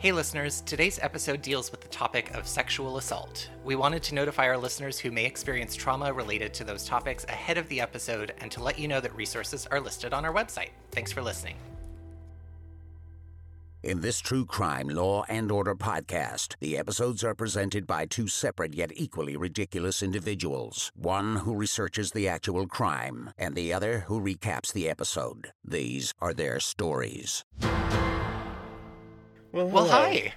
Hey 0.00 0.12
listeners, 0.12 0.60
today's 0.60 1.00
episode 1.02 1.42
deals 1.42 1.72
with 1.72 1.80
the 1.80 1.88
topic 1.88 2.32
of 2.36 2.46
sexual 2.46 2.98
assault. 2.98 3.50
We 3.64 3.74
wanted 3.74 4.00
to 4.04 4.14
notify 4.14 4.46
our 4.46 4.56
listeners 4.56 4.96
who 4.96 5.10
may 5.10 5.24
experience 5.24 5.74
trauma 5.74 6.12
related 6.12 6.54
to 6.54 6.62
those 6.62 6.84
topics 6.84 7.24
ahead 7.24 7.58
of 7.58 7.68
the 7.68 7.80
episode 7.80 8.32
and 8.38 8.48
to 8.52 8.62
let 8.62 8.78
you 8.78 8.86
know 8.86 9.00
that 9.00 9.16
resources 9.16 9.66
are 9.66 9.80
listed 9.80 10.14
on 10.14 10.24
our 10.24 10.32
website. 10.32 10.68
Thanks 10.92 11.10
for 11.10 11.20
listening. 11.20 11.56
In 13.82 14.00
this 14.00 14.20
true 14.20 14.46
crime 14.46 14.86
law 14.86 15.24
and 15.28 15.50
order 15.50 15.74
podcast, 15.74 16.54
the 16.60 16.78
episodes 16.78 17.24
are 17.24 17.34
presented 17.34 17.84
by 17.84 18.06
two 18.06 18.28
separate 18.28 18.74
yet 18.74 18.92
equally 18.94 19.36
ridiculous 19.36 20.00
individuals. 20.00 20.92
One 20.94 21.36
who 21.38 21.56
researches 21.56 22.12
the 22.12 22.28
actual 22.28 22.68
crime, 22.68 23.30
and 23.36 23.56
the 23.56 23.72
other 23.72 24.04
who 24.06 24.20
recaps 24.20 24.72
the 24.72 24.88
episode. 24.88 25.50
These 25.64 26.14
are 26.20 26.34
their 26.34 26.60
stories. 26.60 27.44
Well, 29.52 29.68
Well, 29.68 29.86
hi. 29.88 30.32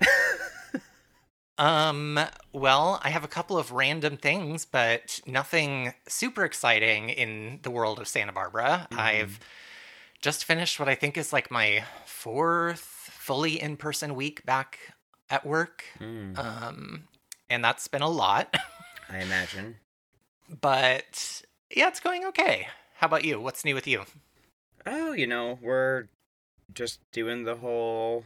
um, 1.57 2.19
well, 2.53 2.99
I 3.03 3.09
have 3.09 3.23
a 3.23 3.27
couple 3.27 3.57
of 3.57 3.71
random 3.71 4.17
things, 4.17 4.65
but 4.65 5.19
nothing 5.25 5.93
super 6.07 6.43
exciting 6.45 7.09
in 7.09 7.59
the 7.63 7.71
world 7.71 7.99
of 7.99 8.07
Santa 8.07 8.31
Barbara. 8.31 8.87
I've 8.91 9.39
just 10.21 10.45
finished 10.45 10.79
what 10.79 10.89
I 10.89 10.95
think 10.95 11.17
is 11.17 11.33
like 11.33 11.51
my 11.51 11.83
fourth 12.05 12.79
fully 12.79 13.61
in 13.61 13.77
person 13.77 14.15
week 14.15 14.45
back 14.45 14.79
at 15.29 15.45
work. 15.45 15.83
Hmm, 15.97 16.33
Um, 16.37 17.03
and 17.49 17.63
that's 17.63 17.87
been 17.87 18.01
a 18.01 18.09
lot, 18.09 18.55
I 19.09 19.19
imagine. 19.19 19.75
but 20.61 21.41
yeah, 21.75 21.87
it's 21.89 21.99
going 21.99 22.25
okay. 22.25 22.67
How 22.95 23.07
about 23.07 23.25
you? 23.25 23.39
What's 23.41 23.65
new 23.65 23.75
with 23.75 23.87
you? 23.87 24.03
Oh, 24.85 25.11
you 25.11 25.27
know, 25.27 25.59
we're 25.61 26.05
just 26.73 26.99
doing 27.11 27.43
the 27.43 27.55
whole 27.55 28.23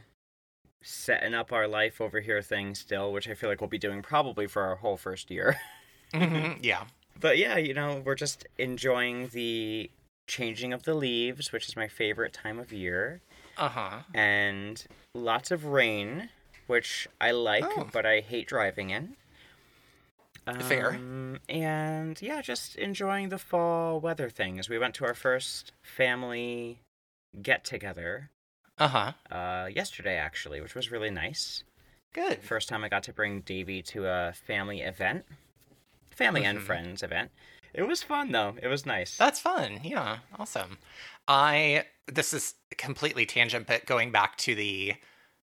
setting 0.88 1.34
up 1.34 1.52
our 1.52 1.66
life 1.66 2.00
over 2.00 2.20
here 2.20 2.40
thing 2.40 2.74
still, 2.74 3.12
which 3.12 3.28
I 3.28 3.34
feel 3.34 3.50
like 3.50 3.60
we'll 3.60 3.68
be 3.68 3.76
doing 3.78 4.02
probably 4.02 4.46
for 4.46 4.62
our 4.62 4.76
whole 4.76 4.96
first 4.96 5.30
year. 5.30 5.56
Mhm, 6.14 6.60
yeah. 6.62 6.84
but 7.18 7.36
yeah, 7.36 7.56
you 7.56 7.74
know, 7.74 8.00
we're 8.04 8.14
just 8.14 8.46
enjoying 8.58 9.26
the 9.32 9.90
changing 10.28 10.72
of 10.72 10.84
the 10.84 10.94
leaves, 10.94 11.50
which 11.50 11.68
is 11.68 11.74
my 11.74 11.88
favorite 11.88 12.32
time 12.32 12.60
of 12.60 12.72
year, 12.72 13.20
Uh 13.58 13.68
huh. 13.68 13.98
and 14.14 14.86
lots 15.14 15.50
of 15.50 15.64
rain, 15.64 16.28
which 16.68 17.08
I 17.20 17.32
like, 17.32 17.64
Oh. 17.66 17.88
but 17.92 18.06
I 18.06 18.20
hate 18.20 18.46
driving 18.46 18.90
in. 18.90 19.16
Fair. 20.60 20.90
Um, 20.90 21.40
and 21.48 22.22
yeah, 22.22 22.40
just 22.40 22.76
enjoying 22.76 23.30
the 23.30 23.38
fall 23.38 23.98
weather 23.98 24.30
things. 24.30 24.68
We 24.68 24.78
went 24.78 24.94
to 24.96 25.04
our 25.04 25.14
first 25.14 25.72
family 25.82 26.78
get 27.42 27.64
together 27.64 28.30
Uh 28.78 28.88
huh. 28.88 29.12
uh, 29.34 29.66
yesterday, 29.68 30.16
actually, 30.16 30.60
which 30.60 30.74
was 30.74 30.90
really 30.90 31.10
nice. 31.10 31.64
Good. 32.12 32.42
First 32.42 32.68
time 32.68 32.84
I 32.84 32.88
got 32.88 33.02
to 33.04 33.12
bring 33.12 33.40
Davey 33.40 33.82
to 33.82 34.06
a 34.06 34.32
family 34.46 34.80
event, 34.82 35.24
family 36.10 36.44
and 36.44 36.58
Mhm. 36.58 36.62
friends 36.62 37.02
event. 37.02 37.30
It 37.74 37.82
was 37.82 38.02
fun 38.02 38.32
though. 38.32 38.56
It 38.62 38.68
was 38.68 38.86
nice. 38.86 39.16
That's 39.16 39.40
fun. 39.40 39.80
Yeah, 39.82 40.18
awesome. 40.38 40.78
I 41.28 41.86
this 42.06 42.32
is 42.32 42.54
completely 42.78 43.26
tangent, 43.26 43.66
but 43.66 43.84
going 43.84 44.12
back 44.12 44.36
to 44.38 44.54
the 44.54 44.94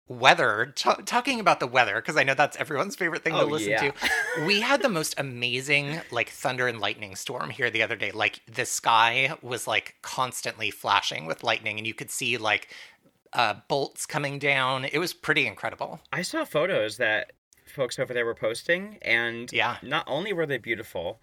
weather, 0.06 0.72
t- 0.76 0.90
talking 1.06 1.40
about 1.40 1.58
the 1.60 1.66
weather 1.66 1.94
because 1.96 2.16
I 2.16 2.22
know 2.24 2.34
that's 2.34 2.56
everyone's 2.56 2.96
favorite 2.96 3.22
thing 3.24 3.32
to 3.34 3.40
Oh, 3.42 3.46
listen 3.46 3.70
yeah. 3.70 3.90
to. 3.90 3.92
We 4.46 4.60
had 4.60 4.82
the 4.82 4.88
most 4.88 5.14
amazing 5.18 6.00
like 6.12 6.28
thunder 6.30 6.68
and 6.68 6.78
lightning 6.80 7.16
storm 7.16 7.50
here 7.50 7.70
the 7.70 7.82
other 7.82 7.96
day. 7.96 8.10
Like 8.12 8.40
the 8.46 8.64
sky 8.66 9.34
was 9.42 9.66
like 9.66 9.96
constantly 10.02 10.70
flashing 10.70 11.26
with 11.26 11.42
lightning, 11.42 11.78
and 11.78 11.86
you 11.86 11.94
could 11.94 12.10
see 12.10 12.36
like 12.38 12.68
uh, 13.32 13.54
bolts 13.68 14.06
coming 14.06 14.38
down. 14.38 14.84
It 14.84 14.98
was 14.98 15.12
pretty 15.12 15.46
incredible. 15.46 16.00
I 16.12 16.22
saw 16.22 16.44
photos 16.44 16.96
that 16.98 17.32
folks 17.66 17.98
over 17.98 18.12
there 18.12 18.26
were 18.26 18.34
posting, 18.34 18.98
and 19.02 19.52
Yeah. 19.52 19.76
not 19.82 20.04
only 20.06 20.32
were 20.32 20.46
they 20.46 20.58
beautiful, 20.58 21.20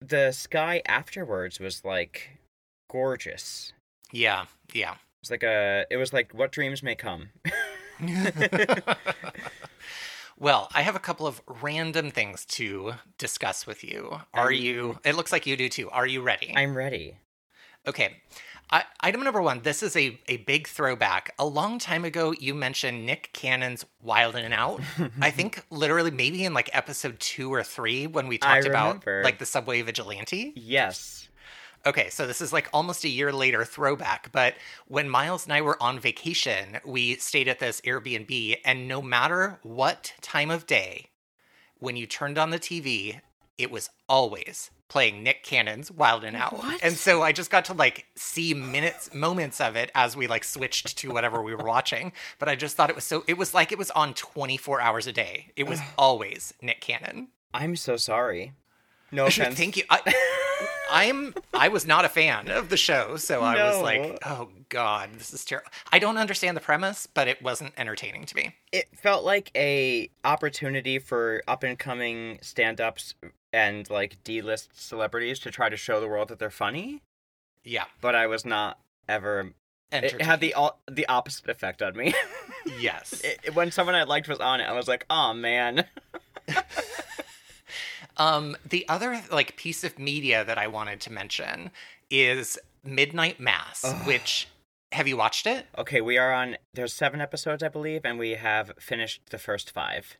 the 0.00 0.32
sky 0.32 0.82
afterwards 0.86 1.60
was 1.60 1.84
like 1.84 2.38
gorgeous. 2.90 3.72
Yeah, 4.12 4.46
yeah. 4.72 4.92
It 4.92 4.98
was 5.22 5.30
like 5.30 5.42
a. 5.42 5.86
It 5.90 5.96
was 5.96 6.12
like 6.12 6.32
what 6.32 6.52
dreams 6.52 6.82
may 6.82 6.94
come. 6.94 7.28
well, 10.38 10.68
I 10.74 10.82
have 10.82 10.96
a 10.96 11.00
couple 11.00 11.26
of 11.26 11.40
random 11.62 12.10
things 12.10 12.44
to 12.46 12.94
discuss 13.18 13.66
with 13.66 13.84
you. 13.84 14.18
Are 14.34 14.50
I'm- 14.52 14.60
you? 14.60 14.98
It 15.04 15.14
looks 15.14 15.32
like 15.32 15.46
you 15.46 15.56
do 15.56 15.68
too. 15.68 15.90
Are 15.90 16.06
you 16.06 16.20
ready? 16.22 16.52
I'm 16.56 16.76
ready. 16.76 17.18
Okay. 17.86 18.16
I, 18.70 18.84
item 19.00 19.22
number 19.22 19.42
one. 19.42 19.60
This 19.62 19.82
is 19.82 19.96
a, 19.96 20.18
a 20.28 20.38
big 20.38 20.66
throwback. 20.66 21.34
A 21.38 21.46
long 21.46 21.78
time 21.78 22.04
ago, 22.04 22.34
you 22.38 22.54
mentioned 22.54 23.06
Nick 23.06 23.30
Cannon's 23.32 23.84
Wild 24.02 24.34
and 24.34 24.54
Out. 24.54 24.80
I 25.20 25.30
think 25.32 25.64
literally 25.70 26.10
maybe 26.10 26.44
in 26.44 26.54
like 26.54 26.70
episode 26.72 27.20
two 27.20 27.52
or 27.52 27.62
three 27.62 28.06
when 28.06 28.26
we 28.26 28.38
talked 28.38 28.66
about 28.66 29.06
like 29.06 29.38
the 29.38 29.46
subway 29.46 29.82
vigilante. 29.82 30.52
Yes. 30.56 31.28
Okay, 31.86 32.08
so 32.08 32.26
this 32.26 32.40
is 32.40 32.52
like 32.52 32.70
almost 32.72 33.04
a 33.04 33.10
year 33.10 33.30
later 33.30 33.62
throwback, 33.62 34.32
but 34.32 34.54
when 34.88 35.06
Miles 35.06 35.44
and 35.44 35.52
I 35.52 35.60
were 35.60 35.80
on 35.82 35.98
vacation, 35.98 36.78
we 36.82 37.16
stayed 37.16 37.46
at 37.46 37.58
this 37.58 37.82
Airbnb, 37.82 38.56
and 38.64 38.88
no 38.88 39.02
matter 39.02 39.58
what 39.62 40.14
time 40.22 40.50
of 40.50 40.66
day, 40.66 41.10
when 41.78 41.94
you 41.94 42.06
turned 42.06 42.38
on 42.38 42.48
the 42.48 42.58
TV, 42.58 43.20
it 43.58 43.70
was 43.70 43.90
always 44.08 44.70
playing 44.88 45.22
Nick 45.22 45.42
Cannon's 45.42 45.90
Wild 45.90 46.24
and 46.24 46.36
Out. 46.36 46.52
What? 46.52 46.82
And 46.82 46.94
so 46.94 47.22
I 47.22 47.32
just 47.32 47.50
got 47.50 47.64
to 47.66 47.72
like 47.74 48.06
see 48.16 48.54
minutes, 48.54 49.12
moments 49.14 49.60
of 49.60 49.76
it 49.76 49.90
as 49.94 50.16
we 50.16 50.26
like 50.26 50.44
switched 50.44 50.96
to 50.98 51.12
whatever 51.12 51.42
we 51.42 51.54
were 51.54 51.64
watching. 51.64 52.12
But 52.38 52.48
I 52.48 52.56
just 52.56 52.76
thought 52.76 52.90
it 52.90 52.96
was 52.96 53.04
so, 53.04 53.24
it 53.26 53.38
was 53.38 53.54
like 53.54 53.72
it 53.72 53.78
was 53.78 53.90
on 53.92 54.14
24 54.14 54.80
hours 54.80 55.06
a 55.06 55.12
day. 55.12 55.50
It 55.56 55.64
was 55.64 55.80
always 55.98 56.54
Nick 56.62 56.80
Cannon. 56.80 57.28
I'm 57.52 57.76
so 57.76 57.96
sorry. 57.96 58.52
No 59.10 59.26
offense. 59.26 59.56
Thank 59.56 59.76
you. 59.76 59.84
I, 59.90 60.00
I'm 60.90 61.34
I 61.52 61.68
was 61.68 61.86
not 61.86 62.04
a 62.04 62.08
fan 62.08 62.50
of 62.50 62.68
the 62.68 62.76
show, 62.76 63.16
so 63.16 63.40
I 63.42 63.54
was 63.70 63.82
like, 63.82 64.18
"Oh 64.26 64.48
God, 64.68 65.10
this 65.14 65.32
is 65.32 65.44
terrible." 65.44 65.70
I 65.92 65.98
don't 65.98 66.16
understand 66.18 66.56
the 66.56 66.60
premise, 66.60 67.06
but 67.06 67.28
it 67.28 67.42
wasn't 67.42 67.72
entertaining 67.76 68.24
to 68.26 68.36
me. 68.36 68.54
It 68.72 68.88
felt 68.96 69.24
like 69.24 69.50
a 69.56 70.10
opportunity 70.24 70.98
for 70.98 71.42
up 71.48 71.62
and 71.62 71.78
coming 71.78 72.38
stand 72.42 72.80
ups 72.80 73.14
and 73.52 73.88
like 73.88 74.22
D 74.24 74.42
list 74.42 74.70
celebrities 74.74 75.38
to 75.40 75.50
try 75.50 75.68
to 75.68 75.76
show 75.76 76.00
the 76.00 76.08
world 76.08 76.28
that 76.28 76.38
they're 76.38 76.50
funny. 76.50 77.02
Yeah, 77.62 77.84
But 78.00 78.14
I 78.14 78.26
was 78.26 78.44
not 78.44 78.78
ever. 79.08 79.52
It 79.90 80.20
had 80.20 80.40
the 80.40 80.52
al- 80.54 80.80
the 80.90 81.06
opposite 81.06 81.48
effect 81.48 81.80
on 81.82 81.96
me. 81.96 82.12
yes. 82.78 83.20
it, 83.24 83.54
when 83.54 83.70
someone 83.70 83.94
I 83.94 84.02
liked 84.02 84.28
was 84.28 84.38
on 84.40 84.60
it, 84.60 84.64
I 84.64 84.72
was 84.72 84.88
like, 84.88 85.06
"Oh 85.08 85.32
man." 85.32 85.84
Um, 88.16 88.56
the 88.68 88.88
other 88.88 89.22
like 89.30 89.56
piece 89.56 89.84
of 89.84 89.98
media 89.98 90.44
that 90.44 90.58
I 90.58 90.66
wanted 90.66 91.00
to 91.02 91.12
mention 91.12 91.70
is 92.10 92.58
Midnight 92.84 93.40
Mass, 93.40 93.84
Ugh. 93.84 94.06
which 94.06 94.48
have 94.92 95.08
you 95.08 95.16
watched 95.16 95.46
it? 95.46 95.66
Okay, 95.76 96.00
we 96.00 96.18
are 96.18 96.32
on. 96.32 96.56
There's 96.74 96.92
seven 96.92 97.20
episodes, 97.20 97.62
I 97.62 97.68
believe, 97.68 98.02
and 98.04 98.18
we 98.18 98.32
have 98.32 98.72
finished 98.78 99.22
the 99.30 99.38
first 99.38 99.70
five. 99.70 100.16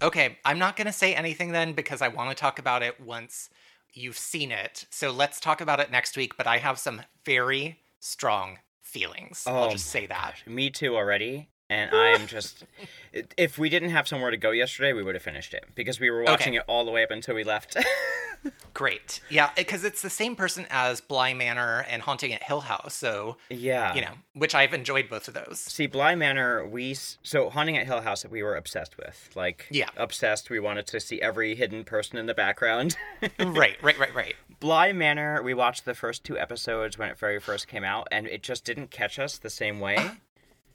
Okay, 0.00 0.38
I'm 0.44 0.58
not 0.58 0.76
going 0.76 0.86
to 0.86 0.92
say 0.92 1.14
anything 1.14 1.52
then 1.52 1.72
because 1.72 2.02
I 2.02 2.08
want 2.08 2.30
to 2.30 2.36
talk 2.40 2.58
about 2.58 2.82
it 2.82 3.00
once 3.00 3.50
you've 3.92 4.18
seen 4.18 4.52
it. 4.52 4.86
So 4.90 5.10
let's 5.10 5.40
talk 5.40 5.60
about 5.60 5.80
it 5.80 5.90
next 5.90 6.16
week, 6.16 6.36
but 6.36 6.46
I 6.46 6.58
have 6.58 6.78
some 6.78 7.02
very 7.24 7.80
strong 8.00 8.58
feelings. 8.82 9.44
I'll 9.46 9.64
Oh, 9.64 9.70
just 9.70 9.86
say 9.86 10.06
that. 10.06 10.36
Me 10.46 10.70
too 10.70 10.96
already. 10.96 11.48
And 11.70 11.90
I 11.94 12.08
am 12.08 12.26
just. 12.26 12.64
if 13.36 13.58
we 13.58 13.68
didn't 13.68 13.90
have 13.90 14.08
somewhere 14.08 14.30
to 14.30 14.36
go 14.36 14.50
yesterday, 14.50 14.92
we 14.92 15.02
would 15.02 15.14
have 15.14 15.22
finished 15.22 15.52
it 15.54 15.64
because 15.74 16.00
we 16.00 16.10
were 16.10 16.22
watching 16.24 16.54
Okay. 16.54 16.58
it 16.58 16.64
all 16.66 16.84
the 16.84 16.90
way 16.90 17.02
up 17.02 17.10
until 17.10 17.34
we 17.34 17.44
left. 17.44 17.76
Great. 18.74 19.20
Yeah, 19.28 19.50
because 19.56 19.84
it's 19.84 20.00
the 20.00 20.10
same 20.10 20.36
person 20.36 20.66
as 20.70 21.00
Bly 21.00 21.34
Manor 21.34 21.84
and 21.90 22.02
Haunting 22.02 22.32
at 22.32 22.42
Hill 22.42 22.60
House. 22.60 22.94
So, 22.94 23.36
yeah. 23.50 23.94
you 23.94 24.00
know, 24.00 24.12
which 24.34 24.54
I've 24.54 24.72
enjoyed 24.72 25.08
both 25.08 25.26
of 25.28 25.34
those. 25.34 25.58
See, 25.58 25.86
Bly 25.86 26.14
Manor, 26.14 26.66
we. 26.66 26.94
So, 26.94 27.50
Haunting 27.50 27.76
at 27.76 27.86
Hill 27.86 28.00
House, 28.02 28.22
that 28.22 28.30
we 28.30 28.42
were 28.42 28.54
obsessed 28.56 28.96
with. 28.96 29.30
Like, 29.34 29.66
Yeah. 29.70 29.88
Obsessed. 29.96 30.50
We 30.50 30.60
wanted 30.60 30.86
to 30.88 31.00
see 31.00 31.20
every 31.20 31.54
hidden 31.56 31.84
person 31.84 32.16
in 32.18 32.26
the 32.26 32.34
background. 32.34 32.96
right, 33.38 33.76
right, 33.82 33.98
right, 33.98 34.14
right. 34.14 34.34
Bly 34.60 34.92
Manor, 34.92 35.42
we 35.42 35.54
watched 35.54 35.84
the 35.84 35.94
first 35.94 36.24
two 36.24 36.38
episodes 36.38 36.96
when 36.96 37.08
it 37.10 37.18
very 37.18 37.40
first 37.40 37.66
came 37.68 37.84
out, 37.84 38.06
and 38.12 38.26
it 38.26 38.42
just 38.42 38.64
didn't 38.64 38.90
catch 38.90 39.18
us 39.18 39.36
the 39.38 39.50
same 39.50 39.80
way. 39.80 39.96
Uh-huh. 39.96 40.14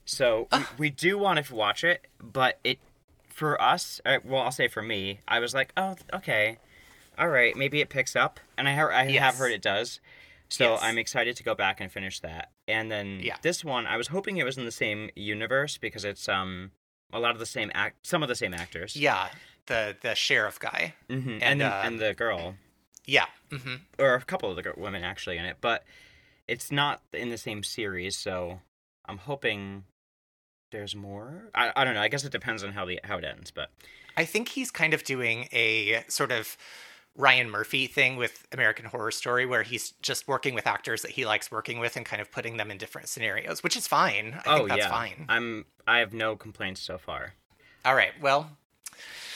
So 0.05 0.47
we, 0.51 0.65
we 0.77 0.89
do 0.89 1.17
want 1.17 1.43
to 1.45 1.55
watch 1.55 1.83
it, 1.83 2.07
but 2.21 2.59
it 2.63 2.79
for 3.29 3.59
us, 3.61 3.99
uh, 4.05 4.19
well, 4.23 4.41
I'll 4.43 4.51
say 4.51 4.67
for 4.67 4.81
me, 4.83 5.19
I 5.27 5.39
was 5.39 5.53
like, 5.53 5.71
oh, 5.75 5.95
okay, 6.13 6.57
all 7.17 7.29
right, 7.29 7.55
maybe 7.55 7.81
it 7.81 7.89
picks 7.89 8.15
up, 8.15 8.39
and 8.57 8.67
I, 8.67 8.73
I 8.79 9.03
Yes. 9.07 9.21
have 9.23 9.35
heard 9.35 9.51
it 9.51 9.61
does. 9.61 9.99
So 10.49 10.73
Yes. 10.73 10.81
I'm 10.83 10.97
excited 10.99 11.35
to 11.37 11.43
go 11.43 11.55
back 11.55 11.81
and 11.81 11.91
finish 11.91 12.19
that. 12.19 12.51
And 12.67 12.91
then 12.91 13.21
Yeah. 13.23 13.37
this 13.41 13.63
one, 13.65 13.87
I 13.87 13.97
was 13.97 14.07
hoping 14.09 14.37
it 14.37 14.43
was 14.43 14.57
in 14.57 14.65
the 14.65 14.71
same 14.71 15.09
universe 15.15 15.77
because 15.77 16.05
it's 16.05 16.29
um 16.29 16.71
a 17.11 17.19
lot 17.19 17.31
of 17.31 17.39
the 17.39 17.45
same 17.45 17.71
act, 17.73 18.05
some 18.05 18.21
of 18.23 18.29
the 18.29 18.35
same 18.35 18.53
actors. 18.53 18.95
Yeah, 18.95 19.29
the 19.65 19.95
the 20.01 20.13
sheriff 20.15 20.59
guy. 20.59 20.93
hmm 21.09 21.13
And 21.15 21.41
And, 21.41 21.61
the, 21.61 21.65
uh, 21.65 21.81
and 21.83 21.99
the 21.99 22.13
girl, 22.13 22.55
Yeah. 23.05 23.25
hmm 23.49 23.75
or 23.97 24.13
a 24.15 24.21
couple 24.21 24.49
of 24.51 24.61
the 24.63 24.73
women 24.77 25.03
actually 25.03 25.37
in 25.37 25.45
it, 25.45 25.57
but 25.61 25.83
it's 26.47 26.71
not 26.71 27.01
in 27.13 27.29
the 27.29 27.37
same 27.37 27.63
series. 27.63 28.17
So 28.17 28.59
I'm 29.05 29.17
hoping 29.17 29.85
there's 30.73 30.95
more. 30.95 31.49
I, 31.55 31.71
I 31.75 31.85
don't 31.85 31.93
know. 31.93 32.01
I 32.01 32.09
guess 32.09 32.25
it 32.25 32.31
depends 32.31 32.63
on 32.63 32.73
how 32.73 32.83
the 32.83 32.99
how 33.05 33.17
it 33.19 33.23
ends, 33.23 33.51
but 33.51 33.69
I 34.17 34.25
think 34.25 34.49
he's 34.49 34.71
kind 34.71 34.93
of 34.93 35.03
doing 35.05 35.47
a 35.53 36.03
sort 36.09 36.31
of 36.31 36.57
Ryan 37.15 37.49
Murphy 37.49 37.87
thing 37.87 38.17
with 38.17 38.45
American 38.51 38.85
Horror 38.85 39.11
Story, 39.11 39.45
where 39.45 39.63
he's 39.63 39.91
just 40.01 40.27
working 40.27 40.55
with 40.55 40.67
actors 40.67 41.03
that 41.03 41.11
he 41.11 41.25
likes 41.25 41.51
working 41.51 41.79
with 41.79 41.95
and 41.95 42.05
kind 42.05 42.21
of 42.21 42.31
putting 42.31 42.57
them 42.57 42.71
in 42.71 42.77
different 42.77 43.07
scenarios, 43.07 43.63
which 43.63 43.77
is 43.77 43.87
fine. 43.87 44.41
I 44.45 44.53
oh 44.53 44.57
think 44.57 44.69
that's 44.69 44.79
yeah, 44.79 44.89
fine. 44.89 45.25
I'm 45.29 45.65
I 45.87 45.99
have 45.99 46.13
no 46.13 46.35
complaints 46.35 46.81
so 46.81 46.97
far. 46.97 47.35
All 47.85 47.95
right. 47.95 48.11
Well, 48.19 48.49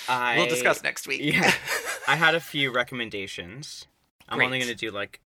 I, 0.10 0.38
we'll 0.38 0.48
discuss 0.48 0.83
next 0.83 1.07
week. 1.07 1.22
Yeah, 1.24 1.54
I 2.07 2.16
had 2.16 2.33
a 2.33 2.40
few 2.40 2.74
recommendations. 2.74 3.86
I'm 4.28 4.42
only 4.42 4.60
going 4.60 4.69
to 4.69 4.75
do 4.75 4.92
like 4.92 5.22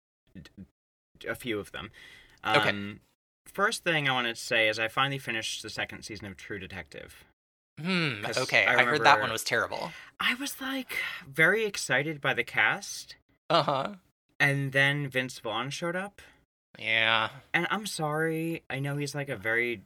a 1.26 1.34
few 1.34 1.58
of 1.58 1.70
them. 1.72 1.90
Okay. 2.44 2.70
Um, 2.70 3.00
First 3.52 3.84
thing 3.84 4.08
I 4.08 4.12
wanted 4.12 4.36
to 4.36 4.40
say 4.40 4.68
is 4.68 4.78
I 4.78 4.88
finally 4.88 5.18
finished 5.18 5.62
the 5.62 5.70
second 5.70 6.02
season 6.02 6.26
of 6.26 6.36
True 6.36 6.58
Detective. 6.58 7.24
Hmm. 7.80 8.24
Okay. 8.36 8.64
I 8.66 8.80
I, 8.80 8.84
heard 8.84 9.04
that 9.04 9.20
one 9.20 9.32
was 9.32 9.42
terrible. 9.44 9.90
I 10.18 10.34
was 10.34 10.60
like 10.60 10.96
very 11.28 11.64
excited 11.64 12.20
by 12.20 12.34
the 12.34 12.44
cast, 12.44 13.16
Uh 13.48 13.62
huh. 13.62 13.88
and 14.38 14.72
then 14.72 15.08
Vince 15.08 15.38
Vaughn 15.38 15.70
showed 15.70 15.96
up. 15.96 16.20
Yeah. 16.78 17.30
And 17.54 17.66
I'm 17.70 17.86
sorry, 17.86 18.62
I 18.70 18.78
know 18.78 18.96
he's 18.96 19.14
like 19.14 19.28
a 19.28 19.36
very 19.36 19.82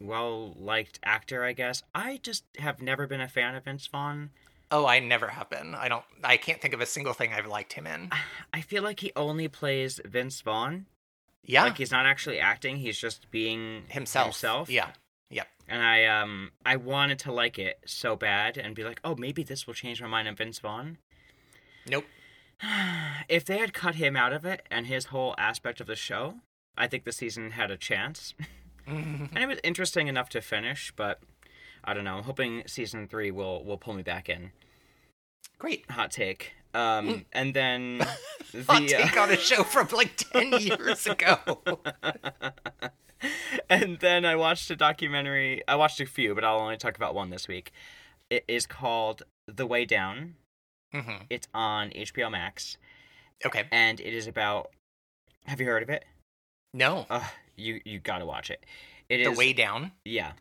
well 0.00 0.54
liked 0.58 0.98
actor, 1.04 1.44
I 1.44 1.52
guess. 1.52 1.82
I 1.94 2.18
just 2.22 2.44
have 2.58 2.82
never 2.82 3.06
been 3.06 3.20
a 3.20 3.28
fan 3.28 3.54
of 3.54 3.64
Vince 3.64 3.86
Vaughn. 3.86 4.30
Oh, 4.70 4.84
I 4.86 4.98
never 4.98 5.28
have 5.28 5.48
been. 5.48 5.74
I 5.74 5.88
don't. 5.88 6.04
I 6.22 6.36
can't 6.36 6.60
think 6.60 6.74
of 6.74 6.80
a 6.80 6.86
single 6.86 7.14
thing 7.14 7.32
I've 7.32 7.46
liked 7.46 7.72
him 7.72 7.86
in. 7.86 8.10
I 8.52 8.60
feel 8.60 8.82
like 8.82 9.00
he 9.00 9.12
only 9.16 9.48
plays 9.48 10.00
Vince 10.04 10.40
Vaughn. 10.42 10.86
Yeah. 11.48 11.64
Like 11.64 11.78
he's 11.78 11.90
not 11.90 12.06
actually 12.06 12.38
acting, 12.38 12.76
he's 12.76 12.98
just 12.98 13.30
being 13.30 13.82
himself. 13.88 14.26
himself. 14.26 14.70
Yeah. 14.70 14.90
Yep. 15.30 15.48
And 15.68 15.82
I 15.82 16.04
um 16.04 16.52
I 16.64 16.76
wanted 16.76 17.18
to 17.20 17.32
like 17.32 17.58
it 17.58 17.80
so 17.86 18.14
bad 18.14 18.56
and 18.56 18.74
be 18.74 18.84
like, 18.84 19.00
"Oh, 19.02 19.16
maybe 19.16 19.42
this 19.42 19.66
will 19.66 19.74
change 19.74 20.00
my 20.00 20.08
mind 20.08 20.28
on 20.28 20.36
Vince 20.36 20.58
Vaughn." 20.60 20.98
Nope. 21.88 22.04
if 23.28 23.44
they 23.44 23.58
had 23.58 23.72
cut 23.74 23.96
him 23.96 24.16
out 24.16 24.32
of 24.32 24.44
it 24.44 24.62
and 24.70 24.86
his 24.86 25.06
whole 25.06 25.34
aspect 25.38 25.80
of 25.80 25.86
the 25.86 25.96
show, 25.96 26.34
I 26.76 26.86
think 26.86 27.04
the 27.04 27.12
season 27.12 27.52
had 27.52 27.70
a 27.70 27.76
chance. 27.76 28.34
and 28.88 29.36
it 29.36 29.46
was 29.46 29.58
interesting 29.62 30.08
enough 30.08 30.30
to 30.30 30.40
finish, 30.40 30.92
but 30.96 31.20
I 31.84 31.92
don't 31.92 32.04
know. 32.04 32.16
I'm 32.16 32.24
hoping 32.24 32.62
season 32.66 33.06
three 33.06 33.30
will 33.30 33.64
will 33.64 33.76
pull 33.76 33.94
me 33.94 34.02
back 34.02 34.28
in. 34.28 34.52
Great. 35.58 35.90
Hot 35.90 36.10
take. 36.10 36.52
Um, 36.74 37.24
and 37.32 37.54
then 37.54 37.98
the 38.52 38.62
Hot 38.64 38.82
uh, 38.82 38.86
take 38.86 39.16
on 39.16 39.30
a 39.30 39.36
show 39.36 39.62
from 39.64 39.88
like 39.92 40.16
ten 40.16 40.52
years 40.60 41.06
ago. 41.06 41.38
and 43.70 43.98
then 44.00 44.24
I 44.24 44.36
watched 44.36 44.70
a 44.70 44.76
documentary. 44.76 45.62
I 45.66 45.76
watched 45.76 46.00
a 46.00 46.06
few, 46.06 46.34
but 46.34 46.44
I'll 46.44 46.60
only 46.60 46.76
talk 46.76 46.96
about 46.96 47.14
one 47.14 47.30
this 47.30 47.48
week. 47.48 47.72
It 48.30 48.44
is 48.48 48.66
called 48.66 49.22
The 49.46 49.66
Way 49.66 49.84
Down. 49.84 50.34
hmm 50.92 51.22
It's 51.30 51.48
on 51.54 51.90
HBO 51.90 52.30
Max, 52.30 52.76
Okay. 53.44 53.64
and 53.72 54.00
it 54.00 54.14
is 54.14 54.26
about. 54.26 54.70
Have 55.46 55.60
you 55.60 55.66
heard 55.66 55.82
of 55.82 55.90
it? 55.90 56.04
No. 56.74 57.06
Uh, 57.08 57.24
you 57.56 57.80
you 57.84 57.98
gotta 57.98 58.26
watch 58.26 58.50
it. 58.50 58.64
It 59.08 59.24
the 59.24 59.30
is 59.30 59.38
way 59.38 59.52
down. 59.54 59.92
yeah, 60.04 60.32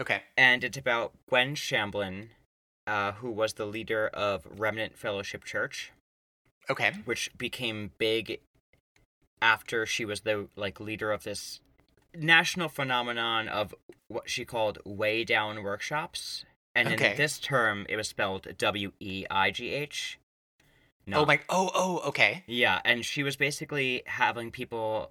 Okay. 0.00 0.22
and 0.36 0.64
it's 0.64 0.76
about 0.76 1.12
Gwen 1.28 1.54
Shamblin, 1.54 2.28
uh, 2.86 3.12
who 3.12 3.30
was 3.30 3.54
the 3.54 3.66
leader 3.66 4.08
of 4.08 4.46
Remnant 4.58 4.96
Fellowship 4.96 5.44
Church, 5.44 5.92
Okay. 6.68 6.92
which 7.04 7.30
became 7.36 7.92
big 7.98 8.40
after 9.42 9.86
she 9.86 10.04
was 10.04 10.20
the 10.20 10.48
like 10.56 10.80
leader 10.80 11.12
of 11.12 11.24
this 11.24 11.60
national 12.14 12.68
phenomenon 12.68 13.48
of 13.48 13.74
what 14.08 14.28
she 14.28 14.44
called 14.44 14.78
way 14.84 15.24
down 15.24 15.62
workshops. 15.62 16.44
And 16.74 16.88
Okay. 16.88 17.12
in 17.12 17.16
this 17.16 17.38
term, 17.38 17.86
it 17.88 17.96
was 17.96 18.08
spelled 18.08 18.56
W 18.58 18.92
E 19.00 19.24
I 19.30 19.50
G 19.50 19.70
H. 19.70 20.18
No. 21.06 21.20
Oh 21.22 21.26
my. 21.26 21.40
Oh. 21.48 21.70
Oh. 21.74 21.98
Okay. 22.08 22.44
Yeah, 22.46 22.80
and 22.84 23.04
she 23.04 23.22
was 23.22 23.34
basically 23.36 24.02
having 24.06 24.50
people 24.50 25.10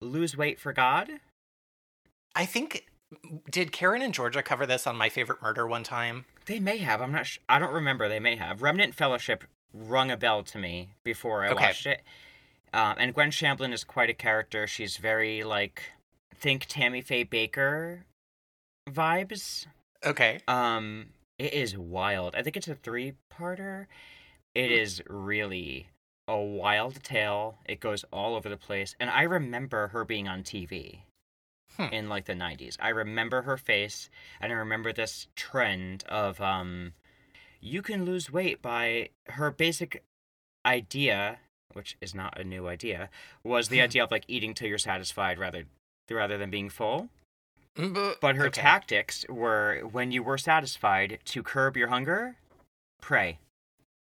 lose 0.00 0.36
weight 0.36 0.60
for 0.60 0.72
God. 0.72 1.08
I 2.34 2.44
think. 2.44 2.86
Did 3.50 3.72
Karen 3.72 4.02
and 4.02 4.12
Georgia 4.12 4.42
cover 4.42 4.66
this 4.66 4.86
on 4.86 4.96
My 4.96 5.08
Favorite 5.08 5.40
Murder 5.42 5.66
one 5.66 5.82
time? 5.82 6.26
They 6.46 6.60
may 6.60 6.78
have. 6.78 7.00
I'm 7.00 7.12
not. 7.12 7.26
Sh- 7.26 7.38
I 7.48 7.58
don't 7.58 7.72
remember. 7.72 8.08
They 8.08 8.20
may 8.20 8.36
have. 8.36 8.62
Remnant 8.62 8.94
Fellowship 8.94 9.44
rung 9.72 10.10
a 10.10 10.16
bell 10.16 10.42
to 10.44 10.58
me 10.58 10.90
before 11.04 11.44
I 11.44 11.48
Okay. 11.50 11.64
watched 11.66 11.86
it. 11.86 12.02
Um, 12.72 12.96
and 12.98 13.14
Gwen 13.14 13.30
Shamblin 13.30 13.72
is 13.72 13.84
quite 13.84 14.10
a 14.10 14.14
character. 14.14 14.66
She's 14.66 14.98
very 14.98 15.42
like 15.42 15.82
think 16.34 16.66
Tammy 16.68 17.00
Faye 17.00 17.24
Bakker 17.24 18.00
vibes. 18.88 19.66
Okay. 20.04 20.40
Um, 20.46 21.06
it 21.38 21.52
is 21.54 21.76
wild. 21.78 22.34
I 22.34 22.42
think 22.42 22.56
it's 22.56 22.68
a 22.68 22.74
three-parter. 22.74 23.86
It 24.54 24.70
is 24.70 25.02
really 25.08 25.88
a 26.26 26.36
wild 26.38 27.02
tale. 27.02 27.58
It 27.66 27.80
goes 27.80 28.04
all 28.12 28.34
over 28.34 28.48
the 28.48 28.56
place, 28.56 28.94
and 29.00 29.08
I 29.10 29.22
remember 29.22 29.88
her 29.88 30.04
being 30.04 30.28
on 30.28 30.42
TV 30.42 31.00
Hmm. 31.78 31.92
in 31.92 32.08
like 32.08 32.24
the 32.24 32.34
'90s. 32.34 32.76
I 32.80 32.88
remember 32.88 33.42
her 33.42 33.56
face, 33.56 34.10
and 34.40 34.52
I 34.52 34.56
remember 34.56 34.92
this 34.92 35.28
trend 35.36 36.04
of 36.08 36.40
um, 36.40 36.92
you 37.60 37.82
can 37.82 38.04
lose 38.04 38.32
weight 38.32 38.60
by 38.60 39.10
her 39.28 39.50
basic 39.50 40.02
idea, 40.66 41.38
which 41.72 41.96
is 42.00 42.14
not 42.14 42.38
a 42.38 42.44
new 42.44 42.66
idea, 42.68 43.08
was 43.44 43.68
the 43.68 43.78
Hmm. 43.78 43.84
idea 43.84 44.04
of 44.04 44.10
like 44.10 44.24
eating 44.28 44.54
till 44.54 44.68
you're 44.68 44.78
satisfied 44.78 45.38
rather 45.38 45.64
rather 46.10 46.36
than 46.38 46.50
being 46.50 46.68
full. 46.68 47.08
Mm, 47.76 48.16
But 48.20 48.34
her 48.36 48.46
okay. 48.46 48.60
tactics 48.60 49.24
were 49.28 49.82
when 49.82 50.10
you 50.10 50.22
were 50.24 50.38
satisfied 50.38 51.20
to 51.26 51.42
curb 51.44 51.76
your 51.76 51.88
hunger, 51.88 52.36
pray. 53.00 53.38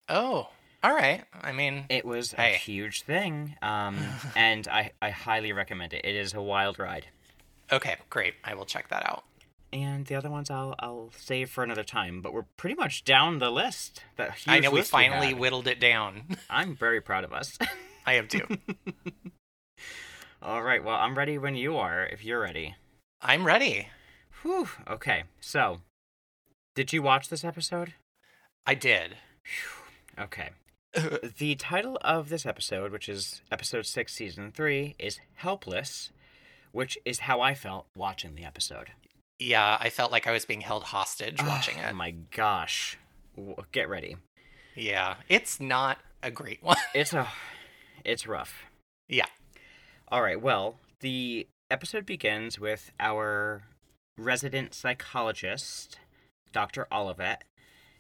Oh. 0.09 0.51
All 0.83 0.93
right. 0.95 1.25
I 1.33 1.53
mean. 1.53 1.87
It 1.89 2.05
was 2.05 2.33
Hey. 2.33 2.55
a 2.55 2.59
huge 2.59 3.03
thing, 3.05 3.57
um, 3.63 3.97
and 4.37 4.69
I, 4.69 4.91
I 5.01 5.09
highly 5.11 5.53
recommend 5.55 5.95
it. 5.95 6.05
It 6.05 6.15
is 6.15 6.35
a 6.35 6.43
wild 6.43 6.79
ride. 6.79 7.07
Okay. 7.73 7.97
Great. 8.11 8.35
I 8.45 8.55
will 8.55 8.65
check 8.67 8.89
that 8.89 9.09
out. 9.09 9.25
And 9.73 10.07
the 10.07 10.15
other 10.15 10.31
ones 10.31 10.51
I'll 10.51 10.75
I'll 10.79 11.11
save 11.17 11.51
for 11.51 11.65
another 11.65 11.83
time. 11.83 12.21
But 12.21 12.33
we're 12.33 12.47
pretty 12.57 12.77
much 12.77 13.05
down 13.05 13.39
the 13.39 13.51
list. 13.51 14.03
That 14.17 14.37
I 14.47 14.61
know 14.61 14.71
we 14.71 14.83
finally 14.83 15.29
had. 15.29 15.39
whittled 15.39 15.67
it 15.67 15.81
down. 15.81 16.37
I'm 16.51 16.77
very 16.77 17.01
proud 17.01 17.25
of 17.25 17.33
us. 17.33 17.59
I 18.07 18.15
am 18.15 18.29
too. 18.29 18.47
All 20.43 20.63
right. 20.63 20.85
Well, 20.85 20.97
I'm 20.97 21.17
ready 21.17 21.39
when 21.39 21.57
you 21.57 21.77
are. 21.77 22.05
If 22.05 22.25
you're 22.25 22.41
ready. 22.41 22.77
I'm 23.21 23.45
ready. 23.45 23.89
Whew. 24.43 24.69
Okay. 24.89 25.25
So, 25.41 25.81
did 26.75 26.93
you 26.93 27.03
watch 27.03 27.29
this 27.29 27.45
episode? 27.45 27.95
I 28.67 28.75
did. 28.75 29.17
Okay. 30.19 30.51
the 31.39 31.55
title 31.57 31.99
of 32.03 32.29
this 32.29 32.45
episode, 32.47 32.93
which 32.93 33.09
is 33.09 33.41
episode 33.51 33.87
6, 33.87 34.13
season 34.13 34.53
3, 34.55 34.95
is 34.99 35.19
Helpless, 35.35 36.11
which 36.75 36.99
is 37.05 37.21
how 37.21 37.41
I 37.41 37.55
felt 37.55 37.87
watching 37.97 38.35
the 38.35 38.45
episode. 38.45 38.91
Yeah, 39.39 39.79
I 39.81 39.89
felt 39.91 40.13
like 40.13 40.27
I 40.27 40.33
was 40.33 40.45
being 40.45 40.61
held 40.61 40.85
hostage 40.85 41.43
watching 41.43 41.77
Oh 41.79 41.83
it. 41.89 41.91
Oh 41.93 41.95
my 41.95 42.11
gosh. 42.35 42.99
Get 43.73 43.89
ready. 43.89 44.17
Yeah, 44.75 45.15
it's 45.29 45.61
not 45.61 45.99
a 46.23 46.31
great 46.31 46.63
one. 46.63 46.77
It's 46.95 47.13
a 47.13 47.29
it's 48.05 48.27
rough. 48.27 48.65
yeah. 49.09 49.27
All 50.09 50.23
right, 50.23 50.41
well, 50.41 50.77
the 51.01 51.47
episode 51.71 52.05
begins 52.07 52.59
with 52.61 52.93
our 53.01 53.63
resident 54.19 54.75
psychologist, 54.75 55.99
Dr. 56.53 56.87
Olivet, 56.93 57.43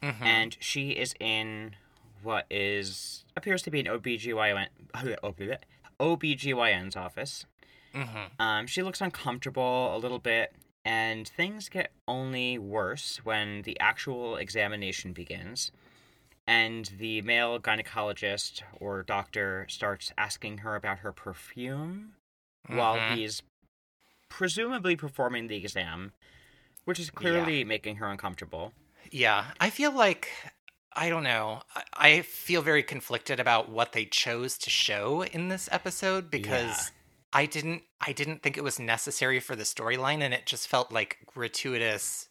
Mhm. 0.03 0.21
and 0.23 0.57
she 0.61 0.91
is 0.91 1.15
in 1.19 1.75
what 2.23 2.47
is 2.51 3.25
appears 3.37 3.63
to 3.63 3.71
be 3.71 3.81
an 3.81 3.87
OBGYN 3.87 4.69
OBGYN's 6.01 6.97
office. 6.97 7.47
Mhm. 7.95 8.41
Um, 8.41 8.67
she 8.67 8.83
looks 8.83 9.01
uncomfortable 9.01 9.95
a 9.95 9.99
little 9.99 10.19
bit, 10.19 10.55
and 10.85 11.27
things 11.29 11.69
get 11.69 11.93
only 12.09 12.59
worse 12.59 13.25
when 13.25 13.63
the 13.63 13.79
actual 13.81 14.37
examination 14.37 15.13
begins. 15.13 15.71
And 16.47 16.87
the 16.99 17.23
male 17.23 17.59
gynecologist 17.59 18.63
or 18.79 19.03
doctor 19.03 19.67
starts 19.71 20.13
asking 20.19 20.59
her 20.59 20.77
about 20.77 20.99
her 20.99 21.13
perfume 21.13 22.17
while 22.69 22.97
Mhm. 22.99 23.17
he's 23.17 23.43
presumably 24.29 24.97
performing 24.97 25.47
the 25.47 25.57
exam, 25.57 26.13
which 26.85 26.99
is 26.99 27.11
clearly 27.11 27.65
making 27.65 27.97
her 27.97 28.09
uncomfortable. 28.11 28.75
Yeah, 29.11 29.53
I 29.61 29.71
feel 29.71 29.93
like 29.93 30.31
I 30.97 31.09
don't 31.09 31.25
know. 31.25 31.63
I 31.95 32.23
feel 32.23 32.63
very 32.63 32.83
conflicted 32.83 33.41
about 33.41 33.69
what 33.69 33.93
they 33.93 34.05
chose 34.05 34.57
to 34.59 34.71
show 34.71 35.23
in 35.23 35.49
this 35.49 35.69
episode 35.73 36.31
because 36.31 36.93
I 37.35 37.47
didn't 37.47 37.83
I 38.01 38.13
didn't 38.13 38.43
think 38.43 38.57
it 38.57 38.65
was 38.65 38.79
necessary 38.79 39.41
for 39.41 39.57
the 39.57 39.65
storyline 39.65 40.23
and 40.23 40.33
it 40.33 40.47
just 40.47 40.69
felt 40.69 40.93
like 40.93 41.19
gratuitous 41.27 42.29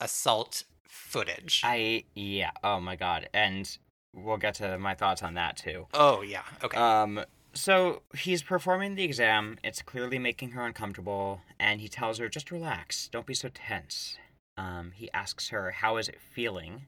assault 0.00 0.64
footage. 0.88 1.62
I 1.64 2.04
yeah, 2.14 2.50
oh 2.64 2.80
my 2.80 2.96
god, 2.96 3.28
and 3.34 3.76
we'll 4.14 4.38
get 4.38 4.54
to 4.54 4.78
my 4.78 4.94
thoughts 4.94 5.22
on 5.22 5.34
that 5.34 5.56
too. 5.56 5.86
oh 5.94 6.22
yeah. 6.22 6.42
Okay. 6.64 6.76
Um, 6.78 7.20
So 7.52 8.02
he's 8.14 8.42
performing 8.42 8.94
the 8.94 9.02
exam. 9.04 9.58
It's 9.64 9.82
clearly 9.82 10.18
making 10.18 10.52
her 10.52 10.64
uncomfortable, 10.64 11.40
and 11.58 11.80
he 11.80 11.88
tells 11.88 12.18
her, 12.18 12.28
just 12.28 12.50
relax, 12.52 13.08
don't 13.08 13.26
be 13.26 13.34
so 13.34 13.48
tense. 13.52 14.16
Um, 14.56 14.92
he 14.94 15.10
asks 15.12 15.48
her, 15.48 15.72
How 15.72 15.96
is 15.96 16.08
it 16.08 16.20
feeling? 16.20 16.86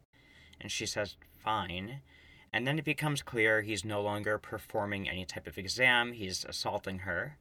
And 0.60 0.70
she 0.70 0.86
says, 0.86 1.16
Fine. 1.44 2.00
And 2.52 2.66
then 2.66 2.78
it 2.78 2.84
becomes 2.84 3.22
clear 3.22 3.62
he's 3.62 3.84
no 3.84 4.02
longer 4.02 4.38
performing 4.38 5.08
any 5.08 5.24
type 5.24 5.46
of 5.48 5.58
exam, 5.58 6.12
he's 6.12 6.44
assaulting 6.44 7.00
her. 7.00 7.38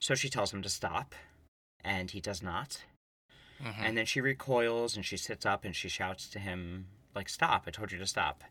So 0.00 0.14
she 0.14 0.28
tells 0.30 0.52
him 0.52 0.62
to 0.62 0.68
stop, 0.68 1.14
and 1.84 2.10
he 2.10 2.20
does 2.20 2.42
not. 2.42 2.82
Mhm. 3.62 3.74
And 3.78 3.98
then 3.98 4.06
she 4.06 4.20
recoils 4.20 4.96
and 4.96 5.04
she 5.04 5.16
sits 5.18 5.44
up 5.44 5.64
and 5.64 5.76
she 5.76 5.88
shouts 5.90 6.28
to 6.30 6.38
him, 6.38 6.86
like, 7.14 7.28
stop, 7.28 7.64
I 7.66 7.70
told 7.70 7.92
you 7.92 7.98
to 7.98 8.06
stop. 8.06 8.42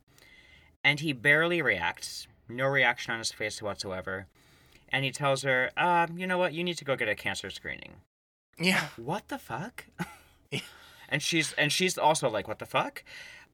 And 0.83 0.99
he 0.99 1.11
barely 1.13 1.61
reacts, 1.61 2.27
no 2.47 2.65
reaction 2.67 3.11
on 3.11 3.17
his 3.19 3.31
face 3.31 3.61
whatsoever. 3.61 4.27
And 4.89 5.03
he 5.03 5.11
tells 5.11 5.41
her, 5.41 5.71
um, 5.77 6.17
you 6.17 6.27
know 6.27 6.37
what, 6.37 6.53
you 6.53 6.63
need 6.63 6.77
to 6.77 6.85
go 6.85 6.95
get 6.95 7.09
a 7.09 7.15
cancer 7.15 7.49
screening. 7.49 8.01
yeah. 8.57 8.89
What 8.97 9.27
the 9.29 9.39
fuck? 9.39 9.85
Yeah. 10.51 10.61
and 11.09 11.21
she's 11.21 11.53
and 11.53 11.71
she's 11.71 11.95
also 11.97 12.27
like, 12.29 12.47
what 12.47 12.57
the 12.59 12.65
fuck? 12.65 13.03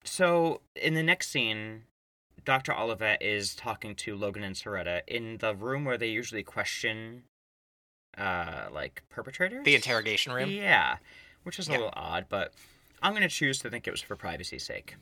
So 0.05 0.61
in 0.75 0.93
the 0.93 1.03
next 1.03 1.27
scene, 1.29 1.83
Dr. 2.45 2.73
Olivet 2.73 3.21
is 3.21 3.53
talking 3.53 3.95
to 3.95 4.15
Logan 4.15 4.43
and 4.43 4.55
Cerreta 4.55 5.01
in 5.07 5.37
the 5.39 5.53
room 5.55 5.83
where 5.83 5.97
they 5.97 6.07
usually 6.07 6.41
question 6.43 7.23
uh 8.17 8.67
like 8.73 9.03
perpetrators. 9.09 9.63
The 9.65 9.75
interrogation 9.75 10.33
room. 10.33 10.49
Yeah, 10.49 10.97
which 11.43 11.59
is 11.59 11.67
a 11.67 11.71
Yeah. 11.71 11.77
little 11.77 11.93
odd, 11.95 12.25
but 12.29 12.53
I'm 13.01 13.11
going 13.11 13.23
to 13.23 13.29
choose 13.29 13.59
to 13.59 13.69
think 13.69 13.87
it 13.87 13.91
was 13.91 14.01
for 14.01 14.15
privacy's 14.15 14.63
sake. 14.65 14.95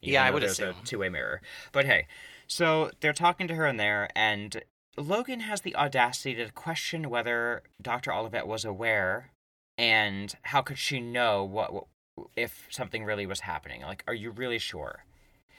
Yeah, 0.00 0.22
I 0.24 0.30
would 0.30 0.42
there's 0.42 0.52
assume. 0.60 0.76
a 0.80 0.84
two-way 0.86 1.08
mirror. 1.08 1.40
But 1.72 1.86
hey, 1.86 2.06
so 2.46 2.90
they're 3.00 3.12
talking 3.12 3.48
to 3.48 3.54
her 3.56 3.66
in 3.66 3.78
there, 3.78 4.08
and 4.14 4.62
Logan 4.96 5.40
has 5.40 5.62
the 5.62 5.74
audacity 5.74 6.34
to 6.36 6.52
question 6.52 7.10
whether 7.10 7.62
Dr. 7.82 8.12
Olivet 8.12 8.46
was 8.46 8.64
aware, 8.64 9.30
and 9.76 10.32
how 10.42 10.62
could 10.62 10.78
she 10.78 11.00
know 11.00 11.42
what, 11.42 11.72
what 11.72 11.84
if 12.36 12.66
something 12.70 13.04
really 13.04 13.26
was 13.26 13.40
happening? 13.40 13.82
Like, 13.82 14.04
are 14.06 14.14
you 14.14 14.30
really 14.30 14.58
sure? 14.58 15.04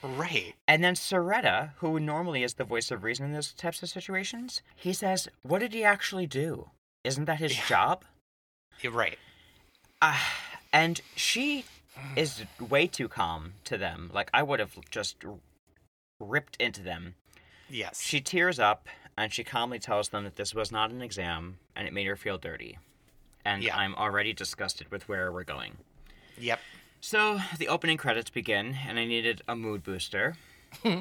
Right. 0.02 0.56
And 0.68 0.82
then 0.84 0.96
Cerreta, 0.96 1.72
who 1.78 2.00
normally 2.00 2.44
is 2.44 2.54
the 2.54 2.64
voice 2.64 2.92
of 2.92 3.04
reason 3.04 3.26
in 3.26 3.34
those 3.34 3.52
types 3.54 3.84
of 3.84 3.90
situations, 3.90 4.62
he 4.76 4.94
says, 4.94 5.28
"What 5.42 5.60
did 5.60 5.74
he 5.74 5.84
actually 5.84 6.28
do? 6.28 6.70
Isn't 7.04 7.26
that 7.26 7.40
his 7.40 7.56
Yeah. 7.58 7.66
job?" 7.68 8.06
You're 8.82 8.92
right. 8.92 9.20
Uh, 10.02 10.20
and 10.72 11.02
she 11.16 11.66
is 12.16 12.46
way 12.60 12.88
too 12.88 13.08
calm 13.10 13.54
to 13.66 13.78
them. 13.78 14.10
Like 14.14 14.30
I 14.34 14.44
would 14.44 14.60
have 14.60 14.78
just 14.90 15.18
ripped 16.20 16.56
into 16.58 16.82
them. 16.82 17.16
Yes. 17.70 18.02
She 18.02 18.22
tears 18.22 18.60
up 18.60 18.88
and 19.18 19.34
she 19.34 19.44
calmly 19.44 19.80
tells 19.80 20.10
them 20.10 20.24
that 20.24 20.36
this 20.38 20.54
was 20.54 20.72
not 20.72 20.92
an 20.92 21.02
exam 21.02 21.60
and 21.76 21.88
it 21.88 21.94
made 21.94 22.08
her 22.08 22.16
feel 22.16 22.38
dirty. 22.38 22.78
And 23.44 23.64
Yeah. 23.64 23.76
I'm 23.78 23.96
already 23.96 24.32
disgusted 24.34 24.90
with 24.92 25.08
where 25.10 25.32
we're 25.32 25.44
going. 25.44 25.78
Yep. 26.38 26.60
So 27.02 27.40
the 27.58 27.68
opening 27.70 27.98
credits 27.98 28.30
begin, 28.30 28.76
and 28.88 29.00
I 29.00 29.06
needed 29.06 29.42
a 29.48 29.56
mood 29.56 29.84
booster. 29.84 30.36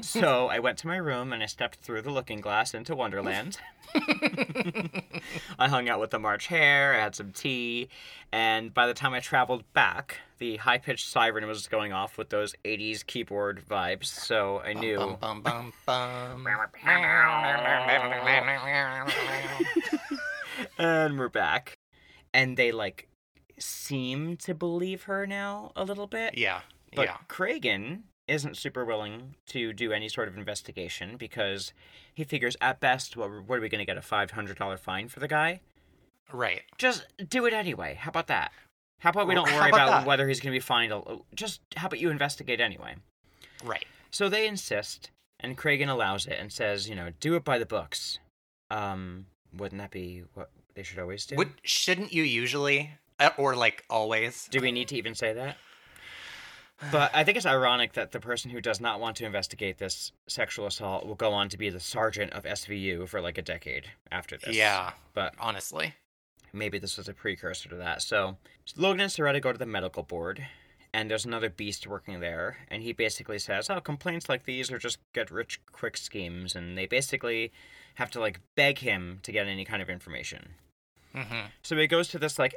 So 0.02 0.48
I 0.48 0.58
went 0.58 0.78
to 0.78 0.86
my 0.86 0.96
room 0.96 1.32
and 1.32 1.42
I 1.42 1.46
stepped 1.46 1.80
through 1.80 2.02
the 2.02 2.10
looking 2.10 2.40
glass 2.40 2.74
into 2.74 2.96
Wonderland. 2.96 3.58
I 5.58 5.68
hung 5.68 5.88
out 5.88 6.00
with 6.00 6.10
the 6.10 6.18
March 6.18 6.46
Hare, 6.48 6.94
I 6.94 6.98
had 6.98 7.14
some 7.14 7.32
tea, 7.32 7.88
and 8.32 8.74
by 8.74 8.86
the 8.86 8.94
time 8.94 9.14
I 9.14 9.20
traveled 9.20 9.64
back, 9.72 10.18
the 10.38 10.56
high 10.56 10.78
pitched 10.78 11.08
siren 11.08 11.46
was 11.46 11.66
going 11.66 11.92
off 11.92 12.18
with 12.18 12.30
those 12.30 12.54
80s 12.64 13.04
keyboard 13.06 13.62
vibes, 13.68 14.06
so 14.06 14.60
I 14.60 14.72
knew. 14.72 15.16
Bum 15.20 15.42
bum 15.42 15.72
bum 15.86 16.46
and 20.78 21.18
we're 21.18 21.28
back. 21.28 21.78
And 22.34 22.56
they, 22.56 22.72
like, 22.72 23.08
seem 23.58 24.36
to 24.38 24.54
believe 24.54 25.04
her 25.04 25.26
now 25.26 25.72
a 25.76 25.84
little 25.84 26.06
bit. 26.06 26.36
yeah. 26.36 26.60
But 26.94 27.06
yeah. 27.06 27.16
Cragen 27.28 28.02
isn't 28.28 28.56
super 28.56 28.84
willing 28.84 29.34
to 29.46 29.72
do 29.72 29.92
any 29.92 30.08
sort 30.08 30.28
of 30.28 30.36
investigation 30.36 31.16
because 31.16 31.72
he 32.14 32.24
figures 32.24 32.56
at 32.60 32.80
best, 32.80 33.16
what, 33.16 33.30
what 33.46 33.58
are 33.58 33.62
we 33.62 33.68
going 33.68 33.80
to 33.80 33.84
get? 33.84 33.96
A 33.96 34.00
$500 34.00 34.78
fine 34.78 35.08
for 35.08 35.20
the 35.20 35.28
guy? 35.28 35.60
Right. 36.32 36.62
Just 36.76 37.06
do 37.28 37.46
it 37.46 37.54
anyway. 37.54 37.94
How 37.98 38.10
about 38.10 38.26
that? 38.28 38.52
How 39.00 39.10
about 39.10 39.28
we 39.28 39.34
don't 39.34 39.50
worry 39.52 39.70
about 39.70 39.88
about 39.88 40.06
whether 40.06 40.26
he's 40.28 40.40
going 40.40 40.52
to 40.52 40.56
be 40.56 40.60
fined? 40.60 40.92
Just 41.34 41.60
how 41.76 41.86
about 41.86 42.00
you 42.00 42.10
investigate 42.10 42.60
anyway? 42.60 42.96
Right. 43.64 43.84
So 44.10 44.28
they 44.28 44.46
insist, 44.46 45.10
and 45.40 45.56
Cragen 45.56 45.88
allows 45.88 46.26
it 46.26 46.36
and 46.38 46.52
says, 46.52 46.88
you 46.88 46.96
know, 46.96 47.10
do 47.20 47.36
it 47.36 47.44
by 47.44 47.58
the 47.58 47.66
books. 47.66 48.18
Um, 48.70 49.26
wouldn't 49.56 49.80
that 49.80 49.90
be 49.90 50.24
what 50.34 50.50
they 50.74 50.82
should 50.82 50.98
always 50.98 51.26
do? 51.26 51.36
Would 51.36 51.52
shouldn't 51.62 52.12
you 52.12 52.24
usually 52.24 52.90
uh, 53.20 53.30
or 53.38 53.54
like 53.54 53.84
always? 53.88 54.48
Do 54.50 54.60
we 54.60 54.72
need 54.72 54.88
to 54.88 54.96
even 54.96 55.14
say 55.14 55.32
that? 55.32 55.56
But 56.92 57.10
I 57.14 57.24
think 57.24 57.36
it's 57.36 57.46
ironic 57.46 57.94
that 57.94 58.12
the 58.12 58.20
person 58.20 58.50
who 58.50 58.60
does 58.60 58.80
not 58.80 59.00
want 59.00 59.16
to 59.16 59.26
investigate 59.26 59.78
this 59.78 60.12
sexual 60.28 60.66
assault 60.66 61.04
will 61.06 61.16
go 61.16 61.32
on 61.32 61.48
to 61.48 61.58
be 61.58 61.70
the 61.70 61.80
sergeant 61.80 62.32
of 62.32 62.44
SVU 62.44 63.08
for 63.08 63.20
like 63.20 63.36
a 63.38 63.42
decade 63.42 63.86
after 64.12 64.36
this. 64.36 64.54
Yeah. 64.54 64.92
But 65.12 65.34
Honestly. 65.40 65.94
maybe 66.52 66.78
this 66.78 66.96
was 66.96 67.08
a 67.08 67.14
precursor 67.14 67.68
to 67.70 67.76
that. 67.76 68.02
So 68.02 68.36
Logan 68.76 69.00
and 69.00 69.10
Cerreta 69.10 69.40
go 69.40 69.52
to 69.52 69.58
the 69.58 69.66
medical 69.66 70.04
board, 70.04 70.46
and 70.94 71.10
there's 71.10 71.24
another 71.26 71.50
beast 71.50 71.86
working 71.86 72.20
there, 72.20 72.58
and 72.68 72.82
he 72.82 72.92
basically 72.92 73.38
says, 73.38 73.68
"Oh, 73.68 73.80
complaints 73.80 74.28
like 74.28 74.44
these 74.44 74.70
are 74.70 74.78
just 74.78 74.98
get 75.12 75.30
rich 75.30 75.60
quick 75.72 75.96
schemes," 75.96 76.54
and 76.54 76.78
they 76.78 76.86
basically 76.86 77.52
have 77.96 78.10
to 78.12 78.20
like 78.20 78.40
beg 78.54 78.78
him 78.78 79.18
to 79.24 79.32
get 79.32 79.48
any 79.48 79.64
kind 79.64 79.82
of 79.82 79.90
information. 79.90 80.54
hmm 81.12 81.46
So 81.62 81.76
he 81.76 81.86
goes 81.88 82.08
to 82.08 82.18
this 82.18 82.38
like 82.38 82.54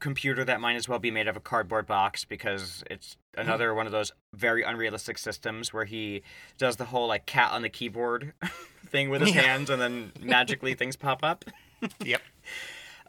computer 0.00 0.44
that 0.44 0.60
might 0.60 0.76
as 0.76 0.88
well 0.88 0.98
be 0.98 1.10
made 1.10 1.28
of 1.28 1.36
a 1.36 1.40
cardboard 1.40 1.86
box 1.86 2.24
because 2.24 2.82
it's 2.90 3.16
another 3.36 3.74
one 3.74 3.86
of 3.86 3.92
those 3.92 4.12
very 4.34 4.62
unrealistic 4.62 5.18
systems 5.18 5.72
where 5.72 5.84
he 5.84 6.22
does 6.58 6.76
the 6.76 6.84
whole 6.84 7.06
like 7.08 7.26
cat 7.26 7.52
on 7.52 7.62
the 7.62 7.68
keyboard 7.68 8.32
thing 8.88 9.08
with 9.10 9.20
his 9.22 9.34
Yeah. 9.34 9.42
hands 9.42 9.70
and 9.70 9.80
then 9.80 10.12
magically 10.20 10.74
things 10.78 10.96
pop 10.96 11.22
up. 11.22 11.44
Yep. 12.04 12.22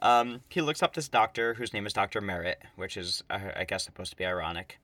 Um, 0.02 0.40
he 0.50 0.60
looks 0.60 0.82
up 0.82 0.92
this 0.94 1.08
doctor 1.08 1.54
whose 1.54 1.72
name 1.72 1.86
is 1.86 1.94
Dr. 1.94 2.20
Merritt, 2.20 2.60
which 2.76 2.98
is, 2.98 3.24
uh, 3.30 3.38
I 3.56 3.64
guess, 3.64 3.84
supposed 3.84 4.10
to 4.10 4.16
be 4.16 4.26
ironic. 4.26 4.78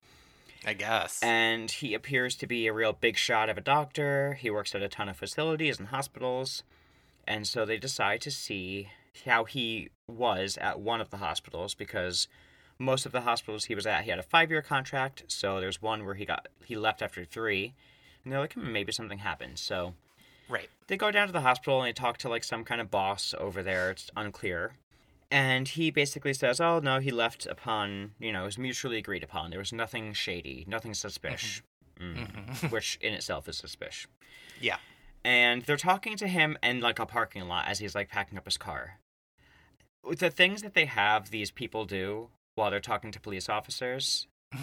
I 0.67 0.73
guess. 0.73 1.21
And 1.23 1.71
he 1.71 1.93
appears 1.93 2.35
to 2.37 2.47
be 2.47 2.67
a 2.69 2.73
real 2.73 2.95
big 2.95 3.19
shot 3.19 3.51
of 3.51 3.59
a 3.59 3.61
doctor. 3.61 4.35
He 4.41 4.49
works 4.49 4.75
at 4.75 4.83
a 4.83 4.89
ton 4.89 5.11
of 5.11 5.17
facilities 5.19 5.79
and 5.79 5.89
hospitals. 5.89 6.63
And 7.27 7.47
so 7.47 7.67
they 7.67 7.77
decide 7.77 8.23
to 8.23 8.31
see 8.31 8.89
how 9.25 9.45
he 9.45 9.91
was 10.09 10.57
at 10.59 10.81
one 10.81 11.01
of 11.01 11.11
the 11.11 11.19
hospitals 11.19 11.75
because 11.75 12.29
most 12.79 13.07
of 13.07 13.13
the 13.13 13.23
hospitals 13.23 13.67
he 13.67 13.75
was 13.75 13.87
at, 13.87 14.05
he 14.05 14.11
had 14.11 14.19
a 14.19 14.23
five 14.25 14.51
year 14.51 14.63
contract. 14.63 15.25
So 15.29 15.61
there's 15.61 15.81
one 15.81 16.05
where 16.05 16.15
he 16.15 16.25
got 16.25 16.49
he 16.65 16.77
left 16.77 17.03
after 17.03 17.25
three. 17.25 17.75
And 18.25 18.33
they're 18.33 18.41
like, 18.41 18.55
hmm, 18.55 18.73
maybe 18.73 18.93
something 18.93 19.19
happened. 19.19 19.59
So 19.59 19.95
right. 20.49 20.69
they 20.87 20.97
go 20.97 21.11
down 21.11 21.27
to 21.27 21.33
the 21.33 21.41
hospital 21.41 21.81
and 21.81 21.89
they 21.89 21.93
talk 21.93 22.19
to 22.19 22.29
like 22.29 22.45
some 22.45 22.65
kind 22.65 22.81
of 22.81 22.91
boss 22.91 23.35
over 23.39 23.63
there. 23.63 23.91
It's 23.91 24.11
unclear. 24.17 24.73
And 25.31 25.67
he 25.67 25.91
basically 25.91 26.35
says, 26.35 26.61
"Oh 26.61 26.79
no, 26.81 26.99
he 27.01 27.11
left 27.11 27.47
upon 27.47 28.13
you 28.21 28.33
know 28.33 28.43
it 28.43 28.47
was 28.47 28.59
mutually 28.59 28.99
agreed 28.99 29.25
upon. 29.25 29.49
There 29.49 29.59
was 29.59 29.73
nothing 29.73 30.13
shady, 30.13 30.67
nothing 30.69 30.93
suspicious, 30.95 31.63
Mm. 31.99 32.71
which 32.71 32.99
in 33.01 33.15
itself 33.15 33.49
is 33.49 33.57
suspicious." 33.57 34.09
Yeah. 34.61 34.77
And 35.25 35.63
they're 35.63 35.79
talking 35.79 36.17
to 36.19 36.27
him 36.27 36.59
in 36.63 36.81
like 36.81 36.99
a 36.99 37.07
parking 37.07 37.49
lot 37.49 37.67
as 37.67 37.79
he's 37.79 37.95
like 37.95 38.11
packing 38.11 38.37
up 38.37 38.45
his 38.45 38.59
car. 38.59 38.99
The 40.11 40.31
things 40.31 40.63
that 40.63 40.75
they 40.75 40.85
have 40.87 41.31
these 41.31 41.51
people 41.51 41.85
do 41.85 42.29
while 42.55 42.71
they're 42.71 42.81
talking 42.81 43.13
to 43.13 43.21
police 43.21 43.49
officers, 43.49 44.27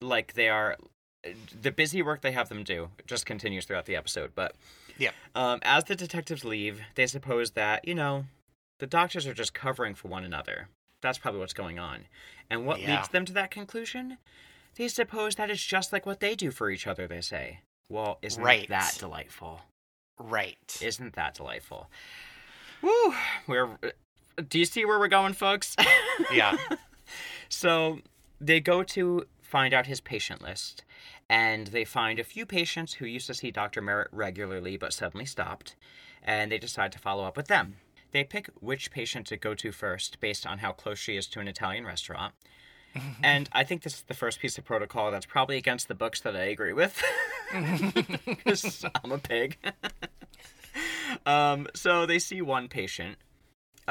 like 0.00 0.34
they 0.34 0.48
are 0.48 0.76
the 1.60 1.70
busy 1.70 2.00
work 2.02 2.22
they 2.22 2.32
have 2.32 2.48
them 2.48 2.64
do 2.64 2.88
just 3.06 3.26
continues 3.26 3.64
throughout 3.66 3.86
the 3.86 3.96
episode. 3.96 4.32
But 4.34 4.54
Yep. 4.98 5.14
um, 5.34 5.58
as 5.62 5.84
the 5.84 5.96
detectives 5.96 6.44
leave, 6.44 6.80
they 6.94 7.06
suppose 7.06 7.52
that, 7.52 7.86
you 7.86 7.94
know, 7.94 8.24
the 8.78 8.86
doctors 8.86 9.26
are 9.26 9.34
just 9.34 9.52
covering 9.54 9.94
for 9.94 10.08
one 10.08 10.24
another. 10.24 10.68
That's 11.02 11.18
probably 11.18 11.40
what's 11.40 11.52
going 11.54 11.78
on. 11.78 12.06
And 12.50 12.66
what 12.66 12.80
Yeah. 12.80 12.96
leads 12.96 13.08
them 13.08 13.24
to 13.26 13.32
that 13.34 13.50
conclusion? 13.50 14.18
They 14.76 14.88
suppose 14.88 15.34
that 15.36 15.50
it's 15.50 15.64
just 15.64 15.92
like 15.92 16.06
what 16.06 16.20
they 16.20 16.34
do 16.34 16.50
for 16.50 16.70
each 16.70 16.86
other, 16.86 17.06
they 17.06 17.20
say. 17.22 17.60
Well, 17.88 18.18
isn't 18.22 18.42
Right. 18.42 18.68
that 18.68 18.96
delightful? 18.98 19.62
Right. 20.18 20.76
Isn't 20.80 21.14
that 21.14 21.34
delightful? 21.34 21.90
Woo! 22.82 23.14
We're. 23.46 23.78
Do 24.48 24.58
you 24.58 24.64
see 24.64 24.84
where 24.84 24.98
we're 24.98 25.08
going, 25.08 25.32
folks? 25.32 25.76
Yeah. 26.32 26.56
So 27.48 27.98
they 28.40 28.60
go 28.60 28.82
to 28.84 29.24
find 29.42 29.74
out 29.74 29.86
his 29.86 30.00
patient 30.00 30.42
list, 30.42 30.84
and 31.28 31.68
they 31.68 31.84
find 31.84 32.18
a 32.18 32.24
few 32.24 32.46
patients 32.46 32.94
who 32.94 33.06
used 33.06 33.26
to 33.26 33.34
see 33.34 33.50
Dr. 33.50 33.80
Merritt 33.82 34.08
regularly 34.12 34.76
but 34.76 34.92
suddenly 34.92 35.24
stopped, 35.26 35.74
and 36.22 36.52
they 36.52 36.58
decide 36.58 36.92
to 36.92 36.98
follow 36.98 37.24
up 37.24 37.36
with 37.36 37.48
them. 37.48 37.76
They 38.12 38.22
pick 38.22 38.50
which 38.60 38.90
patient 38.90 39.26
to 39.28 39.36
go 39.36 39.54
to 39.54 39.72
first 39.72 40.20
based 40.20 40.46
on 40.46 40.58
how 40.58 40.72
close 40.72 40.98
she 40.98 41.16
is 41.16 41.26
to 41.28 41.40
an 41.40 41.48
Italian 41.48 41.84
restaurant. 41.86 42.34
and 43.22 43.48
I 43.52 43.64
think 43.64 43.82
this 43.82 43.94
is 43.94 44.02
the 44.02 44.14
first 44.14 44.40
piece 44.40 44.58
of 44.58 44.64
protocol 44.64 45.10
that's 45.10 45.26
probably 45.26 45.56
against 45.56 45.88
the 45.88 45.94
books 45.94 46.20
that 46.20 46.36
I 46.36 46.44
agree 46.44 46.72
with. 46.72 47.02
Because 48.26 48.84
I'm 49.02 49.10
a 49.10 49.18
pig. 49.18 49.56
um, 51.26 51.66
so 51.74 52.06
they 52.06 52.20
see 52.20 52.40
one 52.42 52.68
patient, 52.68 53.16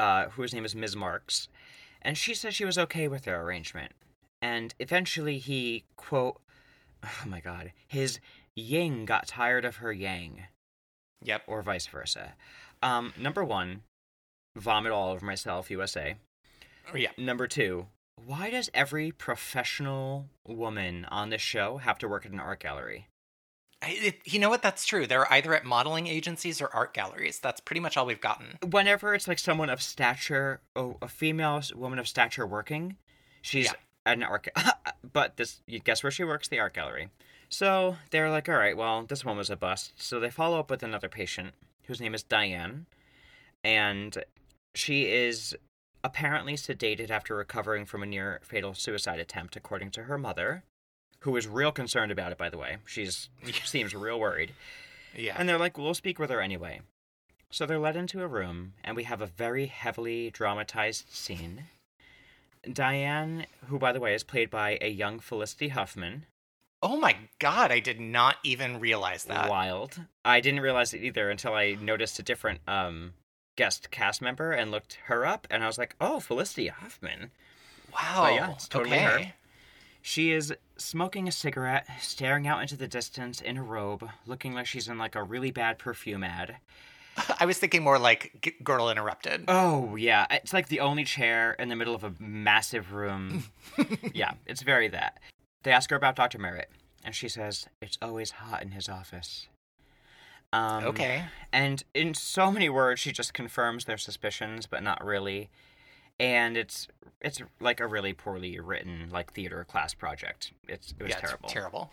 uh, 0.00 0.30
whose 0.30 0.54
name 0.54 0.64
is 0.64 0.74
Ms. 0.74 0.96
Marks, 0.96 1.48
and 2.00 2.16
she 2.16 2.32
says 2.34 2.54
she 2.54 2.64
was 2.64 2.78
okay 2.78 3.06
with 3.06 3.24
their 3.24 3.42
arrangement. 3.42 3.92
And 4.40 4.74
eventually 4.78 5.36
he, 5.38 5.84
quote, 5.96 6.40
oh 7.04 7.24
my 7.26 7.40
god, 7.40 7.72
his 7.86 8.18
yin 8.56 9.04
got 9.04 9.26
tired 9.26 9.64
of 9.66 9.76
her 9.76 9.92
yang, 9.92 10.44
Yep. 11.22 11.42
or 11.46 11.60
vice 11.60 11.86
versa. 11.86 12.32
Um, 12.82 13.12
number 13.18 13.44
one, 13.44 13.82
vomit 14.56 14.92
all 14.92 15.12
over 15.12 15.24
myself, 15.26 15.70
USA. 15.70 16.16
Oh, 16.92 16.96
Yeah. 16.96 17.10
Number 17.18 17.46
two, 17.46 17.86
why 18.24 18.48
does 18.48 18.70
every 18.72 19.12
professional 19.12 20.28
woman 20.48 21.04
on 21.10 21.28
this 21.28 21.42
show 21.42 21.76
have 21.76 21.98
to 21.98 22.08
work 22.08 22.24
at 22.24 22.32
an 22.32 22.40
art 22.40 22.60
gallery? 22.60 23.08
It, 23.82 24.18
you 24.26 24.38
know 24.38 24.50
what? 24.50 24.60
That's 24.62 24.84
true. 24.84 25.06
They're 25.06 25.30
either 25.32 25.54
at 25.54 25.64
modeling 25.64 26.06
agencies 26.06 26.60
or 26.60 26.68
art 26.74 26.92
galleries. 26.92 27.38
That's 27.38 27.60
pretty 27.60 27.80
much 27.80 27.96
all 27.96 28.04
we've 28.04 28.20
gotten. 28.20 28.58
Whenever 28.70 29.14
it's 29.14 29.26
like 29.26 29.38
someone 29.38 29.70
of 29.70 29.80
stature, 29.80 30.60
oh, 30.76 30.98
a 31.00 31.08
female 31.08 31.62
woman 31.74 31.98
of 31.98 32.06
stature 32.06 32.46
working, 32.46 32.96
she's 33.40 33.66
Yeah. 33.66 33.72
at 34.04 34.18
an 34.18 34.22
art. 34.22 34.48
but 35.12 35.36
this, 35.38 35.62
you 35.66 35.78
guess 35.78 36.02
where 36.02 36.10
she 36.10 36.24
works? 36.24 36.48
The 36.48 36.58
art 36.58 36.74
gallery. 36.74 37.08
So 37.48 37.96
they're 38.10 38.30
like, 38.30 38.48
all 38.48 38.56
right, 38.56 38.76
well, 38.76 39.02
this 39.04 39.24
one 39.24 39.36
was 39.38 39.48
a 39.50 39.56
bust. 39.56 39.92
So 39.96 40.20
they 40.20 40.30
follow 40.30 40.58
up 40.60 40.70
with 40.70 40.82
another 40.82 41.08
patient 41.08 41.54
whose 41.86 42.00
name 42.00 42.14
is 42.14 42.22
Diane, 42.22 42.86
and 43.64 44.22
she 44.74 45.06
is 45.10 45.56
apparently 46.04 46.54
sedated 46.54 47.10
after 47.10 47.34
recovering 47.34 47.84
from 47.86 48.02
a 48.02 48.06
near 48.06 48.40
fatal 48.44 48.74
suicide 48.74 49.18
attempt, 49.18 49.56
according 49.56 49.90
to 49.92 50.04
her 50.04 50.16
mother, 50.16 50.62
who 51.20 51.36
is 51.36 51.46
real 51.46 51.72
concerned 51.72 52.12
about 52.12 52.32
it. 52.32 52.38
By 52.38 52.50
the 52.50 52.58
way, 52.58 52.76
she's 52.86 53.28
seems 53.64 53.94
real 53.94 54.20
worried. 54.20 54.52
Yeah. 55.16 55.34
And 55.38 55.48
they're 55.48 55.58
like, 55.58 55.76
we'll 55.76 55.94
speak 55.94 56.18
with 56.18 56.30
her 56.30 56.40
anyway. 56.40 56.80
So 57.50 57.66
they're 57.66 57.80
led 57.80 57.96
into 57.96 58.22
a 58.22 58.28
room, 58.28 58.74
and 58.84 58.94
we 58.94 59.02
have 59.04 59.20
a 59.20 59.26
very 59.26 59.66
heavily 59.66 60.30
dramatized 60.30 61.12
scene. 61.12 61.64
Diane, 62.72 63.46
who, 63.66 63.78
by 63.78 63.92
the 63.92 63.98
way, 63.98 64.14
is 64.14 64.22
played 64.22 64.50
by 64.50 64.78
a 64.80 64.88
young 64.88 65.18
Felicity 65.18 65.68
Huffman, 65.68 66.26
oh 66.82 66.96
my 66.98 67.16
god! 67.38 67.72
I 67.72 67.80
did 67.80 67.98
not 68.00 68.36
even 68.44 68.78
realize 68.78 69.24
that. 69.24 69.48
wild. 69.48 70.00
I 70.24 70.40
didn't 70.40 70.60
realize 70.60 70.94
it 70.94 71.02
either 71.02 71.28
until 71.30 71.54
I 71.54 71.76
noticed 71.80 72.18
a 72.18 72.22
different 72.22 72.60
um, 72.68 73.14
guest 73.56 73.90
cast 73.90 74.22
member 74.22 74.52
and 74.52 74.70
looked 74.70 74.98
her 75.06 75.26
up, 75.26 75.46
and 75.50 75.64
I 75.64 75.66
was 75.66 75.78
like, 75.78 75.96
oh, 76.00 76.20
Felicity 76.20 76.68
Huffman. 76.68 77.30
Wow. 77.92 78.22
But 78.22 78.34
yeah, 78.34 78.50
it's 78.52 78.68
totally 78.68 78.98
her. 78.98 79.32
She 80.02 80.32
is 80.32 80.54
smoking 80.76 81.28
a 81.28 81.32
cigarette, 81.32 81.86
staring 82.00 82.46
out 82.46 82.62
into 82.62 82.76
the 82.76 82.88
distance 82.88 83.40
in 83.40 83.56
a 83.56 83.62
robe, 83.62 84.08
looking 84.26 84.54
like 84.54 84.66
she's 84.66 84.88
in 84.88 84.98
like 84.98 85.14
a 85.14 85.22
really 85.22 85.50
bad 85.50 85.78
perfume 85.78 86.24
ad. 86.24 86.56
I 87.40 87.46
was 87.46 87.58
thinking 87.58 87.82
more 87.82 87.98
like 87.98 88.32
G- 88.42 88.54
Girl 88.62 88.88
Interrupted. 88.88 89.44
Oh 89.48 89.96
yeah, 89.96 90.26
it's 90.30 90.52
like 90.52 90.68
the 90.68 90.80
only 90.80 91.04
chair 91.04 91.52
in 91.58 91.68
the 91.68 91.76
middle 91.76 91.94
of 91.94 92.04
a 92.04 92.14
massive 92.18 92.92
room. 92.92 93.44
yeah, 94.14 94.32
it's 94.46 94.62
very 94.62 94.88
that. 94.88 95.18
They 95.62 95.72
ask 95.72 95.90
her 95.90 95.96
about 95.96 96.16
Dr. 96.16 96.38
Merritt, 96.38 96.70
and 97.04 97.14
she 97.14 97.28
says 97.28 97.66
it's 97.82 97.98
always 98.00 98.30
hot 98.30 98.62
in 98.62 98.70
his 98.70 98.88
office. 98.88 99.48
Um, 100.52 100.84
okay. 100.84 101.24
And 101.52 101.84
in 101.94 102.14
so 102.14 102.50
many 102.50 102.68
words, 102.68 103.00
she 103.00 103.12
just 103.12 103.34
confirms 103.34 103.84
their 103.84 103.98
suspicions, 103.98 104.66
but 104.66 104.82
not 104.82 105.04
really. 105.04 105.50
And 106.20 106.56
it's 106.56 106.86
it's 107.20 107.40
like 107.60 107.80
a 107.80 107.86
really 107.86 108.12
poorly 108.12 108.60
written 108.60 109.08
like 109.10 109.32
theater 109.32 109.64
class 109.64 109.94
project. 109.94 110.52
It's 110.68 110.92
it 110.98 111.02
was 111.02 111.10
yeah, 111.10 111.18
it's 111.18 111.28
terrible. 111.28 111.48
terrible. 111.48 111.90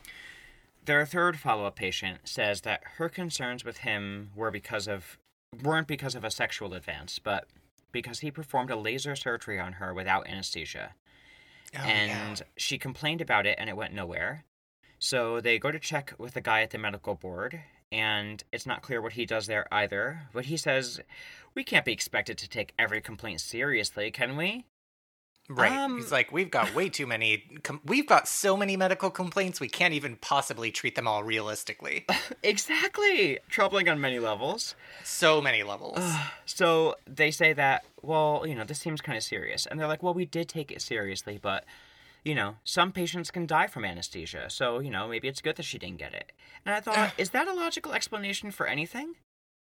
Their 0.86 1.06
third 1.06 1.38
follow-up 1.38 1.76
patient 1.76 2.20
says 2.26 2.62
that 2.62 2.82
her 2.98 3.10
concerns 3.10 3.66
with 3.66 3.80
him 3.80 4.30
were 4.36 4.52
because 4.52 4.88
of 4.88 5.18
weren't 5.64 5.88
because 5.88 6.16
of 6.16 6.24
a 6.24 6.32
sexual 6.32 6.74
advance, 6.74 7.20
but 7.20 7.48
because 7.92 8.20
he 8.20 8.32
performed 8.32 8.70
a 8.70 8.76
laser 8.76 9.16
surgery 9.16 9.60
on 9.60 9.74
her 9.74 9.94
without 9.94 10.28
anesthesia. 10.28 10.94
Oh, 11.76 11.82
and 11.82 12.40
yeah. 12.40 12.46
she 12.56 12.78
complained 12.78 13.22
about 13.22 13.46
it 13.46 13.58
and 13.60 13.70
it 13.70 13.76
went 13.76 13.94
nowhere. 13.94 14.44
So 15.00 15.42
they 15.42 15.60
go 15.60 15.72
to 15.72 15.80
check 15.80 16.14
with 16.18 16.34
the 16.34 16.42
guy 16.42 16.62
at 16.62 16.72
the 16.72 16.78
medical 16.78 17.16
board 17.16 17.62
and 17.92 18.44
it's 18.52 18.66
not 18.66 18.82
clear 18.82 19.02
what 19.02 19.14
he 19.14 19.26
does 19.26 19.48
there 19.48 19.66
either, 19.72 20.24
but 20.34 20.46
he 20.46 20.58
says 20.58 21.00
we 21.56 21.64
can't 21.64 21.86
be 21.86 21.94
expected 21.94 22.38
to 22.40 22.50
take 22.50 22.74
every 22.78 23.02
complaint 23.02 23.42
seriously, 23.42 24.12
can 24.12 24.36
we? 24.38 24.66
Right. 25.50 25.72
Um, 25.72 25.96
He's 25.98 26.12
like, 26.12 26.34
we've 26.34 26.52
got 26.52 26.76
way 26.76 26.90
too 26.90 27.08
many. 27.08 27.62
Com- 27.64 27.80
we've 27.86 28.06
got 28.06 28.28
so 28.28 28.58
many 28.58 28.76
medical 28.76 29.10
complaints. 29.10 29.62
We 29.62 29.70
can't 29.70 29.94
even 29.94 30.18
possibly 30.18 30.72
treat 30.72 30.96
them 30.96 31.08
all 31.08 31.24
realistically. 31.24 32.06
Exactly. 32.44 33.40
Troubling 33.50 33.88
on 33.90 34.00
many 34.02 34.20
levels. 34.20 34.76
so 35.04 35.42
many 35.42 35.64
levels. 35.64 36.00
So 36.46 36.96
they 37.06 37.32
say 37.32 37.54
that, 37.54 37.86
well, 38.02 38.44
you 38.48 38.56
know, 38.56 38.64
this 38.64 38.80
seems 38.80 39.02
kind 39.02 39.18
of 39.18 39.24
serious. 39.24 39.66
And 39.66 39.80
they're 39.80 39.88
like, 39.88 40.04
well, 40.04 40.14
we 40.14 40.26
did 40.26 40.48
take 40.50 40.72
it 40.72 40.82
seriously, 40.82 41.40
but, 41.42 41.64
you 42.28 42.36
know, 42.36 42.56
some 42.64 42.92
patients 42.92 43.32
can 43.32 43.48
die 43.48 43.68
from 43.68 43.86
anesthesia. 43.86 44.50
So, 44.50 44.80
you 44.80 44.92
know, 44.92 45.08
maybe 45.08 45.28
it's 45.28 45.42
good 45.42 45.56
that 45.56 45.64
she 45.64 45.78
didn't 45.80 45.98
get 45.98 46.14
it. 46.14 46.32
And 46.66 46.76
I 46.76 46.82
thought, 46.82 47.14
is 47.18 47.30
that 47.32 47.48
a 47.48 47.54
logical 47.54 47.94
explanation 47.94 48.52
for 48.52 48.68
anything? 48.68 49.16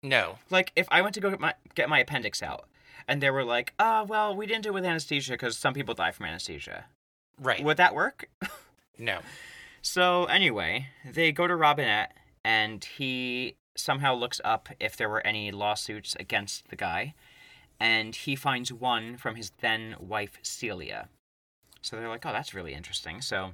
no. 0.03 0.39
Like, 0.49 0.71
if 0.75 0.87
I 0.91 1.01
went 1.01 1.13
to 1.15 1.21
go 1.21 1.29
get 1.29 1.39
my, 1.39 1.53
get 1.75 1.89
my 1.89 1.99
appendix 1.99 2.41
out 2.43 2.67
and 3.07 3.21
they 3.21 3.29
were 3.29 3.43
like, 3.43 3.73
oh, 3.79 4.03
well, 4.03 4.35
we 4.35 4.45
didn't 4.47 4.63
do 4.63 4.69
it 4.69 4.73
with 4.73 4.85
anesthesia 4.85 5.33
because 5.33 5.57
some 5.57 5.73
people 5.73 5.93
die 5.93 6.11
from 6.11 6.25
anesthesia, 6.25 6.85
Right. 7.39 7.63
would 7.63 7.77
that 7.77 7.93
work? 7.95 8.29
no. 8.97 9.19
So 9.81 10.25
anyway, 10.25 10.87
they 11.05 11.31
go 11.31 11.47
to 11.47 11.55
Robinette, 11.55 12.17
and 12.43 12.83
he 12.83 13.55
somehow 13.75 14.15
looks 14.15 14.41
up 14.43 14.69
if 14.79 14.97
there 14.97 15.09
were 15.09 15.25
any 15.25 15.51
lawsuits 15.51 16.15
against 16.19 16.67
the 16.69 16.75
guy, 16.75 17.13
and 17.79 18.15
he 18.15 18.35
finds 18.35 18.73
one 18.73 19.15
from 19.17 19.35
his 19.35 19.51
then 19.61 19.95
wife 19.99 20.37
Celia. 20.41 21.09
So 21.81 21.95
they're 21.95 22.09
like, 22.09 22.25
"Oh, 22.25 22.31
that's 22.31 22.53
really 22.53 22.73
interesting." 22.73 23.21
So 23.21 23.51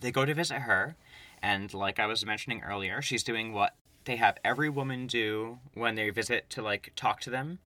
they 0.00 0.10
go 0.10 0.24
to 0.24 0.34
visit 0.34 0.60
her, 0.60 0.96
and 1.42 1.72
like 1.72 1.98
I 1.98 2.06
was 2.06 2.24
mentioning 2.24 2.62
earlier, 2.62 3.02
she's 3.02 3.22
doing 3.22 3.52
what 3.52 3.74
they 4.04 4.16
have 4.16 4.38
every 4.44 4.68
woman 4.68 5.06
do 5.06 5.58
when 5.74 5.94
they 5.94 6.10
visit 6.10 6.48
to 6.50 6.62
like 6.62 6.92
talk 6.96 7.20
to 7.22 7.30
them. 7.30 7.58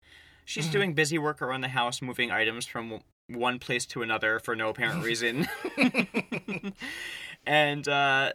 She's 0.44 0.68
doing 0.68 0.94
busy 0.94 1.16
work 1.16 1.40
around 1.42 1.60
the 1.60 1.68
house, 1.68 2.02
moving 2.02 2.32
items 2.32 2.66
from 2.66 3.00
one 3.28 3.60
place 3.60 3.86
to 3.86 4.02
another 4.02 4.40
for 4.40 4.56
no 4.56 4.70
apparent 4.70 5.04
reason. 5.04 5.46
and 7.46 7.86
uh, 7.86 8.32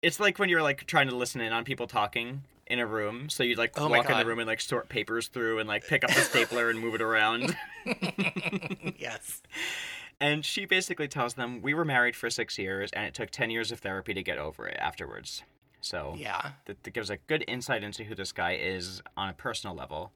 it's 0.00 0.18
like 0.18 0.38
when 0.38 0.48
you're 0.48 0.62
like 0.62 0.86
trying 0.86 1.08
to 1.08 1.16
listen 1.16 1.42
in 1.42 1.52
on 1.52 1.64
people 1.64 1.86
talking 1.86 2.42
in 2.66 2.78
a 2.78 2.86
room. 2.86 3.28
So 3.28 3.42
you 3.42 3.54
like 3.56 3.72
Oh 3.76 3.88
walk 3.88 4.08
in 4.08 4.16
the 4.16 4.24
room 4.24 4.38
and 4.38 4.46
like 4.46 4.60
sort 4.60 4.88
papers 4.88 5.28
through 5.28 5.58
and 5.58 5.68
like 5.68 5.86
pick 5.86 6.04
up 6.04 6.10
the 6.10 6.20
stapler 6.20 6.70
and 6.70 6.78
move 6.78 6.94
it 6.94 7.02
around. 7.02 7.56
yes. 8.98 9.42
And 10.20 10.44
she 10.44 10.64
basically 10.64 11.08
tells 11.08 11.34
them, 11.34 11.62
We 11.62 11.74
were 11.74 11.84
married 11.84 12.16
for 12.16 12.28
six 12.30 12.58
years 12.58 12.90
and 12.92 13.06
it 13.06 13.14
took 13.14 13.30
10 13.30 13.50
years 13.50 13.70
of 13.70 13.80
therapy 13.80 14.14
to 14.14 14.22
get 14.22 14.38
over 14.38 14.66
it 14.66 14.76
afterwards. 14.80 15.42
So 15.80 16.14
Yeah. 16.18 16.52
that, 16.66 16.82
that 16.82 16.92
gives 16.92 17.10
a 17.10 17.18
good 17.18 17.44
insight 17.46 17.84
into 17.84 18.04
who 18.04 18.14
this 18.14 18.32
guy 18.32 18.54
is 18.54 19.00
on 19.16 19.28
a 19.28 19.32
personal 19.32 19.76
level. 19.76 20.12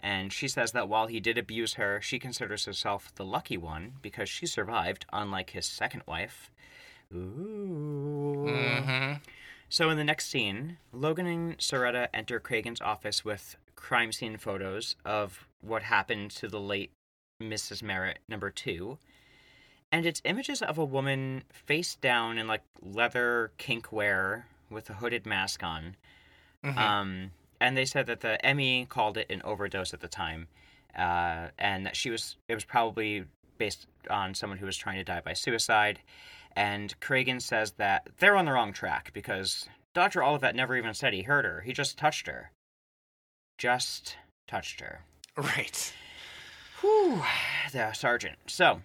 And 0.00 0.32
she 0.32 0.46
says 0.48 0.72
that 0.72 0.88
while 0.88 1.06
he 1.08 1.18
did 1.20 1.38
abuse 1.38 1.74
her, 1.74 2.00
she 2.00 2.18
considers 2.18 2.64
herself 2.64 3.12
the 3.14 3.24
lucky 3.24 3.56
one 3.56 3.94
because 4.00 4.28
she 4.28 4.46
survived, 4.46 5.06
unlike 5.12 5.50
his 5.50 5.66
second 5.66 6.02
wife. 6.06 6.50
Ooh. 7.14 8.42
hmm 8.44 9.12
So 9.68 9.90
in 9.90 9.96
the 9.98 10.04
next 10.04 10.28
scene, 10.30 10.78
Logan 10.92 11.26
and 11.26 11.56
Cerreta 11.60 12.08
enter 12.14 12.40
Cragen's 12.40 12.80
office 12.80 13.24
with 13.24 13.56
crime 13.74 14.12
scene 14.12 14.36
photos 14.36 14.96
of 15.04 15.46
what 15.60 15.82
happened 15.84 16.30
to 16.32 16.48
the 16.48 16.60
late 16.60 16.90
Mrs. 17.42 17.82
Merritt, 17.82 18.18
number 18.28 18.50
two. 18.50 18.98
And 19.90 20.04
it's 20.04 20.20
images 20.24 20.60
of 20.60 20.76
a 20.78 20.84
woman 20.84 21.44
face 21.50 21.94
down 21.94 22.38
in 22.38 22.46
like 22.46 22.62
leather 22.82 23.52
kink 23.56 23.90
wear 23.90 24.46
with 24.70 24.90
a 24.90 24.94
hooded 24.94 25.24
mask 25.24 25.62
on. 25.62 25.96
Mhm. 26.62 26.76
Um, 26.76 27.30
and 27.60 27.76
they 27.76 27.84
said 27.86 28.06
that 28.06 28.20
the 28.20 28.38
ME 28.54 28.86
called 28.86 29.16
it 29.16 29.30
an 29.30 29.40
overdose 29.42 29.94
at 29.94 30.00
the 30.00 30.08
time, 30.08 30.48
uh, 30.94 31.48
and 31.58 31.86
that 31.86 31.96
she 31.96 32.10
was 32.10 32.36
it 32.48 32.54
was 32.54 32.64
probably 32.64 33.24
based 33.56 33.86
on 34.10 34.34
someone 34.34 34.58
who 34.58 34.66
was 34.66 34.76
trying 34.76 34.96
to 34.96 35.04
die 35.04 35.20
by 35.20 35.32
suicide. 35.32 36.00
And 36.54 36.98
Cragen 37.00 37.40
says 37.40 37.72
that 37.72 38.08
they're 38.18 38.36
on 38.36 38.44
the 38.44 38.52
wrong 38.52 38.72
track 38.72 39.12
because 39.12 39.68
Dr. 39.94 40.22
Olivet 40.22 40.54
never 40.54 40.76
even 40.76 40.92
said 40.94 41.12
he 41.12 41.22
hurt 41.22 41.44
her. 41.44 41.60
He 41.62 41.72
just 41.72 41.96
touched 41.98 42.26
her. 42.26 42.50
Just 43.58 44.16
touched 44.46 44.80
her. 44.80 45.00
Right. 45.36 45.92
Whew, 46.80 47.22
the 47.72 47.92
sergeant. 47.92 48.38
So 48.46 48.82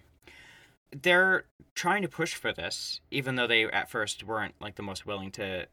they're 1.02 1.44
trying 1.74 2.02
to 2.02 2.08
push 2.08 2.34
for 2.34 2.52
this, 2.52 3.00
even 3.10 3.34
though 3.36 3.46
they 3.46 3.64
at 3.64 3.90
first 3.90 4.24
weren't 4.24 4.54
like 4.60 4.76
the 4.76 4.82
most 4.82 5.06
willing 5.06 5.30
to 5.32 5.66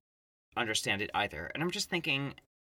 understand 0.57 1.01
it 1.01 1.10
either. 1.13 1.51
And 1.53 1.62
I'm 1.63 1.71
just 1.71 1.89
thinking, 1.89 2.34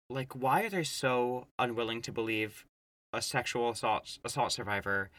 like, 0.10 0.34
why 0.36 0.64
are 0.64 0.70
they 0.70 0.84
so 0.84 1.48
unwilling 1.60 2.02
to 2.04 2.12
believe 2.12 2.66
a 3.14 3.22
sexual 3.22 3.70
assault 3.70 4.18
assault 4.26 4.52
survivor? 4.52 5.10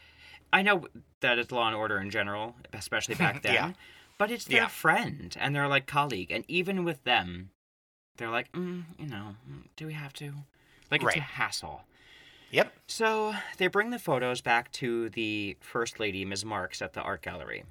I 0.51 0.61
know 0.61 0.87
that 1.21 1.39
it's 1.39 1.51
law 1.51 1.67
and 1.67 1.75
order 1.75 1.97
in 1.99 2.09
general, 2.09 2.55
especially 2.73 3.15
back 3.15 3.41
then. 3.43 3.53
Yeah. 3.53 3.71
But 4.17 4.29
it's 4.29 4.45
their 4.45 4.61
Yeah. 4.63 4.67
friend 4.67 5.35
and 5.39 5.55
their 5.55 5.67
like 5.67 5.87
colleague, 5.87 6.31
and 6.31 6.43
even 6.47 6.83
with 6.83 7.03
them, 7.03 7.49
they're 8.17 8.29
like, 8.29 8.51
mm, 8.51 8.83
you 8.99 9.07
know, 9.07 9.35
mm, 9.49 9.63
do 9.75 9.87
we 9.87 9.93
have 9.93 10.13
to? 10.13 10.33
Like 10.91 11.01
it's 11.01 11.15
a 11.15 11.21
hassle. 11.21 11.85
Yep. 12.53 12.71
So 12.87 13.33
they 13.57 13.67
bring 13.67 13.89
the 13.89 13.97
photos 13.99 14.39
back 14.41 14.71
to 14.73 15.09
the 15.09 15.57
first 15.59 15.99
lady, 15.99 16.23
Ms. 16.23 16.45
Marks, 16.45 16.81
at 16.81 16.93
the 16.93 17.01
art 17.01 17.21
gallery. 17.23 17.63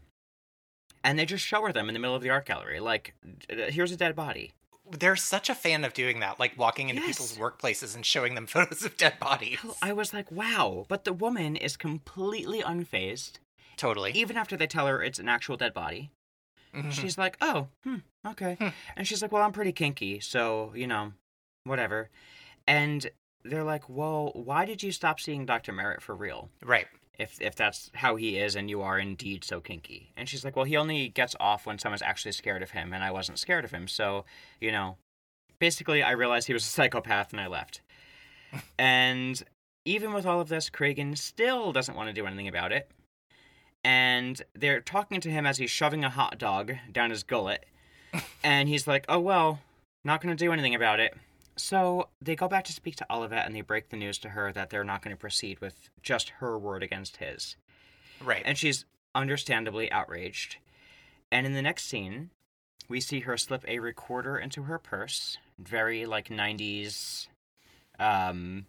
And 1.04 1.18
they 1.18 1.24
just 1.24 1.44
show 1.44 1.62
her 1.62 1.72
them 1.72 1.88
in 1.88 1.94
the 1.94 2.00
middle 2.00 2.16
of 2.16 2.22
the 2.22 2.30
art 2.30 2.46
gallery. 2.46 2.80
Like, 2.80 3.14
"Uh, 3.50 3.70
here's 3.70 3.92
a 3.92 3.96
dead 3.96 4.14
body. 4.16 4.52
They're 4.90 5.14
such 5.16 5.48
a 5.48 5.54
fan 5.54 5.84
of 5.84 5.94
doing 5.94 6.18
that, 6.20 6.38
like 6.40 6.58
walking 6.58 6.88
into 6.88 7.00
Yes. 7.02 7.12
people's 7.12 7.38
workplaces 7.38 7.94
and 7.94 8.04
showing 8.04 8.34
them 8.34 8.46
photos 8.56 8.84
of 8.84 8.96
dead 8.96 9.18
bodies. 9.20 9.58
I 9.80 9.92
was 9.92 10.12
like, 10.12 10.30
wow. 10.32 10.84
But 10.88 11.04
the 11.04 11.12
woman 11.12 11.54
is 11.56 11.76
completely 11.76 12.60
unfazed. 12.60 13.38
Totally. 13.76 14.10
Even 14.12 14.36
after 14.36 14.56
they 14.56 14.66
tell 14.66 14.86
her 14.88 15.02
it's 15.02 15.18
an 15.20 15.28
actual 15.28 15.56
dead 15.56 15.72
body. 15.72 16.10
Mhm. 16.74 16.90
She's 16.92 17.16
like, 17.16 17.36
oh, 17.40 17.68
hmm, 17.84 17.98
okay. 18.26 18.56
Hmm. 18.58 18.68
And 18.96 19.06
she's 19.06 19.22
like, 19.22 19.30
well, 19.30 19.42
I'm 19.44 19.52
pretty 19.52 19.72
kinky, 19.72 20.18
so, 20.20 20.72
you 20.74 20.86
know, 20.88 21.12
whatever. 21.64 22.10
And 22.66 23.10
they're 23.44 23.64
like, 23.64 23.88
well, 23.88 24.32
why 24.34 24.64
did 24.64 24.82
you 24.82 24.92
stop 24.92 25.20
seeing 25.20 25.46
Dr. 25.46 25.72
Merritt 25.72 26.02
for 26.02 26.14
real? 26.14 26.50
Right. 26.64 26.86
If, 27.18 27.40
if 27.40 27.54
that's 27.54 27.90
how 27.94 28.16
he 28.16 28.38
is 28.38 28.56
and 28.56 28.70
you 28.70 28.82
are 28.82 28.98
indeed 28.98 29.44
so 29.44 29.60
kinky. 29.60 30.12
And 30.16 30.28
she's 30.28 30.44
like, 30.44 30.56
well, 30.56 30.64
he 30.64 30.76
only 30.76 31.08
gets 31.08 31.36
off 31.38 31.66
when 31.66 31.78
someone's 31.78 32.02
actually 32.02 32.32
scared 32.32 32.62
of 32.62 32.70
him, 32.70 32.92
and 32.92 33.04
I 33.04 33.10
wasn't 33.10 33.38
scared 33.38 33.64
of 33.64 33.70
him. 33.70 33.86
So, 33.86 34.24
you 34.60 34.72
know, 34.72 34.96
basically, 35.58 36.02
I 36.02 36.12
realized 36.12 36.46
he 36.46 36.52
was 36.52 36.64
a 36.64 36.68
psychopath 36.68 37.32
and 37.32 37.40
I 37.40 37.46
left. 37.46 37.82
and 38.78 39.42
even 39.84 40.12
with 40.12 40.26
all 40.26 40.40
of 40.40 40.48
this, 40.48 40.70
Cragen 40.70 41.16
still 41.16 41.72
doesn't 41.72 41.96
want 41.96 42.08
to 42.08 42.14
do 42.14 42.26
anything 42.26 42.48
about 42.48 42.72
it. 42.72 42.90
And 43.84 44.40
they're 44.54 44.80
talking 44.80 45.20
to 45.20 45.30
him 45.30 45.44
as 45.44 45.58
he's 45.58 45.70
shoving 45.70 46.04
a 46.04 46.10
hot 46.10 46.38
dog 46.38 46.72
down 46.90 47.10
his 47.10 47.24
gullet. 47.24 47.66
and 48.44 48.68
he's 48.68 48.86
like, 48.86 49.04
oh, 49.08 49.18
well, 49.18 49.60
not 50.04 50.20
going 50.20 50.34
to 50.34 50.44
do 50.44 50.52
anything 50.52 50.74
about 50.74 51.00
it. 51.00 51.14
So 51.56 52.08
they 52.20 52.34
go 52.34 52.48
back 52.48 52.64
to 52.64 52.72
speak 52.72 52.96
to 52.96 53.06
Olivet 53.12 53.46
and 53.46 53.54
they 53.54 53.60
break 53.60 53.90
the 53.90 53.96
news 53.96 54.18
to 54.18 54.30
her 54.30 54.52
that 54.52 54.70
they're 54.70 54.84
not 54.84 55.02
going 55.02 55.14
to 55.14 55.20
proceed 55.20 55.60
with 55.60 55.90
just 56.02 56.30
her 56.40 56.58
word 56.58 56.82
against 56.82 57.18
his. 57.18 57.56
Right. 58.22 58.42
And 58.44 58.56
she's 58.56 58.84
understandably 59.14 59.90
outraged. 59.92 60.56
And 61.30 61.46
in 61.46 61.54
the 61.54 61.62
next 61.62 61.84
scene, 61.84 62.30
we 62.88 63.00
see 63.00 63.20
her 63.20 63.36
slip 63.36 63.64
a 63.68 63.78
recorder 63.78 64.36
into 64.36 64.64
her 64.64 64.78
purse. 64.78 65.38
Very 65.58 66.06
like 66.06 66.28
90s. 66.28 67.28
Um, 67.98 68.66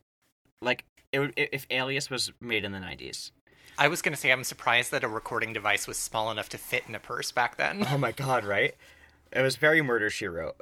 like 0.61 0.85
it, 1.11 1.33
if 1.37 1.67
Alias 1.69 2.09
was 2.09 2.31
made 2.41 2.65
in 2.65 2.71
the 2.71 2.79
90s. 2.79 3.31
I 3.77 3.87
was 3.87 4.01
going 4.01 4.13
to 4.13 4.19
say 4.19 4.31
I'm 4.31 4.43
surprised 4.43 4.91
that 4.91 5.03
a 5.03 5.07
recording 5.07 5.53
device 5.53 5.87
was 5.87 5.97
small 5.97 6.29
enough 6.31 6.49
to 6.49 6.57
fit 6.57 6.83
in 6.87 6.95
a 6.95 6.99
purse 6.99 7.31
back 7.31 7.57
then. 7.57 7.85
Oh 7.89 7.97
my 7.97 8.11
god, 8.11 8.45
right? 8.45 8.75
It 9.31 9.41
was 9.41 9.55
very 9.55 9.81
murder 9.81 10.09
she 10.09 10.27
wrote. 10.27 10.57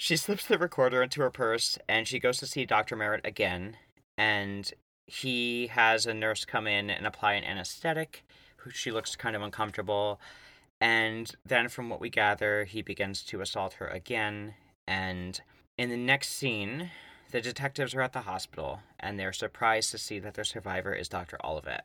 She 0.00 0.16
slips 0.16 0.46
the 0.46 0.58
recorder 0.58 1.02
into 1.02 1.20
her 1.22 1.30
purse 1.30 1.76
and 1.88 2.06
she 2.06 2.20
goes 2.20 2.38
to 2.38 2.46
see 2.46 2.64
Dr. 2.64 2.94
Merritt 2.94 3.26
again. 3.26 3.76
And 4.16 4.72
he 5.06 5.66
has 5.66 6.06
a 6.06 6.14
nurse 6.14 6.44
come 6.44 6.68
in 6.68 6.88
and 6.88 7.04
apply 7.04 7.32
an 7.32 7.42
anesthetic. 7.42 8.24
She 8.72 8.92
looks 8.92 9.16
kind 9.16 9.34
of 9.34 9.42
uncomfortable. 9.42 10.20
And 10.80 11.34
then, 11.44 11.68
from 11.68 11.88
what 11.88 12.00
we 12.00 12.10
gather, 12.10 12.64
he 12.64 12.80
begins 12.80 13.24
to 13.24 13.40
assault 13.40 13.74
her 13.74 13.88
again. 13.88 14.54
And 14.86 15.40
in 15.76 15.90
the 15.90 15.96
next 15.96 16.28
scene, 16.28 16.92
the 17.32 17.40
detectives 17.40 17.92
are 17.92 18.02
at 18.02 18.12
the 18.12 18.20
hospital 18.20 18.80
and 19.00 19.18
they're 19.18 19.32
surprised 19.32 19.90
to 19.90 19.98
see 19.98 20.20
that 20.20 20.34
their 20.34 20.44
survivor 20.44 20.94
is 20.94 21.08
Dr. 21.08 21.38
Olivet, 21.44 21.84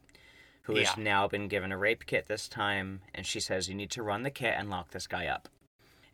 who 0.64 0.76
has 0.76 0.96
now 0.98 1.28
been 1.28 1.48
given 1.48 1.72
a 1.72 1.78
rape 1.80 2.06
kit 2.06 2.28
this 2.28 2.48
time. 2.48 3.02
And 3.16 3.26
she 3.26 3.40
says, 3.40 3.68
You 3.68 3.74
need 3.74 3.92
to 3.92 4.04
run 4.04 4.22
the 4.22 4.30
kit 4.30 4.54
and 4.56 4.70
lock 4.70 4.92
this 4.92 5.08
guy 5.08 5.26
up. 5.26 5.50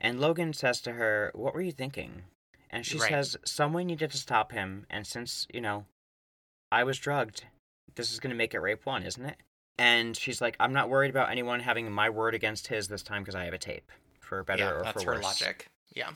And 0.02 0.20
Logan 0.20 0.54
says 0.54 0.82
to 0.82 0.94
her, 0.94 1.32
What 1.36 1.54
were 1.54 1.62
you 1.62 1.72
thinking? 1.72 2.24
And 2.70 2.86
she 2.86 2.98
Right. 3.00 3.10
says, 3.10 3.38
Someone 3.46 3.88
needed 3.88 4.12
to 4.12 4.18
stop 4.18 4.52
him. 4.52 4.86
And 4.90 5.06
since, 5.06 5.48
you 5.54 5.62
know, 5.62 5.86
I 6.72 6.84
was 6.84 6.98
drugged, 7.00 7.46
this 7.96 8.12
is 8.12 8.20
going 8.20 8.32
to 8.32 8.38
make 8.38 8.54
it 8.54 8.60
rape 8.60 8.86
one, 8.86 9.04
isn't 9.04 9.26
it? 9.26 9.38
And 9.78 10.16
she's 10.16 10.42
like, 10.42 10.56
I'm 10.60 10.74
not 10.74 10.90
worried 10.90 11.10
about 11.10 11.32
anyone 11.32 11.62
having 11.62 11.90
my 11.92 12.10
word 12.10 12.36
against 12.36 12.68
his 12.68 12.88
this 12.88 13.02
time 13.02 13.22
because 13.24 13.36
I 13.36 13.46
have 13.46 13.54
a 13.54 13.58
tape, 13.58 13.92
for 14.20 14.44
better 14.44 14.64
yeah, 14.64 14.72
or 14.72 14.84
that's 14.84 15.04
for 15.04 15.12
her 15.12 15.16
worse. 15.18 15.24
logic. 15.24 15.68
Yeah. 15.96 16.12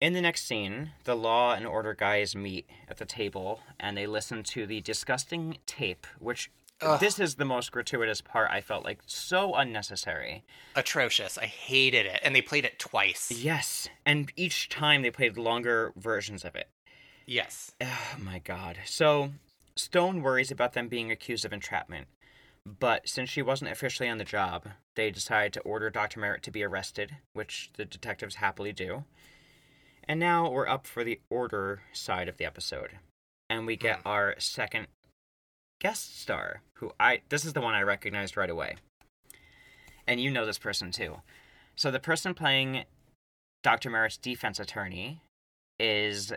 In 0.00 0.12
the 0.12 0.20
next 0.20 0.46
scene, 0.46 0.90
the 1.04 1.14
law 1.16 1.54
and 1.54 1.66
order 1.66 1.94
guys 1.94 2.36
meet 2.36 2.68
at 2.86 2.98
the 2.98 3.06
table 3.06 3.60
and 3.80 3.96
they 3.96 4.06
listen 4.06 4.42
to 4.44 4.66
the 4.66 4.82
disgusting 4.82 5.56
tape, 5.64 6.06
which 6.18 6.50
Ugh. 6.82 7.00
this 7.00 7.18
is 7.18 7.36
the 7.36 7.44
most 7.44 7.72
gratuitous 7.72 8.20
part 8.20 8.50
I 8.50 8.60
felt 8.60 8.84
like 8.84 9.00
so 9.06 9.54
unnecessary. 9.54 10.44
Atrocious. 10.74 11.38
I 11.38 11.46
hated 11.46 12.06
it. 12.06 12.20
And 12.22 12.34
they 12.34 12.42
played 12.42 12.64
it 12.64 12.78
twice. 12.78 13.30
Yes, 13.30 13.88
and 14.04 14.30
each 14.36 14.68
time 14.68 15.02
they 15.02 15.10
played 15.10 15.36
longer 15.38 15.92
versions 15.96 16.44
of 16.44 16.54
it. 16.54 16.68
Yes. 17.26 17.72
Oh 17.80 18.16
my 18.18 18.38
god. 18.40 18.78
So, 18.84 19.30
Stone 19.74 20.22
worries 20.22 20.50
about 20.50 20.74
them 20.74 20.88
being 20.88 21.10
accused 21.10 21.44
of 21.44 21.52
entrapment. 21.52 22.06
But 22.64 23.08
since 23.08 23.30
she 23.30 23.42
wasn't 23.42 23.70
officially 23.70 24.08
on 24.08 24.18
the 24.18 24.24
job, 24.24 24.66
they 24.96 25.10
decide 25.10 25.52
to 25.52 25.60
order 25.60 25.88
Dr. 25.90 26.18
Merritt 26.20 26.42
to 26.44 26.50
be 26.50 26.64
arrested, 26.64 27.16
which 27.32 27.70
the 27.76 27.84
detectives 27.84 28.36
happily 28.36 28.72
do. 28.72 29.04
And 30.08 30.18
now 30.20 30.48
we're 30.50 30.68
up 30.68 30.86
for 30.86 31.04
the 31.04 31.20
order 31.30 31.82
side 31.92 32.28
of 32.28 32.36
the 32.38 32.44
episode. 32.44 32.98
And 33.48 33.66
we 33.66 33.76
get 33.76 34.00
Hmm. 34.00 34.08
our 34.08 34.34
second 34.38 34.88
guest 35.78 36.20
star, 36.20 36.62
who 36.74 36.92
I 36.98 37.20
this 37.28 37.44
is 37.44 37.52
the 37.52 37.60
one 37.60 37.74
I 37.74 37.82
recognized 37.82 38.36
right 38.36 38.50
away. 38.50 38.76
And 40.06 40.20
you 40.20 40.30
know 40.30 40.46
this 40.46 40.58
person 40.58 40.90
too. 40.90 41.16
So 41.74 41.90
the 41.90 42.00
person 42.00 42.34
playing 42.34 42.84
Dr. 43.62 43.90
Merritt's 43.90 44.16
defense 44.16 44.60
attorney 44.60 45.20
is 45.78 46.32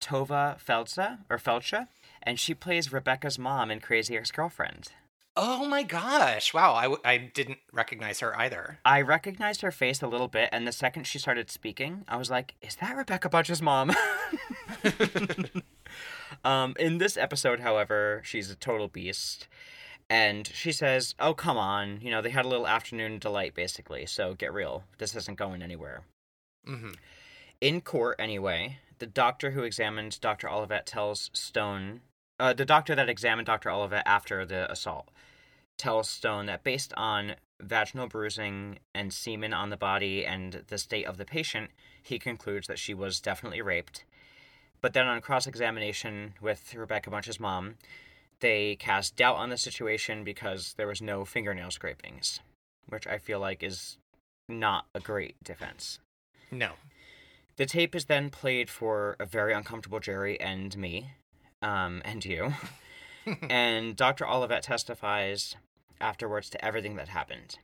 Tova 0.00 0.60
Feldsa 0.60 1.20
or 1.30 1.38
Feldsha, 1.38 1.88
and 2.22 2.38
she 2.38 2.52
plays 2.52 2.92
Rebecca's 2.92 3.38
mom 3.38 3.70
in 3.70 3.80
Crazy 3.80 4.16
Ex-Girlfriend. 4.16 4.88
Oh 5.36 5.66
my 5.66 5.82
gosh. 5.82 6.52
Wow. 6.54 6.74
I, 6.74 6.82
w- 6.84 7.00
I 7.04 7.16
didn't 7.16 7.58
recognize 7.72 8.20
her 8.20 8.38
either. 8.38 8.78
I 8.84 9.00
recognized 9.00 9.62
her 9.62 9.72
face 9.72 10.02
a 10.02 10.06
little 10.06 10.28
bit, 10.28 10.48
and 10.52 10.66
the 10.66 10.72
second 10.72 11.06
she 11.06 11.18
started 11.18 11.50
speaking, 11.50 12.04
I 12.06 12.16
was 12.16 12.30
like, 12.30 12.54
"Is 12.60 12.76
that 12.76 12.96
Rebecca 12.96 13.28
Bunch's 13.28 13.62
mom?" 13.62 13.92
um, 16.44 16.74
in 16.78 16.98
this 16.98 17.16
episode, 17.16 17.60
however, 17.60 18.22
she's 18.24 18.50
a 18.50 18.56
total 18.56 18.88
beast, 18.88 19.48
and 20.08 20.46
she 20.46 20.72
says, 20.72 21.14
"Oh, 21.18 21.34
come 21.34 21.56
on, 21.56 22.00
you 22.00 22.10
know 22.10 22.22
they 22.22 22.30
had 22.30 22.44
a 22.44 22.48
little 22.48 22.66
afternoon 22.66 23.18
delight, 23.18 23.54
basically. 23.54 24.06
So 24.06 24.34
get 24.34 24.52
real. 24.52 24.84
This 24.98 25.14
isn't 25.14 25.38
going 25.38 25.62
anywhere." 25.62 26.02
hmm 26.66 26.92
In 27.60 27.80
court, 27.80 28.16
anyway, 28.18 28.78
the 28.98 29.06
doctor 29.06 29.52
who 29.52 29.62
examined 29.62 30.20
Dr. 30.20 30.48
Olivet 30.48 30.86
tells 30.86 31.30
Stone, 31.32 32.00
uh, 32.38 32.52
the 32.52 32.64
doctor 32.64 32.94
that 32.94 33.08
examined 33.08 33.46
Dr. 33.46 33.70
Olivet 33.70 34.02
after 34.06 34.44
the 34.46 34.70
assault, 34.70 35.10
tells 35.78 36.08
Stone 36.08 36.46
that 36.46 36.64
based 36.64 36.92
on 36.96 37.36
vaginal 37.60 38.08
bruising 38.08 38.78
and 38.94 39.12
semen 39.12 39.52
on 39.52 39.70
the 39.70 39.76
body 39.76 40.24
and 40.24 40.64
the 40.68 40.78
state 40.78 41.06
of 41.06 41.16
the 41.16 41.24
patient, 41.24 41.70
he 42.02 42.18
concludes 42.18 42.66
that 42.66 42.78
she 42.78 42.94
was 42.94 43.20
definitely 43.20 43.62
raped. 43.62 44.04
But 44.84 44.92
then 44.92 45.06
on 45.06 45.22
cross 45.22 45.46
examination 45.46 46.34
with 46.42 46.74
Rebecca 46.74 47.08
Bunch's 47.08 47.40
mom, 47.40 47.76
they 48.40 48.76
cast 48.76 49.16
doubt 49.16 49.36
on 49.36 49.48
the 49.48 49.56
situation 49.56 50.24
because 50.24 50.74
there 50.76 50.86
was 50.86 51.00
no 51.00 51.24
fingernail 51.24 51.70
scrapings, 51.70 52.40
which 52.90 53.06
I 53.06 53.16
feel 53.16 53.40
like 53.40 53.62
is 53.62 53.96
not 54.46 54.84
a 54.94 55.00
great 55.00 55.42
defense. 55.42 56.00
No. 56.50 56.72
The 57.56 57.64
tape 57.64 57.94
is 57.94 58.04
then 58.04 58.28
played 58.28 58.68
for 58.68 59.16
a 59.18 59.24
very 59.24 59.54
uncomfortable 59.54 60.00
jury 60.00 60.38
and 60.38 60.76
me, 60.76 61.12
um, 61.62 62.02
and 62.04 62.22
you. 62.22 62.52
and 63.48 63.96
Dr. 63.96 64.28
Olivet 64.28 64.64
testifies 64.64 65.56
afterwards 65.98 66.50
to 66.50 66.62
everything 66.62 66.96
that 66.96 67.08
happened. 67.08 67.56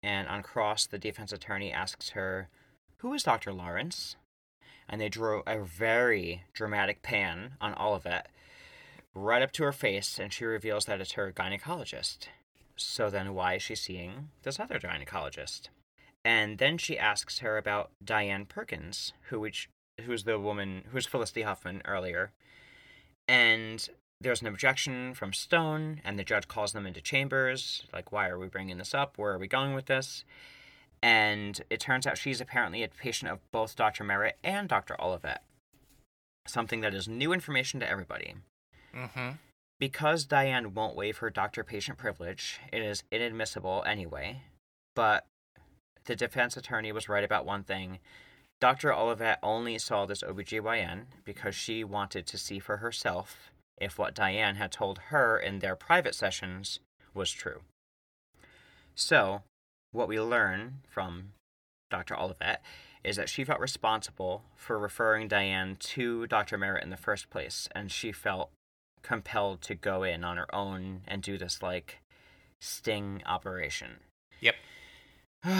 And 0.00 0.28
on 0.28 0.44
cross, 0.44 0.86
the 0.86 0.96
defense 0.96 1.32
attorney 1.32 1.72
asks 1.72 2.10
her, 2.10 2.48
Who 2.98 3.12
is 3.14 3.24
Dr. 3.24 3.52
Lawrence? 3.52 4.14
And 4.88 5.00
they 5.00 5.08
drew 5.08 5.42
a 5.46 5.62
very 5.62 6.44
dramatic 6.54 7.02
pan 7.02 7.52
on 7.60 7.74
Olivet 7.78 8.28
right 9.14 9.42
up 9.42 9.52
to 9.52 9.64
her 9.64 9.72
face, 9.72 10.18
and 10.18 10.32
she 10.32 10.44
reveals 10.44 10.84
that 10.86 11.00
it's 11.00 11.12
her 11.12 11.32
gynecologist. 11.32 12.28
So 12.76 13.10
then, 13.10 13.34
why 13.34 13.54
is 13.54 13.62
she 13.62 13.74
seeing 13.74 14.28
this 14.42 14.60
other 14.60 14.78
gynecologist? 14.78 15.68
And 16.24 16.58
then 16.58 16.78
she 16.78 16.98
asks 16.98 17.40
her 17.40 17.58
about 17.58 17.90
Diane 18.04 18.46
Perkins, 18.46 19.12
who 19.28 19.40
which 19.40 19.68
who's 20.04 20.24
the 20.24 20.38
woman 20.38 20.84
who's 20.92 21.06
Felicity 21.06 21.42
Huffman 21.42 21.82
earlier. 21.84 22.32
And 23.26 23.88
there's 24.20 24.40
an 24.40 24.46
objection 24.46 25.14
from 25.14 25.32
Stone, 25.32 26.00
and 26.04 26.18
the 26.18 26.24
judge 26.24 26.48
calls 26.48 26.72
them 26.72 26.86
into 26.86 27.00
chambers. 27.00 27.84
Like, 27.92 28.10
why 28.10 28.28
are 28.28 28.38
we 28.38 28.48
bringing 28.48 28.78
this 28.78 28.94
up? 28.94 29.16
Where 29.16 29.32
are 29.32 29.38
we 29.38 29.48
going 29.48 29.74
with 29.74 29.86
this? 29.86 30.24
And 31.02 31.60
it 31.70 31.80
turns 31.80 32.06
out 32.06 32.18
she's 32.18 32.40
apparently 32.40 32.82
a 32.82 32.88
patient 32.88 33.30
of 33.30 33.38
both 33.52 33.76
Dr. 33.76 34.04
Merritt 34.04 34.38
and 34.42 34.68
Dr. 34.68 35.00
Olivet. 35.00 35.42
Something 36.46 36.80
that 36.80 36.94
is 36.94 37.08
new 37.08 37.32
information 37.32 37.80
to 37.80 37.88
everybody. 37.88 38.34
hmm 38.94 39.30
Because 39.78 40.24
Diane 40.24 40.74
won't 40.74 40.96
waive 40.96 41.18
her 41.18 41.30
doctor 41.30 41.62
patient 41.62 41.98
privilege, 41.98 42.58
it 42.72 42.82
is 42.82 43.04
inadmissible 43.10 43.84
anyway. 43.86 44.42
But 44.96 45.26
the 46.06 46.16
defense 46.16 46.56
attorney 46.56 46.90
was 46.90 47.08
right 47.08 47.24
about 47.24 47.46
one 47.46 47.62
thing 47.62 47.98
Dr. 48.60 48.92
Olivet 48.92 49.38
only 49.42 49.78
saw 49.78 50.04
this 50.04 50.22
OBGYN 50.22 51.04
because 51.24 51.54
she 51.54 51.84
wanted 51.84 52.26
to 52.26 52.38
see 52.38 52.58
for 52.58 52.78
herself 52.78 53.52
if 53.80 53.98
what 53.98 54.14
Diane 54.14 54.56
had 54.56 54.72
told 54.72 54.98
her 55.10 55.38
in 55.38 55.60
their 55.60 55.76
private 55.76 56.14
sessions 56.14 56.80
was 57.14 57.30
true. 57.30 57.60
So, 58.96 59.42
what 59.92 60.08
we 60.08 60.20
learn 60.20 60.80
from 60.88 61.32
Dr. 61.90 62.18
Olivet 62.18 62.62
is 63.04 63.16
that 63.16 63.28
she 63.28 63.44
felt 63.44 63.60
responsible 63.60 64.42
for 64.56 64.78
referring 64.78 65.28
Diane 65.28 65.76
to 65.80 66.26
Dr. 66.26 66.58
Merritt 66.58 66.82
in 66.82 66.90
the 66.90 66.96
first 66.96 67.30
place, 67.30 67.68
and 67.74 67.90
she 67.90 68.12
felt 68.12 68.50
compelled 69.02 69.62
to 69.62 69.74
go 69.74 70.02
in 70.02 70.24
on 70.24 70.36
her 70.36 70.52
own 70.54 71.02
and 71.06 71.22
do 71.22 71.38
this 71.38 71.62
like 71.62 72.00
sting 72.60 73.22
operation. 73.24 74.00
Yep. 74.40 74.56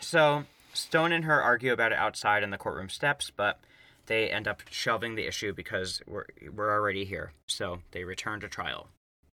so 0.00 0.44
Stone 0.72 1.12
and 1.12 1.24
her 1.24 1.42
argue 1.42 1.72
about 1.72 1.92
it 1.92 1.98
outside 1.98 2.42
in 2.42 2.50
the 2.50 2.58
courtroom 2.58 2.88
steps, 2.88 3.30
but 3.34 3.60
they 4.06 4.30
end 4.30 4.46
up 4.46 4.62
shelving 4.70 5.16
the 5.16 5.26
issue 5.26 5.52
because 5.52 6.00
we're 6.06 6.26
we're 6.54 6.72
already 6.72 7.04
here. 7.04 7.32
So 7.46 7.80
they 7.90 8.04
return 8.04 8.40
to 8.40 8.48
trial. 8.48 8.88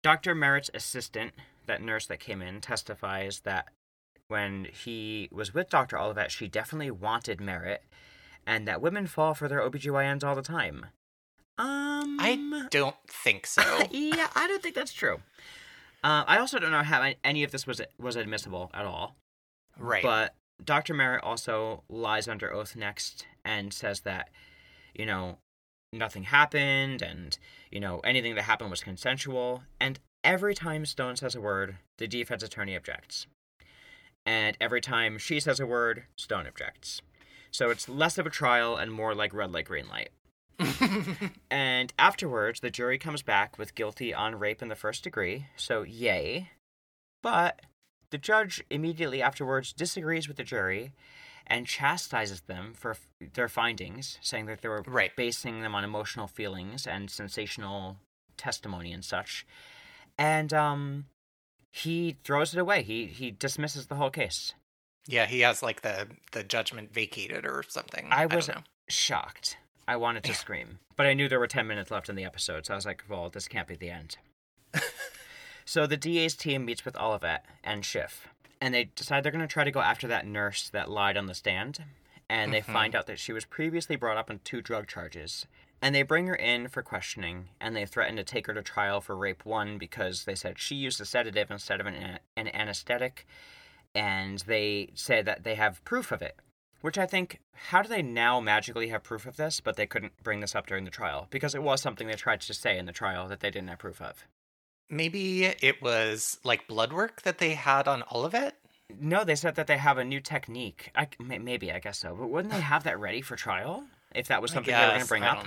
Dr. 0.02 0.34
Merritt's 0.34 0.70
assistant, 0.74 1.32
that 1.66 1.82
nurse 1.82 2.06
that 2.06 2.20
came 2.20 2.42
in, 2.42 2.60
testifies 2.60 3.40
that 3.40 3.68
when 4.28 4.66
he 4.66 5.28
was 5.32 5.52
with 5.52 5.68
Dr. 5.68 5.98
Olivet, 5.98 6.30
she 6.30 6.48
definitely 6.48 6.90
wanted 6.90 7.40
Merritt, 7.40 7.84
and 8.46 8.68
that 8.68 8.80
women 8.80 9.06
fall 9.06 9.34
for 9.34 9.48
their 9.48 9.60
OBGYNs 9.60 10.22
all 10.22 10.34
the 10.34 10.42
time. 10.42 10.86
Um, 11.58 12.18
I 12.20 12.68
don't 12.70 12.96
think 13.08 13.46
so. 13.46 13.62
yeah, 13.90 14.28
I 14.36 14.46
don't 14.46 14.62
think 14.62 14.74
that's 14.74 14.92
true. 14.92 15.20
Uh, 16.04 16.22
I 16.26 16.38
also 16.38 16.58
don't 16.58 16.70
know 16.70 16.84
how 16.84 17.12
any 17.24 17.42
of 17.42 17.50
this 17.50 17.66
was 17.66 17.80
was 17.98 18.14
admissible 18.14 18.70
at 18.72 18.86
all. 18.86 19.16
Right. 19.78 20.02
But 20.02 20.34
Dr. 20.64 20.94
Merritt 20.94 21.24
also 21.24 21.82
lies 21.88 22.28
under 22.28 22.52
oath 22.52 22.76
next 22.76 23.26
and 23.44 23.72
says 23.72 24.00
that, 24.00 24.30
you 24.94 25.06
know, 25.06 25.38
nothing 25.92 26.24
happened 26.24 27.02
and, 27.02 27.38
you 27.70 27.80
know, 27.80 28.00
anything 28.00 28.34
that 28.34 28.42
happened 28.42 28.70
was 28.70 28.82
consensual. 28.82 29.62
And 29.80 29.98
every 30.24 30.54
time 30.54 30.84
Stone 30.84 31.16
says 31.16 31.34
a 31.34 31.40
word, 31.40 31.76
the 31.98 32.08
defense 32.08 32.42
attorney 32.42 32.76
objects. 32.76 33.26
And 34.28 34.58
every 34.60 34.82
time 34.82 35.16
she 35.16 35.40
says 35.40 35.58
a 35.58 35.64
word, 35.66 36.02
Stone 36.14 36.46
objects. 36.46 37.00
So 37.50 37.70
it's 37.70 37.88
less 37.88 38.18
of 38.18 38.26
a 38.26 38.30
trial 38.30 38.76
and 38.76 38.92
more 38.92 39.14
like 39.14 39.32
red 39.32 39.52
light, 39.52 39.64
green 39.64 39.86
light. 39.88 40.10
and 41.50 41.94
afterwards, 41.98 42.60
the 42.60 42.68
jury 42.70 42.98
comes 42.98 43.22
back 43.22 43.56
with 43.56 43.74
guilty 43.74 44.12
on 44.12 44.38
rape 44.38 44.60
in 44.60 44.68
the 44.68 44.74
first 44.74 45.02
degree, 45.02 45.46
so 45.56 45.80
yay. 45.80 46.50
But 47.22 47.62
the 48.10 48.18
judge 48.18 48.62
immediately 48.68 49.22
afterwards 49.22 49.72
disagrees 49.72 50.28
with 50.28 50.36
the 50.36 50.44
jury 50.44 50.92
and 51.46 51.66
chastises 51.66 52.42
them 52.42 52.74
for 52.74 52.90
f- 52.90 53.06
their 53.32 53.48
findings, 53.48 54.18
saying 54.20 54.44
that 54.44 54.60
they 54.60 54.68
were 54.68 54.82
Right. 54.86 55.16
basing 55.16 55.62
them 55.62 55.74
on 55.74 55.84
emotional 55.84 56.26
feelings 56.26 56.86
and 56.86 57.10
sensational 57.10 57.96
testimony 58.36 58.92
and 58.92 59.02
such. 59.06 59.46
And 60.18 60.52
um, 60.52 61.06
he 61.70 62.16
throws 62.24 62.54
it 62.54 62.60
away. 62.60 62.82
He 62.82 63.06
he 63.06 63.30
dismisses 63.30 63.86
the 63.86 63.96
whole 63.96 64.10
case. 64.10 64.54
yeah, 65.06 65.26
he 65.26 65.40
has 65.40 65.62
like 65.62 65.82
the 65.82 66.08
the 66.32 66.42
judgment 66.42 66.92
vacated 66.92 67.44
or 67.46 67.64
something. 67.68 68.08
I 68.10 68.26
was 68.26 68.48
know. 68.48 68.62
shocked. 68.88 69.58
I 69.86 69.96
wanted 69.96 70.24
to 70.24 70.34
scream, 70.34 70.80
but 70.96 71.06
I 71.06 71.14
knew 71.14 71.28
there 71.28 71.38
were 71.38 71.46
ten 71.46 71.66
minutes 71.66 71.90
left 71.90 72.08
in 72.10 72.16
the 72.16 72.24
episode, 72.24 72.66
so 72.66 72.74
I 72.74 72.76
was 72.76 72.84
like, 72.84 73.04
"Well, 73.08 73.30
this 73.30 73.48
can't 73.48 73.68
be 73.68 73.76
the 73.76 73.90
end." 73.90 74.18
so 75.64 75.86
the 75.86 75.96
DA's 75.96 76.34
team 76.34 76.64
meets 76.66 76.84
with 76.84 76.96
Olivet 76.98 77.46
and 77.64 77.84
Schiff, 77.84 78.28
and 78.60 78.74
they 78.74 78.84
decide 78.84 79.24
they're 79.24 79.32
going 79.32 79.40
to 79.40 79.52
try 79.52 79.64
to 79.64 79.70
go 79.70 79.80
after 79.80 80.06
that 80.08 80.26
nurse 80.26 80.68
that 80.68 80.90
lied 80.90 81.16
on 81.16 81.26
the 81.26 81.34
stand, 81.34 81.84
and 82.28 82.52
they 82.52 82.60
mm-hmm. 82.60 82.72
find 82.72 82.94
out 82.94 83.06
that 83.06 83.18
she 83.18 83.32
was 83.32 83.46
previously 83.46 83.96
brought 83.96 84.18
up 84.18 84.28
on 84.28 84.40
two 84.44 84.60
drug 84.60 84.86
charges. 84.88 85.46
And 85.80 85.94
they 85.94 86.02
bring 86.02 86.26
her 86.26 86.34
in 86.34 86.68
for 86.68 86.82
questioning, 86.82 87.50
and 87.60 87.76
they 87.76 87.86
threaten 87.86 88.16
to 88.16 88.24
take 88.24 88.48
her 88.48 88.54
to 88.54 88.62
trial 88.62 89.00
for 89.00 89.16
rape 89.16 89.44
one 89.44 89.78
because 89.78 90.24
they 90.24 90.34
said 90.34 90.58
she 90.58 90.74
used 90.74 91.00
a 91.00 91.04
sedative 91.04 91.50
instead 91.50 91.80
of 91.80 91.86
an, 91.86 92.18
an 92.36 92.48
anesthetic, 92.48 93.26
and 93.94 94.40
they 94.40 94.90
say 94.94 95.22
that 95.22 95.44
they 95.44 95.54
have 95.54 95.84
proof 95.84 96.10
of 96.10 96.20
it. 96.20 96.36
Which 96.80 96.98
I 96.98 97.06
think, 97.06 97.40
how 97.54 97.82
do 97.82 97.88
they 97.88 98.02
now 98.02 98.38
magically 98.40 98.88
have 98.88 99.02
proof 99.02 99.26
of 99.26 99.36
this, 99.36 99.60
but 99.60 99.76
they 99.76 99.86
couldn't 99.86 100.22
bring 100.22 100.40
this 100.40 100.54
up 100.54 100.66
during 100.66 100.84
the 100.84 100.90
trial? 100.90 101.26
Because 101.30 101.54
it 101.54 101.62
was 101.62 101.80
something 101.82 102.06
they 102.06 102.14
tried 102.14 102.40
to 102.42 102.54
say 102.54 102.78
in 102.78 102.86
the 102.86 102.92
trial 102.92 103.26
that 103.28 103.40
they 103.40 103.50
didn't 103.50 103.68
have 103.68 103.78
proof 103.80 104.00
of. 104.00 104.26
Maybe 104.88 105.44
it 105.44 105.82
was 105.82 106.38
like 106.44 106.68
blood 106.68 106.92
work 106.92 107.22
that 107.22 107.38
they 107.38 107.54
had 107.54 107.88
on 107.88 108.04
Olivet. 108.12 108.54
No, 109.00 109.24
they 109.24 109.34
said 109.34 109.56
that 109.56 109.66
they 109.66 109.76
have 109.76 109.98
a 109.98 110.04
new 110.04 110.20
technique. 110.20 110.90
I, 110.94 111.08
maybe, 111.18 111.72
I 111.72 111.78
guess 111.78 111.98
so. 111.98 112.14
But 112.14 112.30
wouldn't 112.30 112.54
they 112.54 112.60
have 112.60 112.84
that 112.84 112.98
ready 112.98 113.22
for 113.22 113.36
trial? 113.36 113.84
If 114.14 114.28
that 114.28 114.40
was 114.40 114.52
something 114.52 114.72
they 114.72 114.80
were 114.80 114.88
going 114.88 115.02
to 115.02 115.06
bring 115.06 115.24
up? 115.24 115.46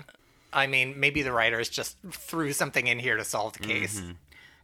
I 0.54 0.68
mean, 0.68 1.00
maybe 1.00 1.22
the 1.22 1.32
writers 1.32 1.70
just 1.70 1.98
threw 2.12 2.54
something 2.54 2.88
in 2.88 3.00
here 3.00 3.18
to 3.18 3.24
solve 3.24 3.54
the 3.54 3.60
case. 3.60 4.00
Mm-hmm. 4.00 4.12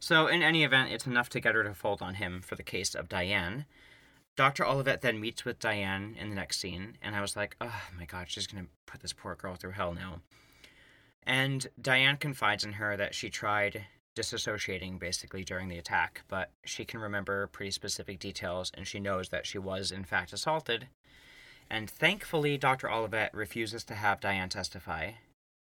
So, 0.00 0.26
in 0.26 0.42
any 0.42 0.64
event, 0.64 0.92
it's 0.92 1.06
enough 1.06 1.28
to 1.30 1.40
get 1.40 1.54
her 1.54 1.64
to 1.64 1.74
fold 1.74 2.02
on 2.02 2.14
him 2.14 2.40
for 2.40 2.54
the 2.54 2.62
case 2.62 2.94
of 2.94 3.08
Diane. 3.08 3.64
Dr. 4.36 4.64
Olivet 4.64 5.00
then 5.00 5.20
meets 5.20 5.44
with 5.44 5.58
Diane 5.58 6.14
in 6.18 6.28
the 6.28 6.36
next 6.36 6.60
scene, 6.60 6.96
and 7.02 7.16
I 7.16 7.20
was 7.20 7.34
like, 7.34 7.56
oh 7.60 7.82
my 7.98 8.04
god, 8.04 8.26
she's 8.28 8.46
to 8.46 8.66
put 8.86 9.00
this 9.00 9.12
poor 9.12 9.34
girl 9.34 9.56
through 9.56 9.72
hell 9.72 9.92
now. 9.92 10.20
And 11.24 11.66
Diane 11.80 12.16
confides 12.16 12.64
in 12.64 12.74
her 12.74 12.96
that 12.96 13.14
she 13.14 13.30
tried 13.30 13.86
disassociating 14.14 14.98
basically 14.98 15.42
during 15.42 15.68
the 15.68 15.78
attack, 15.78 16.22
but 16.28 16.52
she 16.64 16.84
can 16.84 17.00
remember 17.00 17.48
pretty 17.48 17.72
specific 17.72 18.20
details, 18.20 18.70
and 18.74 18.86
she 18.86 19.00
knows 19.00 19.30
that 19.30 19.46
she 19.46 19.58
was, 19.58 19.90
in 19.90 20.04
fact, 20.04 20.32
assaulted. 20.32 20.86
And 21.68 21.90
thankfully, 21.90 22.56
Dr. 22.56 22.90
Olivet 22.90 23.34
refuses 23.34 23.82
to 23.84 23.94
have 23.94 24.20
Diane 24.20 24.48
testify 24.48 25.12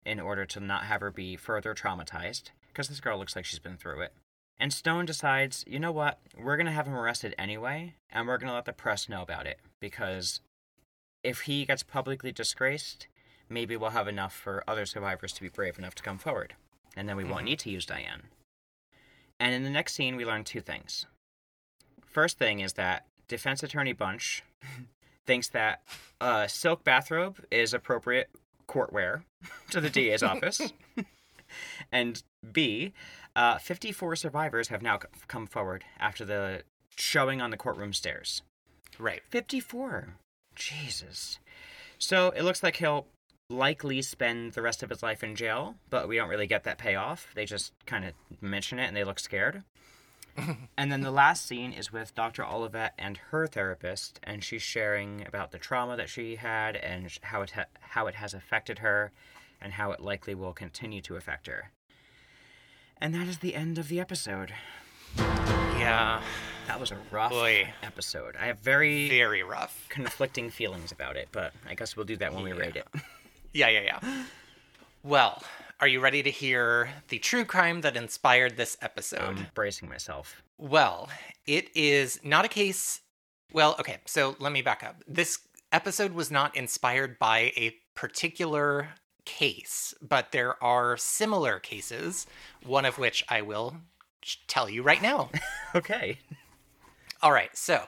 in 0.06 0.20
order 0.20 0.46
to 0.46 0.60
not 0.60 0.84
have 0.84 1.00
her 1.00 1.10
be 1.10 1.36
further 1.36 1.74
traumatized, 1.74 2.50
because 2.68 2.88
this 2.88 3.00
girl 3.00 3.18
looks 3.18 3.34
like 3.34 3.44
she's 3.44 3.58
been 3.58 3.76
through 3.76 4.00
it. 4.02 4.12
And 4.58 4.72
Stone 4.72 5.04
decides, 5.04 5.64
you 5.66 5.78
know 5.78 5.92
what, 5.92 6.18
we're 6.38 6.56
going 6.56 6.66
to 6.66 6.72
have 6.72 6.86
him 6.86 6.94
arrested 6.94 7.34
anyway, 7.36 7.94
and 8.10 8.26
we're 8.26 8.38
going 8.38 8.48
to 8.48 8.54
let 8.54 8.64
the 8.64 8.72
press 8.72 9.08
know 9.08 9.20
about 9.22 9.46
it, 9.46 9.58
because 9.80 10.40
if 11.22 11.42
he 11.42 11.66
gets 11.66 11.82
publicly 11.82 12.32
disgraced, 12.32 13.08
maybe 13.48 13.76
we'll 13.76 13.90
have 13.90 14.08
enough 14.08 14.32
for 14.32 14.64
other 14.66 14.86
survivors 14.86 15.32
to 15.34 15.42
be 15.42 15.48
brave 15.48 15.78
enough 15.78 15.94
to 15.96 16.02
come 16.02 16.18
forward, 16.18 16.54
and 16.96 17.08
then 17.08 17.16
we 17.16 17.24
won't 17.24 17.38
mm-hmm. 17.38 17.46
need 17.46 17.58
to 17.60 17.70
use 17.70 17.84
Diane. 17.84 18.22
And 19.38 19.54
in 19.54 19.64
the 19.64 19.70
next 19.70 19.94
scene, 19.94 20.16
we 20.16 20.24
learn 20.24 20.44
two 20.44 20.60
things. 20.60 21.04
First 22.06 22.38
thing 22.38 22.60
is 22.60 22.74
that 22.74 23.06
defense 23.28 23.62
attorney 23.62 23.92
Bunch 23.92 24.42
thinks 25.26 25.48
that 25.48 25.82
a 26.20 26.48
silk 26.48 26.84
bathrobe 26.84 27.44
is 27.50 27.74
appropriate 27.74 28.30
court 28.66 28.92
wear 28.92 29.24
to 29.70 29.80
the 29.80 29.90
DA's 29.90 30.22
office. 30.22 30.72
and 31.92 32.22
B, 32.52 32.92
uh, 33.34 33.58
54 33.58 34.16
survivors 34.16 34.68
have 34.68 34.82
now 34.82 34.98
come 35.28 35.46
forward 35.46 35.84
after 35.98 36.24
the 36.24 36.62
showing 36.96 37.40
on 37.40 37.50
the 37.50 37.56
courtroom 37.56 37.92
stairs. 37.92 38.42
Right. 38.98 39.22
54. 39.24 40.14
Jesus. 40.54 41.38
So 41.98 42.30
it 42.30 42.42
looks 42.42 42.62
like 42.62 42.76
he'll 42.76 43.06
likely 43.48 44.02
spend 44.02 44.52
the 44.52 44.62
rest 44.62 44.82
of 44.82 44.90
his 44.90 45.02
life 45.02 45.22
in 45.22 45.36
jail, 45.36 45.76
but 45.90 46.08
we 46.08 46.16
don't 46.16 46.28
really 46.28 46.46
get 46.46 46.64
that 46.64 46.78
payoff. 46.78 47.28
They 47.34 47.44
just 47.44 47.72
kind 47.86 48.04
of 48.04 48.12
mention 48.40 48.78
it 48.78 48.86
and 48.86 48.96
they 48.96 49.04
look 49.04 49.18
scared. 49.18 49.62
and 50.78 50.90
then 50.92 51.00
the 51.00 51.10
last 51.10 51.46
scene 51.46 51.72
is 51.72 51.92
with 51.92 52.14
Dr. 52.14 52.44
Olivet 52.44 52.94
and 52.98 53.18
her 53.30 53.46
therapist, 53.46 54.20
and 54.22 54.42
she's 54.44 54.62
sharing 54.62 55.26
about 55.26 55.50
the 55.52 55.58
trauma 55.58 55.96
that 55.96 56.08
she 56.08 56.36
had 56.36 56.76
and 56.76 57.10
how 57.22 57.42
it 57.42 57.50
ha- 57.52 57.64
how 57.80 58.06
it 58.06 58.14
has 58.16 58.34
affected 58.34 58.80
her, 58.80 59.12
and 59.60 59.74
how 59.74 59.90
it 59.92 60.00
likely 60.00 60.34
will 60.34 60.52
continue 60.52 61.00
to 61.02 61.16
affect 61.16 61.46
her. 61.46 61.70
And 63.00 63.14
that 63.14 63.26
is 63.28 63.38
the 63.38 63.54
end 63.54 63.78
of 63.78 63.88
the 63.88 64.00
episode. 64.00 64.52
Yeah. 65.18 66.22
That 66.66 66.80
was 66.80 66.90
a 66.90 66.96
rough 67.12 67.30
Boy. 67.30 67.72
episode. 67.82 68.34
I 68.40 68.46
have 68.46 68.58
very 68.58 69.08
Very 69.08 69.42
rough. 69.42 69.86
conflicting 69.88 70.50
feelings 70.50 70.90
about 70.90 71.16
it, 71.16 71.28
but 71.30 71.52
I 71.68 71.74
guess 71.74 71.96
we'll 71.96 72.06
do 72.06 72.16
that 72.16 72.34
when 72.34 72.42
we 72.42 72.52
rate 72.52 72.76
it. 72.76 72.86
Yeah, 73.52 73.68
yeah, 73.68 73.80
yeah. 74.02 74.24
Well, 75.02 75.42
are 75.80 75.88
you 75.88 76.00
ready 76.00 76.22
to 76.22 76.30
hear 76.30 76.88
the 77.08 77.18
true 77.18 77.44
crime 77.44 77.82
that 77.82 77.96
inspired 77.96 78.56
this 78.56 78.76
episode? 78.80 79.38
I'm 79.38 79.46
bracing 79.54 79.88
myself. 79.88 80.42
Well, 80.58 81.08
it 81.46 81.68
is 81.74 82.18
not 82.24 82.44
a 82.44 82.48
case. 82.48 83.00
Well, 83.52 83.76
okay, 83.78 83.98
so 84.06 84.36
let 84.38 84.52
me 84.52 84.62
back 84.62 84.82
up. 84.82 85.02
This 85.06 85.38
episode 85.72 86.12
was 86.12 86.30
not 86.30 86.56
inspired 86.56 87.18
by 87.18 87.52
a 87.56 87.74
particular 87.94 88.88
case, 89.24 89.94
but 90.00 90.32
there 90.32 90.62
are 90.64 90.96
similar 90.96 91.58
cases, 91.58 92.26
one 92.64 92.84
of 92.84 92.98
which 92.98 93.24
I 93.28 93.42
will 93.42 93.76
tell 94.46 94.68
you 94.68 94.82
right 94.82 95.02
now. 95.02 95.30
Okay. 95.74 96.20
All 97.22 97.32
right, 97.32 97.54
so 97.54 97.82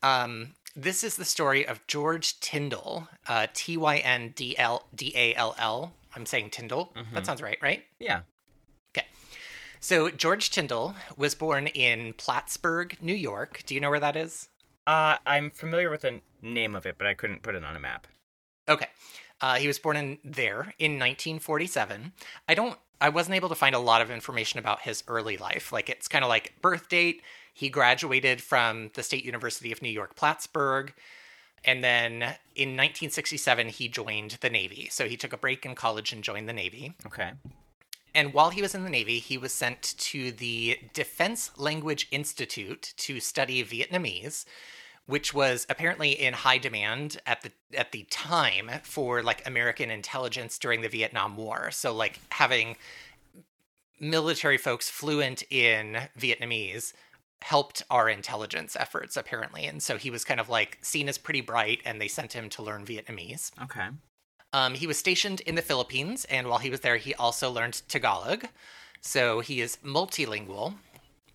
um, 0.00 0.54
this 0.76 1.02
is 1.02 1.16
the 1.16 1.24
story 1.24 1.66
of 1.66 1.84
George 1.88 2.38
Tyndall, 2.38 3.08
uh, 3.26 3.48
T 3.52 3.76
Y 3.76 3.96
N 3.96 4.32
D 4.36 4.56
L 4.56 4.86
D 4.94 5.12
A 5.16 5.34
L 5.34 5.56
L. 5.58 5.92
I'm 6.14 6.26
saying 6.26 6.50
Tyndall. 6.50 6.92
That 7.12 7.26
sounds 7.26 7.42
right, 7.42 7.58
right? 7.62 7.84
Yeah. 7.98 8.22
Okay. 8.96 9.06
So 9.80 10.10
George 10.10 10.50
Tyndall 10.50 10.94
was 11.16 11.34
born 11.34 11.68
in 11.68 12.14
Plattsburgh, 12.14 12.96
New 13.00 13.14
York. 13.14 13.62
Do 13.66 13.74
you 13.74 13.80
know 13.80 13.90
where 13.90 14.00
that 14.00 14.16
is? 14.16 14.48
Uh, 14.86 15.16
I'm 15.26 15.50
familiar 15.50 15.90
with 15.90 16.02
the 16.02 16.20
name 16.42 16.74
of 16.74 16.86
it, 16.86 16.96
but 16.98 17.06
I 17.06 17.14
couldn't 17.14 17.42
put 17.42 17.54
it 17.54 17.64
on 17.64 17.76
a 17.76 17.80
map. 17.80 18.06
Okay. 18.68 18.88
Uh, 19.40 19.56
he 19.56 19.66
was 19.66 19.78
born 19.78 19.96
in 19.96 20.18
there 20.24 20.74
in 20.78 20.92
1947. 20.92 22.12
I 22.48 22.54
don't. 22.54 22.78
I 23.00 23.08
wasn't 23.08 23.36
able 23.36 23.48
to 23.48 23.54
find 23.54 23.74
a 23.74 23.78
lot 23.78 24.02
of 24.02 24.10
information 24.10 24.58
about 24.58 24.82
his 24.82 25.02
early 25.08 25.38
life. 25.38 25.72
Like 25.72 25.88
it's 25.88 26.08
kind 26.08 26.22
of 26.24 26.28
like 26.28 26.54
birth 26.60 26.88
date. 26.90 27.22
He 27.54 27.70
graduated 27.70 28.42
from 28.42 28.90
the 28.94 29.02
State 29.02 29.24
University 29.24 29.72
of 29.72 29.80
New 29.80 29.88
York 29.88 30.16
Plattsburgh, 30.16 30.92
and 31.64 31.84
then 31.84 32.14
in 32.54 32.76
1967 32.76 33.68
he 33.68 33.88
joined 33.88 34.38
the 34.40 34.50
Navy. 34.50 34.88
So 34.90 35.08
he 35.08 35.16
took 35.16 35.32
a 35.32 35.36
break 35.36 35.66
in 35.66 35.74
college 35.74 36.12
and 36.12 36.24
joined 36.24 36.48
the 36.48 36.52
Navy. 36.52 36.94
Okay. 37.06 37.32
And 38.14 38.32
while 38.34 38.50
he 38.50 38.62
was 38.62 38.74
in 38.74 38.84
the 38.84 38.90
Navy, 38.90 39.18
he 39.18 39.38
was 39.38 39.52
sent 39.52 39.94
to 39.98 40.32
the 40.32 40.78
Defense 40.94 41.52
Language 41.56 42.08
Institute 42.10 42.92
to 42.96 43.20
study 43.20 43.62
Vietnamese, 43.62 44.44
which 45.06 45.32
was 45.32 45.66
apparently 45.68 46.10
in 46.10 46.34
high 46.34 46.58
demand 46.58 47.20
at 47.26 47.42
the 47.42 47.52
at 47.76 47.92
the 47.92 48.04
time 48.10 48.70
for 48.82 49.22
like 49.22 49.46
American 49.46 49.90
intelligence 49.90 50.58
during 50.58 50.80
the 50.80 50.88
Vietnam 50.88 51.36
War. 51.36 51.70
So 51.70 51.94
like 51.94 52.20
having 52.30 52.76
military 54.00 54.56
folks 54.56 54.88
fluent 54.88 55.42
in 55.50 55.98
Vietnamese 56.18 56.94
helped 57.42 57.82
our 57.90 58.08
intelligence 58.08 58.76
efforts 58.78 59.16
apparently. 59.16 59.66
And 59.66 59.82
so 59.82 59.96
he 59.96 60.10
was 60.10 60.24
kind 60.24 60.40
of 60.40 60.48
like 60.48 60.78
seen 60.82 61.08
as 61.08 61.18
pretty 61.18 61.40
bright 61.40 61.80
and 61.84 62.00
they 62.00 62.08
sent 62.08 62.32
him 62.32 62.48
to 62.50 62.62
learn 62.62 62.84
Vietnamese. 62.84 63.50
Okay. 63.62 63.88
Um, 64.52 64.74
he 64.74 64.86
was 64.86 64.98
stationed 64.98 65.40
in 65.42 65.54
the 65.54 65.62
Philippines, 65.62 66.24
and 66.24 66.48
while 66.48 66.58
he 66.58 66.70
was 66.70 66.80
there, 66.80 66.96
he 66.96 67.14
also 67.14 67.50
learned 67.50 67.82
Tagalog. 67.88 68.46
So 69.00 69.40
he 69.40 69.60
is 69.60 69.78
multilingual. 69.84 70.74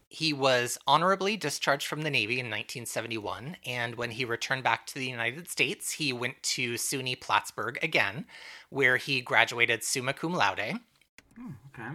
He 0.09 0.33
was 0.33 0.77
honorably 0.85 1.35
discharged 1.35 1.87
from 1.87 2.03
the 2.03 2.09
Navy 2.09 2.35
in 2.35 2.47
1971, 2.47 3.57
and 3.65 3.95
when 3.95 4.11
he 4.11 4.25
returned 4.25 4.63
back 4.63 4.85
to 4.87 4.95
the 4.95 5.07
United 5.07 5.49
States, 5.49 5.91
he 5.91 6.13
went 6.13 6.41
to 6.43 6.75
SUNY 6.75 7.19
Plattsburgh 7.19 7.79
again, 7.81 8.25
where 8.69 8.97
he 8.97 9.21
graduated 9.21 9.83
summa 9.83 10.13
cum 10.13 10.33
laude. 10.33 10.59
Okay. 10.59 11.89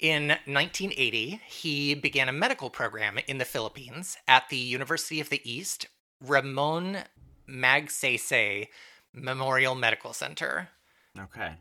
In 0.00 0.28
1980, 0.28 1.40
he 1.46 1.94
began 1.94 2.28
a 2.28 2.32
medical 2.32 2.70
program 2.70 3.18
in 3.26 3.38
the 3.38 3.44
Philippines 3.44 4.16
at 4.28 4.48
the 4.48 4.56
University 4.56 5.20
of 5.20 5.28
the 5.28 5.40
East, 5.50 5.86
Ramon 6.20 6.98
Magsaysay 7.48 8.68
Memorial 9.12 9.74
Medical 9.74 10.12
Center. 10.12 10.68
Okay. 11.18 11.54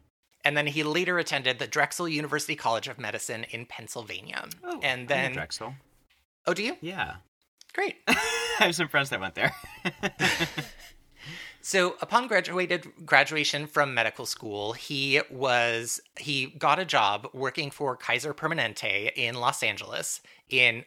And 0.45 0.55
then 0.55 0.67
he 0.67 0.83
later 0.83 1.17
attended 1.17 1.57
the 1.57 1.65
Drexel 1.65 2.07
University 2.07 2.55
College 2.55 2.87
of 2.87 2.99
Medicine 2.99 3.45
in 3.49 3.65
Pennsylvania. 3.65 4.45
Oh, 4.63 4.79
and 4.83 5.07
then, 5.07 5.33
Drexel. 5.33 5.73
oh, 6.45 6.53
do 6.53 6.63
you? 6.63 6.77
Yeah. 6.79 7.15
Great. 7.73 7.95
I 8.07 8.15
have 8.59 8.75
some 8.75 8.87
friends 8.87 9.09
that 9.09 9.19
went 9.19 9.35
there. 9.35 9.53
So, 11.67 11.97
upon 11.99 12.29
graduated 12.29 12.93
graduation 13.05 13.67
from 13.67 13.93
medical 13.93 14.25
school, 14.25 14.71
he 14.71 15.19
was 15.29 15.99
he 16.17 16.45
got 16.45 16.79
a 16.79 16.85
job 16.85 17.27
working 17.33 17.71
for 17.71 17.97
Kaiser 17.97 18.33
Permanente 18.33 19.11
in 19.13 19.35
Los 19.35 19.61
Angeles. 19.61 20.21
In 20.47 20.85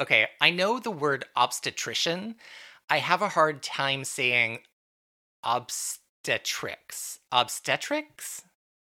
okay, 0.00 0.28
I 0.40 0.48
know 0.48 0.78
the 0.78 0.90
word 0.90 1.26
obstetrician. 1.36 2.36
I 2.88 2.96
have 2.96 3.20
a 3.20 3.28
hard 3.28 3.62
time 3.62 4.04
saying 4.04 4.60
obstetrics. 5.44 7.18
Obstetrics, 7.30 8.40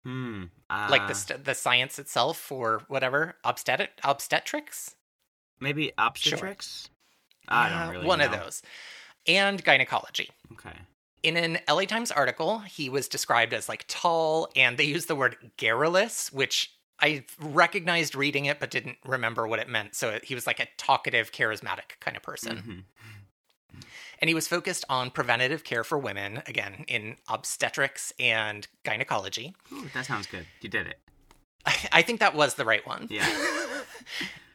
hmm. 0.04 0.44
like 0.70 1.02
uh, 1.02 1.08
the 1.08 1.14
st- 1.16 1.44
the 1.44 1.56
science 1.56 1.98
itself, 1.98 2.52
or 2.52 2.82
whatever. 2.86 3.34
Obstet 3.42 3.90
obstetrics. 4.04 4.94
maybe 5.58 5.90
obstetrics. 5.98 6.88
I 7.48 7.68
don't 7.68 7.94
really. 7.94 8.06
one 8.06 8.20
of 8.20 8.30
those, 8.30 8.62
and 9.26 9.64
gynecology. 9.64 10.30
Okay. 10.52 10.78
In 11.22 11.36
an 11.36 11.58
LA 11.68 11.82
Times 11.84 12.10
article, 12.10 12.60
he 12.60 12.88
was 12.88 13.08
described 13.08 13.52
as 13.52 13.68
like 13.68 13.84
tall, 13.88 14.48
and 14.54 14.76
they 14.78 14.84
used 14.84 15.08
the 15.08 15.16
word 15.16 15.36
garrulous, 15.56 16.32
which 16.32 16.72
I 17.00 17.24
recognized 17.40 18.14
reading 18.14 18.46
it 18.46 18.58
but 18.60 18.70
didn't 18.70 18.96
remember 19.04 19.46
what 19.46 19.58
it 19.58 19.68
meant. 19.68 19.94
So 19.94 20.18
he 20.22 20.34
was 20.34 20.46
like 20.46 20.60
a 20.60 20.66
talkative, 20.78 21.32
charismatic 21.32 21.98
kind 22.00 22.16
of 22.16 22.22
person. 22.22 22.84
Mhm. 23.76 23.82
And 24.18 24.28
he 24.28 24.34
was 24.34 24.48
focused 24.48 24.84
on 24.88 25.10
preventative 25.10 25.62
care 25.62 25.84
for 25.84 25.98
women, 25.98 26.42
again, 26.46 26.86
in 26.88 27.16
obstetrics 27.28 28.14
and 28.18 28.66
gynecology. 28.82 29.54
Ooh, 29.72 29.90
that 29.92 30.06
sounds 30.06 30.26
good. 30.26 30.46
You 30.62 30.70
did 30.70 30.86
it. 30.86 30.98
I 31.92 32.00
think 32.00 32.20
that 32.20 32.34
was 32.34 32.54
the 32.54 32.64
right 32.64 32.86
one. 32.86 33.08
Yeah. 33.10 33.28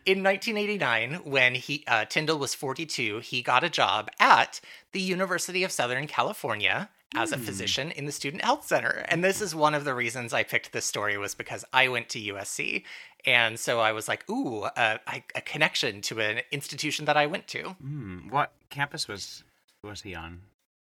In 0.06 0.24
1989, 0.24 1.22
when 1.24 1.56
he 1.56 1.84
uh, 1.88 2.06
Tyndall 2.06 2.40
was 2.40 2.56
42, 2.56 3.20
he 3.20 3.42
got 3.42 3.64
a 3.64 3.70
job 3.70 4.10
at 4.20 4.60
the 4.94 5.02
University 5.02 5.64
of 5.64 5.72
Southern 5.72 6.08
California 6.08 6.90
as 7.16 7.32
a 7.32 7.38
physician 7.38 7.92
in 7.92 8.06
the 8.06 8.12
Student 8.12 8.44
Health 8.44 8.66
Center. 8.66 9.06
And 9.10 9.24
this 9.24 9.42
is 9.42 9.54
one 9.54 9.74
of 9.74 9.84
the 9.84 9.94
reasons 9.94 10.34
I 10.34 10.44
picked 10.44 10.72
this 10.72 10.86
story 10.86 11.18
was 11.18 11.36
because 11.36 11.66
I 11.74 11.90
went 11.90 12.10
to 12.10 12.20
USC, 12.20 12.84
and 13.26 13.60
so 13.60 13.80
I 13.80 13.92
was 13.92 14.08
like, 14.08 14.30
"Ooh, 14.30 14.62
uh, 14.62 14.98
I, 15.06 15.24
a 15.36 15.42
connection 15.42 16.02
to 16.04 16.20
an 16.20 16.42
institution 16.52 17.06
that 17.06 17.18
I 17.18 17.28
went 17.28 17.48
to." 17.48 17.70
Hmm. 17.72 18.30
What 18.30 18.52
campus 18.70 19.08
was 19.08 19.44
was 19.84 20.02
he 20.02 20.16
on? 20.16 20.42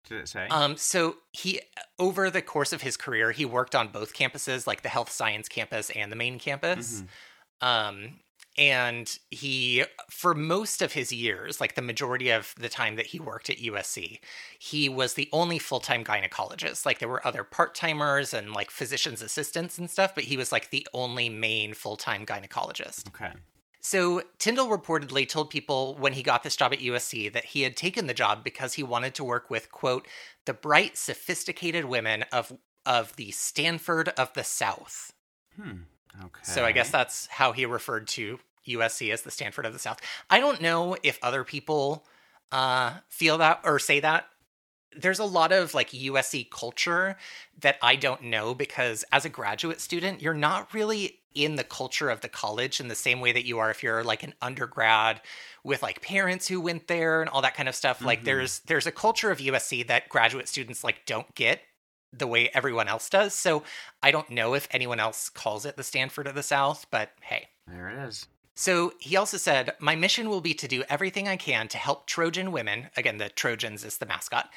Did 0.07 0.19
it 0.19 0.27
say? 0.29 0.47
Um, 0.47 0.77
so 0.77 1.17
he, 1.33 1.61
over 1.99 2.29
the 2.29 2.41
course 2.41 2.71
of 2.71 2.81
his 2.81 2.97
career, 2.97 3.31
he 3.31 3.45
worked 3.45 3.75
on 3.75 3.89
both 3.89 4.13
campuses, 4.13 4.65
like 4.65 4.81
the 4.81 4.89
health 4.89 5.11
science 5.11 5.49
campus 5.49 5.89
and 5.91 6.11
the 6.11 6.15
main 6.15 6.39
campus. 6.39 7.03
Um, 7.61 8.19
and 8.57 9.19
he, 9.29 9.83
for 10.09 10.33
most 10.33 10.81
of 10.81 10.93
his 10.93 11.11
years, 11.11 11.61
like 11.61 11.75
the 11.75 11.81
majority 11.81 12.31
of 12.31 12.55
the 12.59 12.69
time 12.69 12.95
that 12.95 13.07
he 13.07 13.19
worked 13.19 13.49
at 13.49 13.57
USC, 13.57 14.19
he 14.57 14.89
was 14.89 15.13
the 15.13 15.29
only 15.31 15.59
full 15.59 15.79
time 15.79 16.03
gynecologist. 16.03 16.85
Like 16.85 16.99
there 16.99 17.09
were 17.09 17.25
other 17.25 17.43
part 17.43 17.75
timers 17.75 18.33
and 18.33 18.53
like 18.53 18.71
physician's 18.71 19.21
assistants 19.21 19.77
and 19.77 19.89
stuff, 19.89 20.15
but 20.15 20.25
he 20.25 20.37
was 20.37 20.51
like 20.51 20.71
the 20.71 20.87
only 20.93 21.29
main 21.29 21.73
full 21.73 21.97
time 21.97 22.25
gynecologist. 22.25 23.07
okay. 23.09 23.33
So 23.79 24.21
Tyndall 24.37 24.67
reportedly 24.67 25.29
told 25.29 25.49
people 25.49 25.95
when 25.97 26.11
he 26.11 26.23
got 26.23 26.43
this 26.43 26.57
job 26.57 26.73
at 26.73 26.79
USC 26.79 27.31
that 27.31 27.45
he 27.45 27.61
had 27.61 27.77
taken 27.77 28.07
the 28.07 28.13
job 28.13 28.43
because 28.43 28.73
he 28.73 28.83
wanted 28.83 29.15
to 29.15 29.23
work 29.23 29.49
with 29.49 29.71
quote 29.71 30.07
the 30.45 30.53
bright, 30.53 30.97
sophisticated 30.97 31.85
women 31.85 32.25
of 32.31 32.57
of 32.85 33.15
the 33.17 33.31
Stanford 33.31 34.09
of 34.17 34.33
the 34.33 34.43
South. 34.43 35.13
Hmm. 35.55 35.83
Okay. 36.19 36.41
So 36.43 36.65
I 36.65 36.71
guess 36.71 36.89
that's 36.89 37.27
how 37.27 37.51
he 37.51 37.65
referred 37.65 38.07
to 38.09 38.39
USC 38.67 39.11
as 39.11 39.21
the 39.21 39.31
Stanford 39.31 39.65
of 39.65 39.73
the 39.73 39.79
South. 39.79 39.99
I 40.29 40.39
don't 40.39 40.61
know 40.61 40.97
if 41.03 41.19
other 41.21 41.43
people 41.43 42.05
uh, 42.51 42.93
feel 43.09 43.37
that 43.39 43.61
or 43.63 43.79
say 43.79 43.99
that. 43.99 44.27
There's 44.95 45.19
a 45.19 45.25
lot 45.25 45.51
of 45.51 45.73
like 45.73 45.91
USC 45.91 46.49
culture 46.49 47.17
that 47.61 47.77
I 47.81 47.95
don't 47.95 48.23
know 48.23 48.55
because 48.55 49.03
as 49.11 49.25
a 49.25 49.29
graduate 49.29 49.79
student, 49.79 50.21
you're 50.21 50.33
not 50.33 50.73
really 50.73 51.19
in 51.35 51.55
the 51.55 51.63
culture 51.63 52.09
of 52.09 52.21
the 52.21 52.29
college 52.29 52.79
in 52.79 52.87
the 52.87 52.95
same 52.95 53.19
way 53.19 53.31
that 53.31 53.45
you 53.45 53.59
are 53.59 53.69
if 53.69 53.83
you're 53.83 54.03
like 54.03 54.23
an 54.23 54.33
undergrad 54.41 55.21
with 55.63 55.83
like 55.83 56.01
parents 56.01 56.47
who 56.47 56.59
went 56.59 56.87
there 56.87 57.21
and 57.21 57.29
all 57.29 57.43
that 57.43 57.53
kind 57.53 57.69
of 57.69 57.75
stuff. 57.75 58.03
Like 58.03 58.23
there's 58.23 58.59
there's 58.61 58.87
a 58.87 58.91
culture 58.91 59.29
of 59.29 59.37
USC 59.37 59.85
that 59.87 60.09
graduate 60.09 60.47
students 60.47 60.83
like 60.83 61.05
don't 61.05 61.33
get 61.35 61.61
the 62.11 62.27
way 62.27 62.49
everyone 62.53 62.87
else 62.87 63.09
does. 63.09 63.33
So 63.33 63.63
I 64.01 64.11
don't 64.11 64.29
know 64.29 64.53
if 64.53 64.67
anyone 64.71 64.99
else 64.99 65.29
calls 65.29 65.65
it 65.65 65.77
the 65.77 65.83
Stanford 65.83 66.27
of 66.27 66.35
the 66.35 66.43
South, 66.43 66.85
but 66.91 67.11
hey. 67.21 67.49
there 67.67 67.89
it 67.89 68.07
is. 68.07 68.27
So 68.55 68.93
he 68.99 69.15
also 69.15 69.37
said, 69.37 69.73
My 69.79 69.95
mission 69.95 70.29
will 70.29 70.41
be 70.41 70.55
to 70.55 70.67
do 70.67 70.83
everything 70.89 71.27
I 71.27 71.37
can 71.37 71.67
to 71.67 71.77
help 71.77 72.07
Trojan 72.07 72.51
women, 72.51 72.89
again, 72.97 73.17
the 73.17 73.29
Trojans 73.29 73.85
is 73.85 73.99
the 73.99 74.07
mascot, 74.07 74.49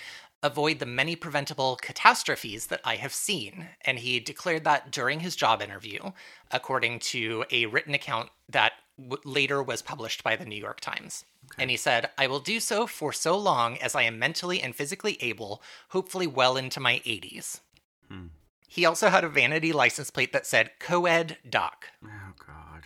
avoid 0.42 0.78
the 0.78 0.86
many 0.86 1.16
preventable 1.16 1.76
catastrophes 1.76 2.68
that 2.68 2.80
I 2.82 2.96
have 2.96 3.12
seen. 3.12 3.68
And 3.82 3.98
he 3.98 4.18
declared 4.18 4.64
that 4.64 4.90
during 4.90 5.20
his 5.20 5.36
job 5.36 5.60
interview, 5.60 6.12
according 6.50 7.00
to 7.00 7.44
a 7.50 7.66
written 7.66 7.92
account 7.92 8.30
that 8.48 8.72
w- 9.08 9.22
later 9.24 9.62
was 9.62 9.82
published 9.82 10.22
by 10.24 10.36
the 10.36 10.44
New 10.44 10.56
York 10.60 10.80
Times. 10.80 11.24
And 11.58 11.70
he 11.70 11.76
said, 11.76 12.10
I 12.18 12.26
will 12.26 12.40
do 12.40 12.60
so 12.60 12.86
for 12.86 13.12
so 13.12 13.36
long 13.36 13.76
as 13.78 13.94
I 13.94 14.02
am 14.02 14.18
mentally 14.18 14.60
and 14.60 14.74
physically 14.74 15.16
able, 15.20 15.62
hopefully 15.88 16.26
well 16.26 16.56
into 16.56 16.80
my 16.80 17.00
80s. 17.06 17.60
Hmm. 18.08 18.26
He 18.68 18.84
also 18.84 19.08
had 19.08 19.24
a 19.24 19.28
vanity 19.28 19.72
license 19.72 20.10
plate 20.10 20.32
that 20.32 20.46
said 20.46 20.70
co-ed 20.78 21.38
doc. 21.48 21.86
Oh 22.04 22.32
God. 22.46 22.84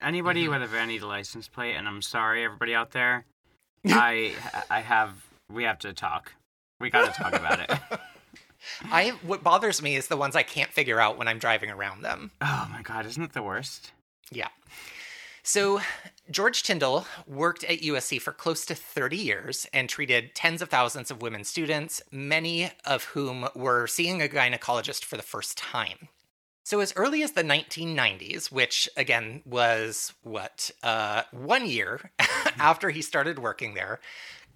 Anybody 0.00 0.44
Mm-hmm. 0.44 0.52
with 0.52 0.62
a 0.62 0.66
vanity 0.66 1.00
license 1.00 1.48
plate, 1.48 1.74
and 1.74 1.86
I'm 1.88 2.00
sorry, 2.02 2.44
everybody 2.44 2.74
out 2.74 2.92
there. 2.92 3.24
I 3.86 4.32
I 4.70 4.80
have 4.80 5.12
we 5.52 5.64
have 5.64 5.78
to 5.80 5.92
talk. 5.92 6.32
We 6.80 6.90
got 6.90 7.12
to 7.12 7.22
talk 7.22 7.34
about 7.34 7.60
it. 7.60 7.70
I 8.90 9.10
what 9.22 9.42
bothers 9.42 9.80
me 9.82 9.94
is 9.96 10.08
the 10.08 10.16
ones 10.16 10.34
I 10.36 10.42
can't 10.42 10.70
figure 10.72 11.00
out 11.00 11.18
when 11.18 11.28
I'm 11.28 11.38
driving 11.38 11.70
around 11.70 12.02
them. 12.02 12.30
Oh 12.40 12.68
my 12.72 12.82
God, 12.82 13.06
isn't 13.06 13.22
it 13.22 13.32
the 13.32 13.42
worst? 13.42 13.92
Yeah. 14.32 14.48
So, 15.46 15.80
George 16.28 16.64
Tyndall 16.64 17.06
worked 17.24 17.62
at 17.62 17.78
USC 17.78 18.20
for 18.20 18.32
close 18.32 18.66
to 18.66 18.74
30 18.74 19.16
years 19.16 19.64
and 19.72 19.88
treated 19.88 20.34
tens 20.34 20.60
of 20.60 20.68
thousands 20.68 21.08
of 21.08 21.22
women 21.22 21.44
students, 21.44 22.02
many 22.10 22.72
of 22.84 23.04
whom 23.04 23.46
were 23.54 23.86
seeing 23.86 24.20
a 24.20 24.26
gynecologist 24.26 25.04
for 25.04 25.16
the 25.16 25.22
first 25.22 25.56
time. 25.56 26.08
So, 26.64 26.80
as 26.80 26.92
early 26.96 27.22
as 27.22 27.30
the 27.32 27.44
1990s, 27.44 28.50
which 28.50 28.88
again 28.96 29.42
was 29.44 30.12
what, 30.24 30.72
uh, 30.82 31.22
one 31.30 31.64
year 31.64 32.10
after 32.58 32.90
he 32.90 33.00
started 33.00 33.38
working 33.38 33.74
there, 33.74 34.00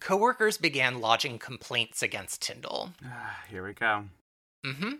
coworkers 0.00 0.58
began 0.58 1.00
lodging 1.00 1.38
complaints 1.38 2.02
against 2.02 2.42
Tyndall. 2.42 2.94
Ah, 3.06 3.38
Here 3.48 3.64
we 3.64 3.74
go. 3.74 4.06
hmm 4.64 4.94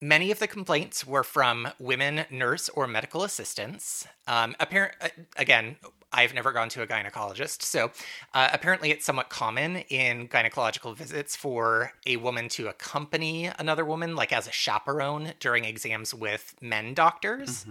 Many 0.00 0.30
of 0.30 0.38
the 0.38 0.46
complaints 0.46 1.06
were 1.06 1.24
from 1.24 1.68
women 1.78 2.26
nurse 2.30 2.68
or 2.68 2.86
medical 2.86 3.22
assistants. 3.24 4.06
Um, 4.26 4.54
apparent, 4.60 4.94
uh, 5.00 5.08
again, 5.38 5.76
I've 6.12 6.34
never 6.34 6.52
gone 6.52 6.68
to 6.70 6.82
a 6.82 6.86
gynecologist, 6.86 7.62
so 7.62 7.90
uh, 8.34 8.48
apparently 8.52 8.90
it's 8.90 9.04
somewhat 9.06 9.28
common 9.30 9.76
in 9.88 10.28
gynecological 10.28 10.94
visits 10.96 11.34
for 11.34 11.92
a 12.06 12.16
woman 12.16 12.48
to 12.50 12.68
accompany 12.68 13.50
another 13.58 13.84
woman, 13.84 14.14
like 14.16 14.32
as 14.32 14.46
a 14.46 14.52
chaperone 14.52 15.32
during 15.40 15.64
exams 15.64 16.12
with 16.14 16.54
men 16.60 16.94
doctors. 16.94 17.64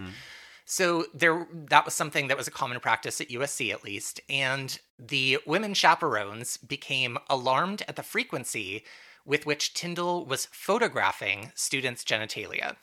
So 0.66 1.06
there, 1.14 1.48
that 1.70 1.86
was 1.86 1.94
something 1.94 2.28
that 2.28 2.38
was 2.38 2.48
a 2.48 2.52
common 2.52 2.80
practice 2.80 3.22
at 3.22 3.30
USC, 3.30 3.72
at 3.72 3.84
least. 3.84 4.20
And 4.30 4.78
the 4.98 5.38
women 5.46 5.76
chaperones 5.76 6.58
became 6.58 7.20
alarmed 7.30 7.84
at 7.88 7.96
the 7.96 8.04
frequency 8.04 8.84
with 9.26 9.46
which 9.46 9.74
Tyndall 9.74 10.26
was 10.26 10.46
photographing 10.52 11.52
students' 11.56 12.04
genitalia. 12.04 12.76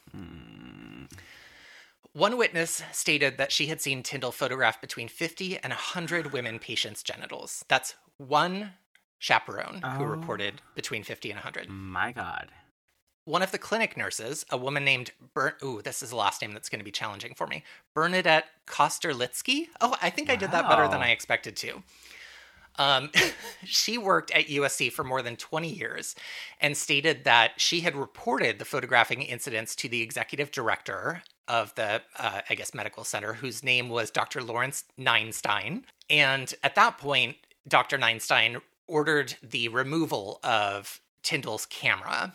One 2.13 2.37
witness 2.37 2.83
stated 2.93 3.39
that 3.39 3.53
she 3.53 3.69
had 3.69 3.81
seen 3.81 4.03
Tyndall 4.03 4.33
photograph 4.33 4.81
between 4.81 5.09
50 5.09 5.59
and 5.59 5.71
100 5.73 6.33
women 6.33 6.59
patients' 6.59 7.03
genitals. 7.03 7.65
That's 7.69 7.95
one 8.19 8.75
chaperone 9.19 9.81
who 9.97 10.03
Oh. 10.05 10.07
reported 10.09 10.61
between 10.75 11.05
50 11.05 11.31
and 11.31 11.39
100. 11.39 11.69
My 11.71 12.13
God. 12.13 12.51
One 13.25 13.41
of 13.41 13.53
the 13.53 13.59
clinic 13.59 13.97
nurses, 13.97 14.45
a 14.51 14.57
woman 14.57 14.85
named 14.85 15.13
Bern, 15.33 15.55
ooh, 15.63 15.81
this 15.81 16.03
is 16.03 16.11
a 16.11 16.17
last 16.17 16.43
name 16.43 16.53
that's 16.53 16.69
going 16.69 16.81
to 16.81 16.85
be 16.85 16.91
challenging 16.91 17.35
for 17.35 17.47
me. 17.47 17.63
Bernadette 17.95 18.47
Kosterlitsky. 18.67 19.69
Oh, 19.81 19.97
I 20.03 20.11
think 20.11 20.29
I 20.29 20.35
did 20.35 20.51
that 20.51 20.69
better 20.69 20.89
than 20.89 21.01
I 21.03 21.11
expected 21.13 21.57
to. 21.59 21.85
Um, 22.79 23.11
she 23.65 23.99
worked 23.99 24.31
at 24.31 24.47
USC 24.47 24.91
for 24.93 25.05
more 25.05 25.23
than 25.23 25.37
20 25.37 25.69
years 25.69 26.15
and 26.61 26.77
stated 26.77 27.25
that 27.25 27.53
she 27.61 27.81
had 27.81 27.95
reported 27.95 28.59
the 28.59 28.65
photographing 28.65 29.23
incidents 29.23 29.75
to 29.77 29.89
the 29.89 30.03
executive 30.03 30.51
director 30.51 31.23
of 31.49 31.75
the, 31.75 32.03
uh, 32.19 32.41
I 32.49 32.55
guess, 32.55 32.75
medical 32.75 33.05
center, 33.05 33.35
whose 33.35 33.63
name 33.63 33.89
was 33.89 34.11
Dr. 34.11 34.43
Lawrence 34.43 34.85
Neinstein. 34.99 35.83
And 36.09 36.53
at 36.63 36.75
that 36.77 36.99
point, 36.99 37.37
Dr. 37.69 37.99
Neinstein 37.99 38.61
ordered 38.87 39.35
the 39.43 39.69
removal 39.69 40.41
of 40.43 41.01
Tyndall's 41.23 41.67
camera, 41.67 42.35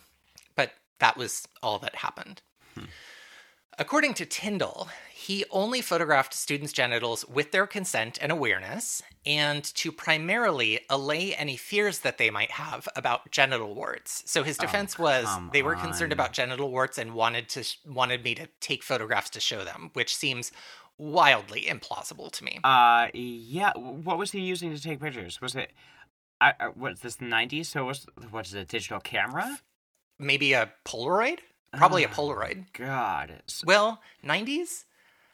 but 0.55 0.73
that 0.99 1.17
was 1.17 1.47
all 1.61 1.79
that 1.79 1.95
happened. 1.95 2.41
According 3.79 4.15
to 4.15 4.25
Tyndall, 4.25 4.89
he 5.17 5.43
only 5.49 5.81
photographed 5.81 6.33
students' 6.33 6.71
genitals 6.71 7.25
with 7.27 7.51
their 7.51 7.65
consent 7.65 8.19
and 8.21 8.31
awareness, 8.31 9.01
and 9.25 9.63
to 9.63 9.91
primarily 9.91 10.79
allay 10.91 11.33
any 11.33 11.57
fears 11.57 11.99
that 11.99 12.19
they 12.19 12.29
might 12.29 12.51
have 12.51 12.87
about 12.95 13.31
genital 13.31 13.73
warts. 13.73 14.21
So 14.27 14.43
his 14.43 14.57
defense 14.57 14.99
was 14.99 15.25
they 15.53 15.63
were 15.63 15.75
concerned 15.75 16.13
on. 16.13 16.19
about 16.19 16.33
genital 16.33 16.69
warts 16.69 16.99
and 16.99 17.15
wanted 17.15 17.49
to 17.49 17.63
wanted 17.85 18.23
me 18.23 18.35
to 18.35 18.47
take 18.59 18.83
photographs 18.83 19.31
to 19.31 19.39
show 19.39 19.63
them, 19.63 19.89
which 19.93 20.15
seems 20.15 20.51
wildly 20.99 21.63
implausible 21.67 22.31
to 22.33 22.43
me. 22.43 22.59
Uh, 22.63 23.07
yeah. 23.13 23.71
What 23.75 24.19
was 24.19 24.31
he 24.31 24.41
using 24.41 24.75
to 24.75 24.81
take 24.81 24.99
pictures? 25.01 25.41
Was 25.41 25.55
it, 25.55 25.71
I, 26.39 26.53
I, 26.59 26.65
what's 26.67 27.01
this, 27.01 27.15
the 27.15 27.25
90s? 27.25 27.65
So 27.67 27.85
was, 27.85 28.05
what 28.29 28.45
is 28.45 28.53
it, 28.53 28.59
a 28.61 28.65
digital 28.65 28.99
camera? 28.99 29.59
Maybe 30.19 30.53
a 30.53 30.71
Polaroid? 30.85 31.39
Probably 31.73 32.03
a 32.03 32.07
Ah. 32.07 32.13
Polaroid. 32.13 32.65
God. 32.73 33.41
Well, 33.65 34.01
90s? 34.23 34.85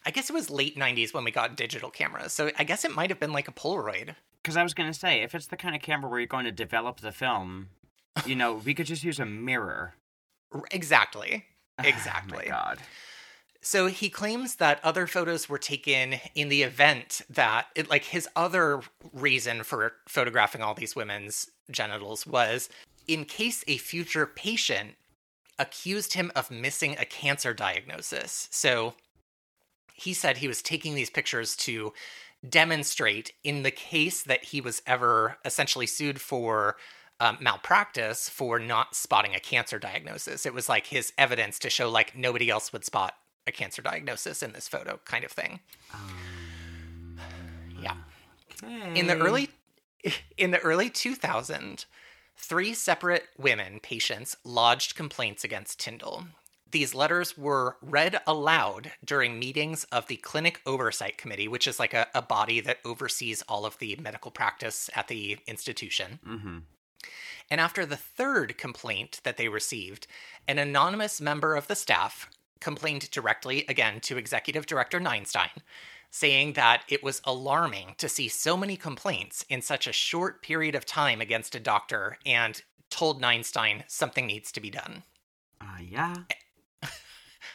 I 0.06 0.12
guess 0.12 0.30
it 0.30 0.34
was 0.34 0.50
late 0.50 0.78
90s 0.78 1.14
when 1.14 1.24
we 1.24 1.32
got 1.32 1.56
digital 1.56 1.90
cameras. 1.90 2.34
So 2.34 2.52
I 2.58 2.64
guess 2.64 2.84
it 2.86 2.94
might 2.94 3.10
have 3.10 3.20
been 3.20 3.34
like 3.34 3.48
a 3.48 3.52
Polaroid. 3.54 4.16
Because 4.42 4.58
I 4.58 4.64
was 4.64 4.74
going 4.74 4.92
to 4.92 4.98
say, 4.98 5.22
if 5.22 5.34
it's 5.34 5.48
the 5.48 5.56
kind 5.56 5.74
of 5.76 5.82
camera 5.82 6.10
where 6.10 6.20
you're 6.20 6.28
going 6.28 6.44
to 6.46 6.52
develop 6.52 7.00
the 7.00 7.14
film, 7.14 7.70
you 8.26 8.36
know, 8.36 8.56
we 8.56 8.74
could 8.74 8.86
just 8.88 9.04
use 9.04 9.20
a 9.20 9.26
mirror. 9.26 9.96
R- 10.54 10.64
Exactly. 10.72 11.46
Oh 11.80 11.88
Exactly. 11.88 12.38
my 12.38 12.46
God. 12.46 12.78
So 13.62 13.88
he 13.88 14.08
claims 14.10 14.58
that 14.58 14.80
other 14.84 15.08
photos 15.08 15.50
were 15.50 15.58
taken 15.58 16.16
in 16.36 16.50
the 16.50 16.62
event 16.62 17.22
that, 17.32 17.68
it, 17.76 17.90
like, 17.90 18.04
his 18.04 18.28
other 18.36 18.82
reason 19.12 19.64
for 19.64 19.94
photographing 20.08 20.62
all 20.62 20.76
these 20.76 20.96
women's 20.96 21.50
genitals 21.72 22.28
was 22.28 22.70
in 23.08 23.26
case 23.26 23.64
a 23.68 23.78
future 23.78 24.28
patient 24.28 24.92
accused 25.58 26.14
him 26.14 26.32
of 26.36 26.52
missing 26.52 26.96
a 27.00 27.06
cancer 27.06 27.54
diagnosis. 27.56 28.50
So 28.52 28.94
he 29.94 30.14
said 30.14 30.38
he 30.38 30.48
was 30.48 30.62
taking 30.62 30.96
these 30.96 31.10
pictures 31.10 31.56
to 31.56 31.94
demonstrate 32.48 33.34
in 33.44 33.64
the 33.64 33.72
case 33.72 34.24
that 34.24 34.46
he 34.46 34.60
was 34.60 34.82
ever 34.86 35.38
essentially 35.46 35.88
sued 35.88 36.20
for 36.20 36.76
um, 37.20 37.38
malpractice 37.40 38.28
for 38.28 38.60
not 38.60 38.96
spotting 38.96 39.34
a 39.34 39.40
cancer 39.40 39.80
diagnosis. 39.80 40.46
It 40.46 40.54
was 40.54 40.68
like 40.68 40.88
his 40.88 41.14
evidence 41.18 41.58
to 41.60 41.70
show 41.70 41.90
like 41.90 42.18
nobody 42.18 42.50
else 42.50 42.74
would 42.74 42.84
spot 42.84 43.14
a 43.48 43.52
cancer 43.52 43.82
diagnosis 43.82 44.44
in 44.44 44.52
this 44.52 44.68
photo, 44.68 45.00
kind 45.06 45.24
of 45.24 45.32
thing. 45.32 45.60
yeah. 47.82 47.96
In 48.96 49.08
the 49.08 49.18
early 49.18 49.50
in 50.38 50.52
the 50.52 50.60
early 50.60 50.90
2000s, 50.90 51.86
three 52.36 52.74
separate 52.74 53.28
women 53.38 53.80
patients 53.82 54.36
lodged 54.44 54.96
complaints 54.96 55.44
against 55.44 55.80
Tyndall. 55.80 56.26
These 56.74 56.96
letters 56.96 57.38
were 57.38 57.78
read 57.84 58.20
aloud 58.26 58.94
during 59.06 59.38
meetings 59.38 59.84
of 59.92 60.08
the 60.08 60.16
Clinic 60.18 60.60
Oversight 60.66 61.20
Committee, 61.20 61.48
which 61.48 61.68
is 61.68 61.80
like 61.80 61.94
a, 61.94 62.08
a 62.16 62.22
body 62.24 62.62
that 62.62 62.80
oversees 62.84 63.44
all 63.44 63.68
of 63.68 63.78
the 63.78 63.96
medical 63.98 64.32
practice 64.32 64.90
at 64.96 65.08
the 65.08 65.38
institution. 65.46 66.20
Mm-hmm. 66.28 66.58
And 67.52 67.62
after 67.62 67.86
the 67.86 67.96
third 67.96 68.58
complaint 68.58 69.22
that 69.24 69.38
they 69.38 69.50
received, 69.50 70.08
an 70.48 70.58
anonymous 70.58 71.22
member 71.22 71.56
of 71.56 71.68
the 71.68 71.76
staff 71.76 72.28
complained 72.60 73.12
directly 73.12 73.66
again 73.70 74.00
to 74.00 74.18
Executive 74.18 74.66
Director 74.66 75.00
Neinstein, 75.00 75.62
saying 76.10 76.54
that 76.54 76.86
it 76.90 77.04
was 77.04 77.22
alarming 77.24 77.94
to 78.00 78.10
see 78.10 78.28
so 78.28 78.58
many 78.58 78.78
complaints 78.78 79.46
in 79.48 79.62
such 79.62 79.86
a 79.86 79.94
short 79.94 80.42
period 80.42 80.74
of 80.74 80.88
time 80.88 81.22
against 81.22 81.54
a 81.54 81.60
doctor 81.60 82.18
and 82.26 82.64
told 82.90 83.22
Neinstein 83.22 83.84
something 83.88 84.26
needs 84.26 84.52
to 84.54 84.60
be 84.60 84.72
done. 84.72 85.04
Uh, 85.62 85.78
yeah. 85.80 86.16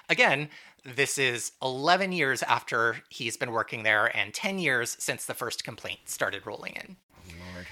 Again, 0.08 0.48
this 0.84 1.18
is 1.18 1.52
11 1.62 2.12
years 2.12 2.42
after 2.42 2.96
he's 3.10 3.36
been 3.36 3.52
working 3.52 3.82
there 3.82 4.16
and 4.16 4.32
10 4.32 4.58
years 4.58 4.96
since 4.98 5.26
the 5.26 5.34
first 5.34 5.64
complaint 5.64 6.00
started 6.06 6.46
rolling 6.46 6.74
in. 6.74 6.96
Lord. 7.54 7.66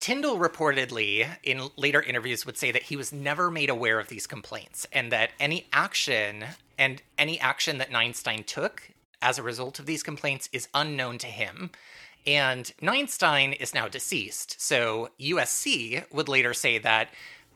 Tyndall 0.00 0.38
reportedly, 0.38 1.26
in 1.42 1.68
later 1.76 2.02
interviews, 2.02 2.44
would 2.44 2.58
say 2.58 2.70
that 2.70 2.84
he 2.84 2.96
was 2.96 3.12
never 3.12 3.50
made 3.50 3.70
aware 3.70 3.98
of 3.98 4.08
these 4.08 4.26
complaints 4.26 4.86
and 4.92 5.10
that 5.10 5.30
any 5.40 5.66
action 5.72 6.44
and 6.78 7.02
any 7.18 7.40
action 7.40 7.78
that 7.78 7.90
Neinstein 7.90 8.44
took 8.44 8.90
as 9.22 9.38
a 9.38 9.42
result 9.42 9.78
of 9.78 9.86
these 9.86 10.02
complaints 10.02 10.48
is 10.52 10.68
unknown 10.74 11.18
to 11.18 11.26
him. 11.26 11.70
And 12.26 12.70
Neinstein 12.82 13.58
is 13.58 13.72
now 13.72 13.88
deceased. 13.88 14.60
So 14.60 15.10
USC 15.18 16.04
would 16.12 16.28
later 16.28 16.52
say 16.52 16.78
that 16.78 17.08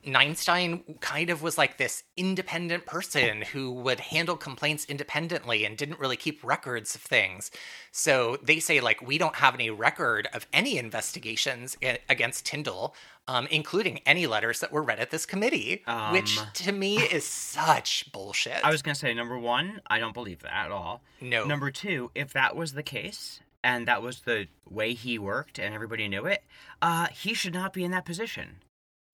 Neinstein 0.06 1.00
kind 1.00 1.30
of 1.30 1.42
was 1.42 1.58
like 1.58 1.76
this 1.76 2.02
independent 2.16 2.86
person 2.86 3.42
who 3.42 3.70
would 3.72 4.00
handle 4.00 4.36
complaints 4.36 4.84
independently 4.86 5.64
and 5.64 5.76
didn't 5.76 5.98
really 6.00 6.16
keep 6.16 6.42
records 6.42 6.94
of 6.94 7.00
things. 7.00 7.50
So 7.92 8.38
they 8.42 8.60
say, 8.60 8.80
like, 8.80 9.02
we 9.02 9.18
don't 9.18 9.36
have 9.36 9.54
any 9.54 9.70
record 9.70 10.28
of 10.32 10.46
any 10.52 10.78
investigations 10.78 11.76
against 12.08 12.46
Tyndall, 12.46 12.94
um, 13.28 13.46
including 13.50 14.00
any 14.06 14.26
letters 14.26 14.60
that 14.60 14.72
were 14.72 14.82
read 14.82 14.98
at 15.00 15.10
this 15.10 15.26
committee, 15.26 15.82
which 16.12 16.38
Um. 16.38 16.46
to 16.54 16.72
me 16.72 16.98
is 16.98 17.24
such 17.26 18.10
bullshit. 18.12 18.64
I 18.64 18.70
was 18.70 18.82
going 18.82 18.94
to 18.94 18.98
say, 19.00 19.12
number 19.14 19.38
one, 19.38 19.80
I 19.88 19.98
don't 19.98 20.14
believe 20.14 20.40
that 20.40 20.52
at 20.66 20.70
all. 20.70 21.02
no. 21.20 21.44
Number 21.44 21.70
two, 21.70 22.10
if 22.14 22.32
that 22.32 22.56
was 22.56 22.72
the 22.72 22.82
case 22.82 23.40
and 23.62 23.86
that 23.86 24.02
was 24.02 24.20
the 24.22 24.48
way 24.68 24.94
he 24.94 25.18
worked 25.18 25.58
and 25.58 25.74
everybody 25.74 26.08
knew 26.08 26.24
it, 26.26 26.42
uh, 26.80 27.08
he 27.08 27.34
should 27.34 27.52
not 27.52 27.72
be 27.74 27.84
in 27.84 27.90
that 27.90 28.04
position. 28.06 28.56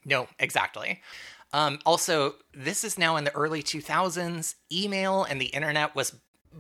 No, 0.06 0.28
exactly. 0.38 1.02
Um, 1.52 1.78
also, 1.84 2.36
this 2.54 2.84
is 2.84 2.96
now 2.98 3.16
in 3.16 3.24
the 3.24 3.34
early 3.34 3.62
2000s. 3.62 4.54
Email 4.72 5.24
and 5.24 5.40
the 5.40 5.46
internet 5.46 5.94
was 5.94 6.14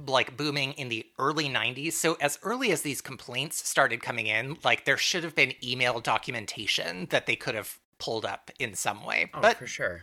like 0.06 0.36
booming 0.36 0.72
in 0.72 0.88
the 0.88 1.06
early 1.18 1.48
90s. 1.48 1.92
So, 1.92 2.16
as 2.20 2.38
early 2.42 2.72
as 2.72 2.82
these 2.82 3.00
complaints 3.00 3.66
started 3.66 4.02
coming 4.02 4.26
in, 4.26 4.58
like 4.64 4.84
there 4.84 4.96
should 4.98 5.24
have 5.24 5.34
been 5.34 5.54
email 5.64 6.00
documentation 6.00 7.06
that 7.10 7.26
they 7.26 7.36
could 7.36 7.54
have 7.54 7.78
pulled 7.98 8.26
up 8.26 8.50
in 8.58 8.74
some 8.74 9.04
way. 9.04 9.30
but 9.40 9.56
for 9.56 9.66
sure. 9.66 10.02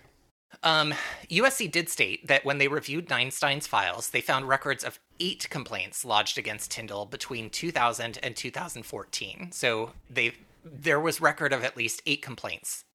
um, 0.64 0.94
USC 1.30 1.72
did 1.72 1.90
state 1.90 2.28
that 2.28 2.46
when 2.46 2.58
they 2.58 2.68
reviewed 2.68 3.10
Neinstein's 3.10 3.68
files, 3.68 4.10
they 4.10 4.22
found 4.22 4.48
records 4.48 4.84
of 4.84 5.00
eight 5.20 5.48
complaints 5.50 6.04
lodged 6.04 6.38
against 6.38 6.72
Tyndall 6.72 7.06
between 7.06 7.50
2000 7.50 8.20
and 8.24 8.36
2014. 8.36 9.52
So 9.52 9.92
they 10.10 10.34
there 10.66 11.00
was 11.00 11.20
record 11.20 11.52
of 11.52 11.64
at 11.64 11.76
least 11.76 12.02
eight 12.06 12.22
complaints 12.22 12.86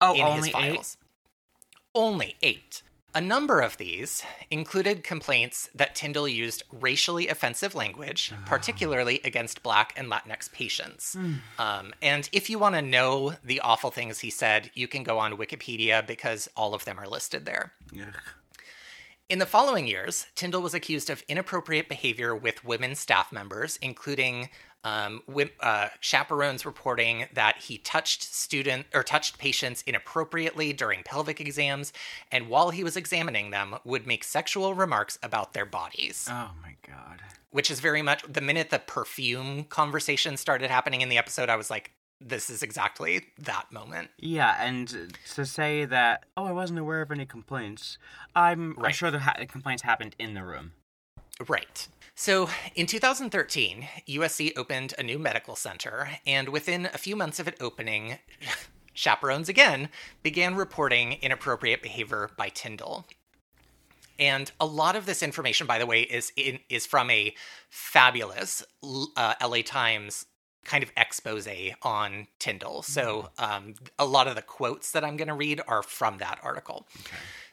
Oh, 0.00 0.14
in 0.14 0.22
only 0.22 0.48
his 0.48 0.48
files. 0.50 0.96
Only 1.94 2.36
eight. 2.42 2.82
A 3.14 3.20
number 3.20 3.62
of 3.62 3.78
these 3.78 4.22
included 4.50 5.02
complaints 5.02 5.70
that 5.74 5.94
Tyndall 5.94 6.28
used 6.28 6.62
racially 6.70 7.28
offensive 7.28 7.74
language, 7.74 8.30
particularly 8.44 9.22
against 9.24 9.62
Black 9.62 9.94
and 9.96 10.10
Latinx 10.12 10.52
patients. 10.52 11.16
Um, 11.58 11.94
and 12.02 12.28
if 12.32 12.50
you 12.50 12.58
want 12.58 12.74
to 12.74 12.82
know 12.82 13.32
the 13.42 13.60
awful 13.60 13.90
things 13.90 14.18
he 14.18 14.28
said, 14.28 14.70
you 14.74 14.86
can 14.86 15.02
go 15.02 15.18
on 15.18 15.38
Wikipedia 15.38 16.06
because 16.06 16.50
all 16.58 16.74
of 16.74 16.84
them 16.84 16.98
are 17.00 17.08
listed 17.08 17.46
there. 17.46 17.72
In 19.28 19.40
the 19.40 19.46
following 19.46 19.88
years, 19.88 20.26
Tyndall 20.36 20.62
was 20.62 20.72
accused 20.72 21.10
of 21.10 21.24
inappropriate 21.26 21.88
behavior 21.88 22.34
with 22.34 22.64
women 22.64 22.94
staff 22.94 23.32
members, 23.32 23.76
including 23.82 24.50
um, 24.84 25.20
uh, 25.58 25.88
chaperones 25.98 26.64
reporting 26.64 27.26
that 27.34 27.58
he 27.58 27.78
touched 27.78 28.22
student 28.22 28.86
or 28.94 29.02
touched 29.02 29.36
patients 29.36 29.82
inappropriately 29.84 30.72
during 30.72 31.02
pelvic 31.02 31.40
exams, 31.40 31.92
and 32.30 32.48
while 32.48 32.70
he 32.70 32.84
was 32.84 32.96
examining 32.96 33.50
them, 33.50 33.74
would 33.84 34.06
make 34.06 34.22
sexual 34.22 34.74
remarks 34.74 35.18
about 35.24 35.54
their 35.54 35.66
bodies. 35.66 36.28
Oh 36.30 36.52
my 36.62 36.76
god. 36.86 37.20
Which 37.50 37.68
is 37.68 37.80
very 37.80 38.02
much 38.02 38.22
the 38.32 38.40
minute 38.40 38.70
the 38.70 38.78
perfume 38.78 39.64
conversation 39.64 40.36
started 40.36 40.70
happening 40.70 41.00
in 41.00 41.08
the 41.08 41.18
episode, 41.18 41.48
I 41.48 41.56
was 41.56 41.68
like, 41.68 41.90
"This 42.20 42.50
is 42.50 42.62
exactly 42.62 43.28
that 43.38 43.70
moment." 43.72 44.10
Yeah, 44.18 44.56
and 44.58 45.14
to 45.34 45.46
say 45.46 45.84
that, 45.84 46.24
oh, 46.36 46.44
I 46.44 46.52
wasn't 46.52 46.78
aware 46.78 47.02
of 47.02 47.10
any 47.10 47.26
complaints. 47.26 47.98
I'm, 48.34 48.76
I'm 48.82 48.92
sure 48.92 49.10
the 49.10 49.20
ha- 49.20 49.36
complaints 49.48 49.82
happened 49.82 50.16
in 50.18 50.34
the 50.34 50.42
room. 50.42 50.72
Right. 51.48 51.88
So 52.14 52.48
in 52.74 52.86
2013, 52.86 53.86
USC 54.08 54.56
opened 54.56 54.94
a 54.98 55.02
new 55.02 55.18
medical 55.18 55.54
center, 55.54 56.08
and 56.26 56.48
within 56.48 56.86
a 56.86 56.98
few 56.98 57.14
months 57.14 57.38
of 57.38 57.46
it 57.46 57.56
opening, 57.60 58.18
chaperones 58.94 59.48
again 59.48 59.90
began 60.22 60.54
reporting 60.54 61.12
inappropriate 61.20 61.82
behavior 61.82 62.30
by 62.38 62.48
Tyndall. 62.48 63.04
And 64.18 64.50
a 64.58 64.64
lot 64.64 64.96
of 64.96 65.04
this 65.04 65.22
information, 65.22 65.66
by 65.66 65.78
the 65.78 65.84
way, 65.84 66.00
is 66.00 66.32
in, 66.36 66.60
is 66.70 66.86
from 66.86 67.10
a 67.10 67.34
fabulous 67.68 68.64
uh, 68.82 69.34
LA 69.42 69.60
Times 69.60 70.24
kind 70.66 70.82
of 70.82 70.92
expose 70.96 71.48
on 71.82 72.26
Tyndall. 72.38 72.82
So 72.82 73.30
um, 73.38 73.74
a 73.98 74.04
lot 74.04 74.26
of 74.26 74.34
the 74.34 74.42
quotes 74.42 74.90
that 74.92 75.04
I'm 75.04 75.16
going 75.16 75.28
to 75.28 75.34
read 75.34 75.60
are 75.66 75.82
from 75.82 76.18
that 76.18 76.38
article. 76.42 76.86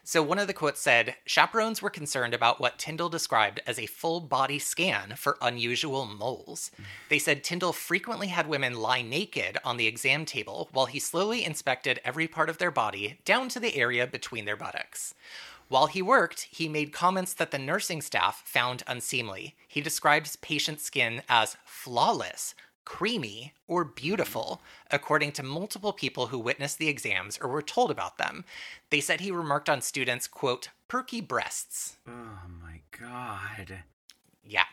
So 0.05 0.22
one 0.22 0.38
of 0.38 0.47
the 0.47 0.53
quotes 0.53 0.82
said, 0.82 1.16
chaperones 1.26 1.82
were 1.82 1.89
concerned 1.89 2.34
about 2.34 2.59
what 2.59 2.78
Tyndall 2.78 3.07
described 3.07 3.61
as 3.66 3.80
a 3.80 3.86
full 3.86 4.20
body 4.20 4.59
scan 4.59 5.14
for 5.16 5.38
unusual 5.41 6.05
moles. 6.05 6.72
They 7.07 7.20
said 7.20 7.41
Tyndall 7.41 7.72
frequently 7.72 8.28
had 8.28 8.47
women 8.47 8.74
lie 8.74 9.01
naked 9.01 9.57
on 9.64 9.78
the 9.78 9.88
exam 9.88 10.26
table 10.26 10.68
while 10.74 10.88
he 10.88 10.99
slowly 10.99 11.45
inspected 11.45 12.01
every 12.03 12.28
part 12.28 12.49
of 12.49 12.57
their 12.57 12.72
body 12.72 13.20
down 13.24 13.47
to 13.49 13.61
the 13.61 13.78
area 13.78 14.05
between 14.05 14.43
their 14.43 14.57
buttocks. 14.57 15.14
While 15.70 15.88
he 15.88 16.01
worked, 16.01 16.47
he 16.51 16.68
made 16.68 16.91
comments 16.91 17.34
that 17.36 17.51
the 17.51 17.57
nursing 17.57 18.01
staff 18.01 18.43
found 18.45 18.84
unseemly. 18.86 19.55
He 19.68 19.80
described 19.80 20.41
patient 20.41 20.82
skin 20.82 21.22
as 21.30 21.55
flawless, 21.64 22.53
creamy, 22.86 23.53
or 23.67 23.84
beautiful, 23.84 24.61
according 24.91 25.31
to 25.34 25.43
multiple 25.43 25.93
people 25.93 26.27
who 26.27 26.39
witnessed 26.39 26.77
the 26.77 26.89
exams 26.89 27.38
or 27.41 27.47
were 27.49 27.61
told 27.61 27.89
about 27.91 28.17
them. 28.17 28.43
They 28.89 28.99
said 29.01 29.21
he 29.21 29.31
remarked 29.31 29.69
on 29.69 29.81
students, 29.81 30.27
quote, 30.27 30.69
perky 30.88 31.21
breasts. 31.21 31.97
Oh 32.07 32.39
my 32.61 32.81
god. 32.99 33.84
Yeah. 34.45 34.65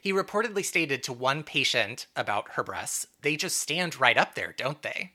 He 0.00 0.12
reportedly 0.12 0.64
stated 0.64 1.02
to 1.04 1.12
one 1.12 1.42
patient 1.42 2.06
about 2.16 2.52
her 2.52 2.62
breasts, 2.62 3.06
they 3.22 3.36
just 3.36 3.58
stand 3.60 3.98
right 4.00 4.16
up 4.16 4.34
there, 4.34 4.54
don't 4.56 4.82
they? 4.82 5.12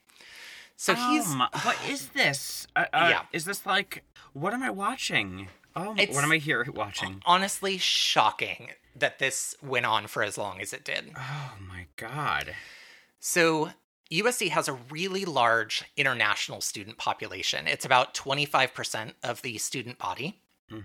So 0.76 0.94
he's. 0.96 1.26
Oh 1.28 1.36
my, 1.36 1.48
what 1.64 1.78
is 1.88 2.08
this? 2.16 2.68
Uh, 2.76 2.86
uh, 2.94 3.08
Yeah. 3.10 3.22
Is 3.32 3.46
this 3.46 3.66
like 3.66 4.04
what 4.34 4.54
am 4.54 4.64
I 4.64 4.70
watching? 4.72 5.48
Oh, 5.76 5.94
It's- 5.98 6.14
what 6.16 6.24
am 6.24 6.32
I 6.32 6.38
here 6.38 6.66
watching? 6.74 7.22
honestly 7.26 7.78
shocking 7.78 8.70
that 8.96 9.20
this 9.20 9.56
went 9.62 9.86
on 9.86 10.08
for 10.08 10.24
as 10.24 10.38
long 10.38 10.62
as 10.62 10.74
it 10.74 10.86
did. 10.86 11.12
Oh 11.18 11.54
my 11.60 11.88
god. 11.96 12.56
So, 13.20 13.70
USC 14.12 14.50
has 14.50 14.68
a 14.68 14.74
really 14.74 15.26
large 15.26 15.84
international 15.98 16.62
student 16.62 16.98
population. 16.98 17.68
It's 17.68 17.86
about 17.86 18.14
25% 18.14 19.14
of 19.24 19.42
the 19.42 19.58
student 19.58 19.98
body. 19.98 20.40
Hmm. 20.70 20.80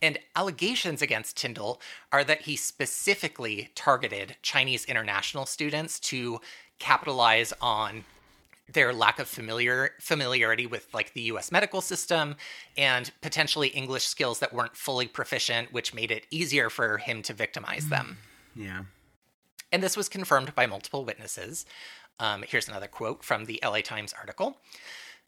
And 0.00 0.18
allegations 0.34 1.02
against 1.02 1.36
Tyndall 1.36 1.80
are 2.10 2.24
that 2.24 2.42
he 2.42 2.56
specifically 2.56 3.70
targeted 3.74 4.36
Chinese 4.42 4.86
international 4.86 5.44
students 5.44 6.00
to 6.00 6.40
capitalize 6.78 7.52
on 7.60 8.04
their 8.72 8.92
lack 8.92 9.18
of 9.18 9.28
familiar 9.28 9.90
familiarity 10.00 10.66
with 10.66 10.86
like 10.94 11.12
the 11.14 11.22
US 11.22 11.50
medical 11.50 11.80
system 11.80 12.36
and 12.76 13.10
potentially 13.20 13.68
English 13.68 14.04
skills 14.04 14.38
that 14.38 14.52
weren't 14.52 14.76
fully 14.76 15.06
proficient 15.06 15.72
which 15.72 15.94
made 15.94 16.10
it 16.10 16.26
easier 16.30 16.70
for 16.70 16.98
him 16.98 17.22
to 17.22 17.32
victimize 17.32 17.88
them. 17.88 18.18
Yeah. 18.54 18.82
And 19.70 19.82
this 19.82 19.96
was 19.96 20.08
confirmed 20.08 20.54
by 20.54 20.66
multiple 20.66 21.04
witnesses. 21.04 21.64
Um, 22.20 22.44
here's 22.46 22.68
another 22.68 22.86
quote 22.86 23.24
from 23.24 23.46
the 23.46 23.58
LA 23.64 23.80
Times 23.80 24.12
article. 24.12 24.58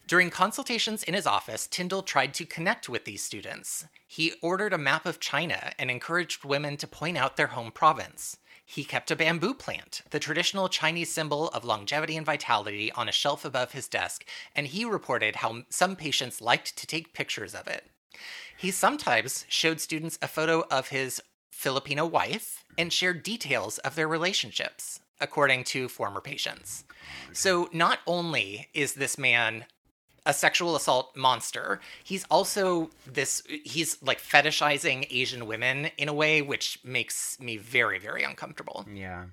During 0.07 0.29
consultations 0.29 1.03
in 1.03 1.15
his 1.15 1.27
office, 1.27 1.67
Tyndall 1.67 2.03
tried 2.03 2.35
to 2.35 2.45
connect 2.45 2.91
with 2.91 3.07
these 3.07 3.23
students. 3.23 3.87
He 4.07 4.35
ordered 4.43 4.75
a 4.75 4.79
map 4.79 5.07
of 5.07 5.19
China 5.19 5.73
and 5.79 5.91
encouraged 5.91 6.45
women 6.45 6.77
to 6.77 6.87
point 6.87 7.17
out 7.17 7.39
their 7.39 7.49
home 7.49 7.73
province. 7.73 8.37
He 8.65 8.85
kept 8.85 9.11
a 9.11 9.17
bamboo 9.17 9.55
plant, 9.55 10.03
the 10.11 10.19
traditional 10.19 10.69
Chinese 10.69 11.13
symbol 11.13 11.49
of 11.49 11.65
longevity 11.65 12.17
and 12.17 12.25
vitality, 12.25 12.91
on 12.93 13.09
a 13.09 13.13
shelf 13.13 13.45
above 13.45 13.73
his 13.73 13.89
desk, 13.89 14.25
and 14.57 14.67
he 14.67 14.85
reported 14.85 15.37
how 15.37 15.63
some 15.69 15.97
patients 15.97 16.41
liked 16.41 16.77
to 16.79 16.87
take 16.87 17.13
pictures 17.13 17.55
of 17.55 17.69
it. 17.69 17.91
He 18.57 18.71
sometimes 18.71 19.45
showed 19.49 19.81
students 19.81 20.19
a 20.23 20.29
photo 20.29 20.65
of 20.71 20.89
his 20.89 21.21
Filipino 21.51 22.07
wife 22.07 22.65
and 22.77 22.93
shared 22.93 23.23
details 23.23 23.79
of 23.79 23.95
their 23.95 24.09
relationships, 24.09 25.01
according 25.21 25.65
to 25.65 25.89
former 25.89 26.21
patients. 26.21 26.85
So, 27.33 27.69
not 27.73 28.01
only 28.07 28.69
is 28.75 28.95
this 28.95 29.19
man 29.19 29.67
a 30.27 30.33
sexual 30.33 30.77
assault 30.77 31.17
monster, 31.17 31.81
he's 32.03 32.25
also 32.31 32.91
this, 33.07 33.43
he's 33.65 34.03
like 34.03 34.21
fetishizing 34.21 35.07
Asian 35.11 35.47
women 35.47 35.91
in 35.99 36.09
a 36.09 36.15
way 36.15 36.43
which 36.43 36.79
makes 36.85 37.39
me 37.41 37.57
very, 37.57 37.99
very 37.99 38.23
uncomfortable. 38.23 38.87
Yeah. 38.93 39.25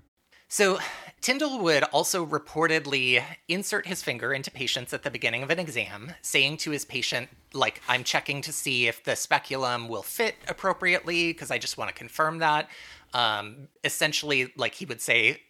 So, 0.47 0.79
Tyndall 1.21 1.59
would 1.59 1.83
also 1.83 2.25
reportedly 2.25 3.23
insert 3.47 3.87
his 3.87 4.03
finger 4.03 4.33
into 4.33 4.51
patients 4.51 4.91
at 4.91 5.03
the 5.03 5.09
beginning 5.09 5.43
of 5.43 5.49
an 5.49 5.59
exam, 5.59 6.11
saying 6.21 6.57
to 6.57 6.71
his 6.71 6.83
patient, 6.83 7.29
like, 7.53 7.81
I'm 7.87 8.03
checking 8.03 8.41
to 8.41 8.51
see 8.51 8.85
if 8.89 9.01
the 9.01 9.15
speculum 9.15 9.87
will 9.87 10.03
fit 10.03 10.35
appropriately 10.49 11.31
because 11.31 11.51
I 11.51 11.57
just 11.57 11.77
want 11.77 11.87
to 11.87 11.95
confirm 11.95 12.39
that. 12.39 12.69
Um, 13.13 13.69
essentially, 13.85 14.51
like, 14.57 14.73
he 14.73 14.83
would 14.83 14.99
say, 14.99 15.41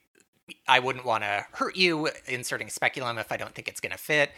I 0.67 0.79
wouldn't 0.79 1.05
want 1.05 1.23
to 1.23 1.45
hurt 1.53 1.75
you 1.75 2.09
inserting 2.27 2.69
speculum 2.69 3.17
if 3.17 3.31
I 3.31 3.37
don't 3.37 3.53
think 3.53 3.67
it's 3.67 3.79
going 3.79 3.91
to 3.91 3.97
fit. 3.97 4.31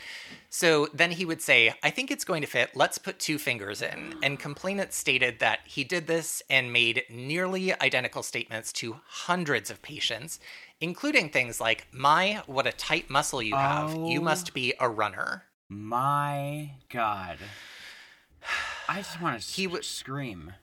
So 0.49 0.88
then 0.93 1.11
he 1.11 1.26
would 1.26 1.41
say, 1.41 1.74
I 1.84 1.89
think 1.89 2.11
it's 2.11 2.24
going 2.24 2.41
to 2.41 2.47
fit. 2.47 2.72
Let's 2.76 2.97
put 2.97 3.20
two 3.20 3.38
fingers 3.38 3.82
in. 3.82 4.16
And 4.24 4.39
complainant 4.39 4.93
stated 4.93 5.39
that 5.39 5.59
he 5.66 5.84
did 5.84 6.07
this 6.07 6.41
and 6.49 6.72
made 6.74 7.03
nearly 7.09 7.74
identical 7.82 8.24
statements 8.24 8.72
to 8.74 8.97
hundreds 9.05 9.70
of 9.70 9.82
patients, 9.82 10.39
including 10.82 11.30
things 11.30 11.59
like, 11.61 11.88
My, 11.91 12.41
what 12.47 12.68
a 12.68 12.72
tight 12.72 13.09
muscle 13.09 13.41
you 13.41 13.55
have. 13.55 13.93
You 13.93 14.20
Oh. 14.20 14.24
must 14.24 14.53
be 14.53 14.74
a 14.80 14.89
runner. 14.89 15.43
My 15.70 16.72
god. 16.89 17.38
I 18.88 18.97
just 18.97 19.22
want 19.22 19.41
to 19.41 19.47
He 19.51 19.66
would- 19.68 19.86
scream. 19.86 20.53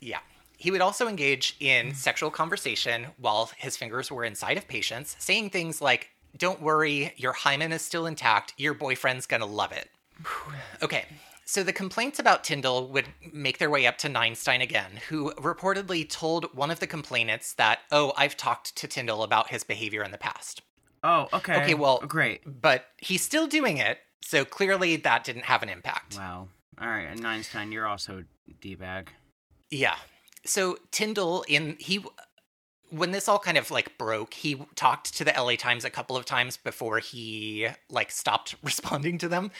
Yeah. 0.00 0.20
He 0.62 0.70
would 0.70 0.80
also 0.80 1.08
engage 1.08 1.56
in 1.58 1.88
mm. 1.88 1.96
sexual 1.96 2.30
conversation 2.30 3.06
while 3.16 3.50
his 3.56 3.76
fingers 3.76 4.12
were 4.12 4.24
inside 4.24 4.56
of 4.56 4.68
patients, 4.68 5.16
saying 5.18 5.50
things 5.50 5.82
like, 5.82 6.10
Don't 6.38 6.62
worry, 6.62 7.14
your 7.16 7.32
hymen 7.32 7.72
is 7.72 7.82
still 7.82 8.06
intact. 8.06 8.54
Your 8.56 8.72
boyfriend's 8.72 9.26
gonna 9.26 9.44
love 9.44 9.72
it. 9.72 9.90
Okay, 10.80 11.04
so 11.44 11.64
the 11.64 11.72
complaints 11.72 12.20
about 12.20 12.44
Tyndall 12.44 12.86
would 12.88 13.06
make 13.32 13.58
their 13.58 13.70
way 13.70 13.86
up 13.86 13.98
to 13.98 14.08
Neinstein 14.08 14.62
again, 14.62 15.00
who 15.08 15.32
reportedly 15.32 16.08
told 16.08 16.44
one 16.54 16.70
of 16.70 16.78
the 16.78 16.86
complainants 16.86 17.54
that, 17.54 17.80
Oh, 17.90 18.12
I've 18.16 18.36
talked 18.36 18.76
to 18.76 18.86
Tyndall 18.86 19.24
about 19.24 19.50
his 19.50 19.64
behavior 19.64 20.04
in 20.04 20.12
the 20.12 20.18
past. 20.18 20.62
Oh, 21.02 21.28
okay. 21.32 21.60
Okay, 21.62 21.74
well- 21.74 22.04
great. 22.06 22.42
But 22.46 22.86
he's 22.98 23.22
still 23.22 23.48
doing 23.48 23.78
it, 23.78 23.98
so 24.22 24.44
clearly 24.44 24.94
that 24.94 25.24
didn't 25.24 25.46
have 25.46 25.64
an 25.64 25.68
impact. 25.68 26.16
Wow. 26.16 26.46
All 26.80 26.88
right, 26.88 27.08
and 27.08 27.26
Einstein, 27.26 27.72
you're 27.72 27.88
also 27.88 28.22
d 28.60 28.76
bag. 28.76 29.10
Yeah. 29.68 29.96
So 30.44 30.78
Tyndall 30.90 31.44
in 31.48 31.76
he 31.78 32.04
when 32.90 33.10
this 33.10 33.26
all 33.26 33.38
kind 33.38 33.56
of 33.56 33.70
like 33.70 33.96
broke, 33.96 34.34
he 34.34 34.66
talked 34.74 35.14
to 35.16 35.24
the 35.24 35.32
LA 35.36 35.56
Times 35.56 35.84
a 35.84 35.90
couple 35.90 36.16
of 36.16 36.26
times 36.26 36.58
before 36.58 36.98
he 36.98 37.68
like 37.88 38.10
stopped 38.10 38.54
responding 38.62 39.18
to 39.18 39.28
them, 39.28 39.50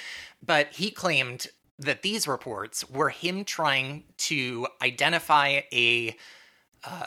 but 0.44 0.68
he 0.72 0.90
claimed 0.90 1.46
that 1.78 2.02
these 2.02 2.28
reports 2.28 2.88
were 2.88 3.08
him 3.08 3.44
trying 3.44 4.04
to 4.16 4.66
identify 4.82 5.62
a 5.72 6.14
uh, 6.84 7.06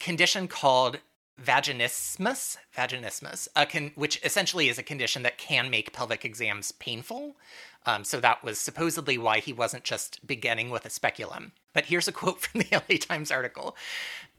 condition 0.00 0.48
called 0.48 0.98
vaginismus, 1.42 2.56
vaginismus, 2.76 3.48
con- 3.70 3.92
which 3.94 4.20
essentially 4.24 4.68
is 4.68 4.78
a 4.78 4.82
condition 4.82 5.22
that 5.22 5.38
can 5.38 5.70
make 5.70 5.92
pelvic 5.92 6.24
exams 6.24 6.72
painful. 6.72 7.36
Um, 7.84 8.04
so 8.04 8.20
that 8.20 8.44
was 8.44 8.58
supposedly 8.58 9.18
why 9.18 9.40
he 9.40 9.52
wasn't 9.52 9.84
just 9.84 10.24
beginning 10.26 10.70
with 10.70 10.86
a 10.86 10.90
speculum. 10.90 11.52
But 11.72 11.86
here's 11.86 12.08
a 12.08 12.12
quote 12.12 12.40
from 12.42 12.60
the 12.60 12.68
LA 12.72 12.98
Times 12.98 13.30
article. 13.30 13.76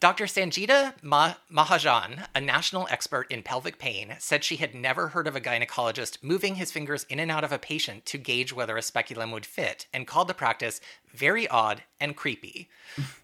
Dr. 0.03 0.25
Sangeeta 0.25 0.95
Ma- 1.01 1.35
Mahajan, 1.49 2.27
a 2.35 2.41
national 2.41 2.89
expert 2.91 3.31
in 3.31 3.41
pelvic 3.41 3.79
pain, 3.79 4.17
said 4.19 4.43
she 4.43 4.57
had 4.57 4.75
never 4.75 5.07
heard 5.07 5.27
of 5.27 5.35
a 5.37 5.39
gynecologist 5.39 6.21
moving 6.21 6.55
his 6.55 6.73
fingers 6.73 7.05
in 7.07 7.21
and 7.21 7.31
out 7.31 7.45
of 7.45 7.53
a 7.53 7.57
patient 7.57 8.05
to 8.07 8.17
gauge 8.17 8.51
whether 8.51 8.75
a 8.75 8.81
speculum 8.81 9.31
would 9.31 9.45
fit 9.45 9.87
and 9.93 10.05
called 10.05 10.27
the 10.27 10.33
practice 10.33 10.81
very 11.13 11.47
odd 11.47 11.83
and 12.01 12.17
creepy. 12.17 12.67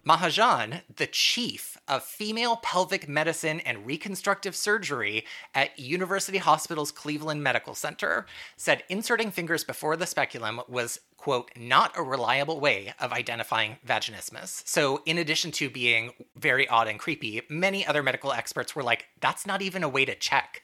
Mahajan, 0.06 0.80
the 0.96 1.06
chief 1.06 1.76
of 1.86 2.02
female 2.02 2.56
pelvic 2.56 3.06
medicine 3.06 3.60
and 3.60 3.84
reconstructive 3.84 4.56
surgery 4.56 5.26
at 5.54 5.78
University 5.78 6.38
Hospital's 6.38 6.92
Cleveland 6.92 7.42
Medical 7.42 7.74
Center, 7.74 8.24
said 8.56 8.84
inserting 8.88 9.30
fingers 9.30 9.64
before 9.64 9.96
the 9.96 10.06
speculum 10.06 10.62
was, 10.66 11.00
quote, 11.20 11.50
not 11.54 11.92
a 11.98 12.02
reliable 12.02 12.58
way 12.60 12.94
of 12.98 13.12
identifying 13.12 13.76
vaginismus. 13.86 14.66
So, 14.66 15.02
in 15.04 15.18
addition 15.18 15.50
to 15.52 15.68
being 15.68 16.12
very 16.34 16.66
odd 16.66 16.88
and 16.88 16.98
creepy, 16.98 17.42
many 17.50 17.86
other 17.86 18.02
medical 18.02 18.32
experts 18.32 18.74
were 18.74 18.82
like, 18.82 19.06
that's 19.20 19.46
not 19.46 19.60
even 19.60 19.82
a 19.82 19.88
way 19.88 20.06
to 20.06 20.14
check. 20.14 20.62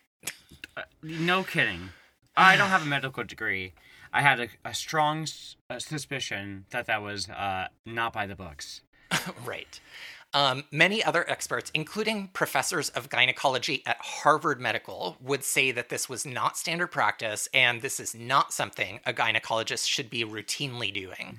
No 1.02 1.44
kidding. 1.44 1.90
I 2.36 2.56
don't 2.56 2.68
have 2.70 2.82
a 2.82 2.86
medical 2.86 3.22
degree. 3.22 3.74
I 4.12 4.22
had 4.22 4.40
a, 4.40 4.48
a 4.64 4.72
strong 4.74 5.22
s- 5.22 5.56
uh, 5.68 5.78
suspicion 5.78 6.64
that 6.70 6.86
that 6.86 7.02
was 7.02 7.28
uh, 7.28 7.68
not 7.84 8.14
by 8.14 8.26
the 8.26 8.34
books. 8.34 8.80
right. 9.44 9.78
Um, 10.36 10.64
many 10.70 11.02
other 11.02 11.24
experts, 11.30 11.70
including 11.72 12.28
professors 12.34 12.90
of 12.90 13.08
gynecology 13.08 13.82
at 13.86 13.96
Harvard 14.00 14.60
Medical, 14.60 15.16
would 15.18 15.42
say 15.42 15.72
that 15.72 15.88
this 15.88 16.10
was 16.10 16.26
not 16.26 16.58
standard 16.58 16.88
practice 16.88 17.48
and 17.54 17.80
this 17.80 17.98
is 17.98 18.14
not 18.14 18.52
something 18.52 19.00
a 19.06 19.14
gynecologist 19.14 19.88
should 19.88 20.10
be 20.10 20.26
routinely 20.26 20.92
doing. 20.92 21.38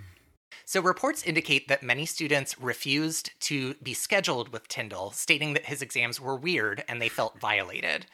So, 0.66 0.82
reports 0.82 1.22
indicate 1.22 1.68
that 1.68 1.84
many 1.84 2.08
students 2.08 2.60
refused 2.60 3.40
to 3.42 3.76
be 3.76 3.94
scheduled 3.94 4.50
with 4.50 4.68
Tyndall, 4.68 5.12
stating 5.12 5.54
that 5.54 5.68
his 5.68 5.84
exams 5.84 6.20
were 6.20 6.36
weird 6.36 6.84
and 6.88 7.00
they 7.00 7.08
felt 7.08 7.40
violated. 7.40 8.08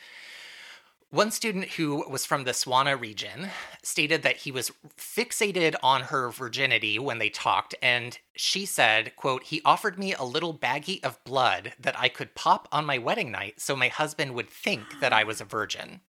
One 1.13 1.29
student 1.29 1.65
who 1.69 2.03
was 2.09 2.25
from 2.25 2.43
the 2.43 2.55
SWANA 2.55 2.97
region 2.99 3.49
stated 3.83 4.23
that 4.23 4.37
he 4.37 4.51
was 4.51 4.71
fixated 4.97 5.75
on 5.83 6.01
her 6.01 6.31
virginity 6.31 6.97
when 6.97 7.19
they 7.19 7.29
talked, 7.29 7.75
and 7.83 8.17
she 8.35 8.65
said, 8.65 9.15
quote, 9.15 9.43
he 9.43 9.61
offered 9.63 9.99
me 9.99 10.15
a 10.15 10.23
little 10.23 10.55
baggie 10.57 11.03
of 11.03 11.23
blood 11.23 11.73
that 11.79 11.93
I 11.99 12.09
could 12.09 12.33
pop 12.33 12.67
on 12.71 12.85
my 12.85 12.97
wedding 12.97 13.29
night 13.31 13.61
so 13.61 13.75
my 13.75 13.89
husband 13.89 14.33
would 14.33 14.49
think 14.49 14.99
that 15.01 15.13
I 15.13 15.23
was 15.23 15.39
a 15.39 15.45
virgin. 15.45 16.01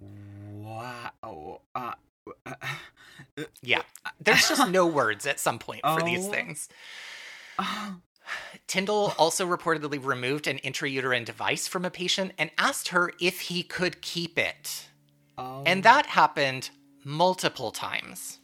Wow. 0.00 1.60
Uh, 1.74 1.94
uh, 2.46 2.54
Yeah. 3.62 3.82
There's 4.20 4.48
just 4.48 4.70
no 4.70 4.86
words 4.86 5.26
at 5.26 5.40
some 5.40 5.58
point 5.58 5.80
for 5.82 6.02
these 6.02 6.28
Oh. 6.28 6.30
things. 6.30 6.68
oh, 7.58 7.96
Tyndall 8.66 9.14
also 9.18 9.46
reportedly 9.46 10.02
removed 10.02 10.46
an 10.46 10.58
intrauterine 10.58 11.24
device 11.24 11.68
from 11.68 11.84
a 11.84 11.90
patient 11.90 12.32
and 12.38 12.50
asked 12.58 12.88
her 12.88 13.12
if 13.20 13.42
he 13.42 13.62
could 13.62 14.00
keep 14.02 14.38
it. 14.38 14.88
oh. 15.38 15.62
And 15.66 15.82
that 15.82 16.06
happened 16.06 16.70
multiple 17.04 17.70
times. 17.70 18.38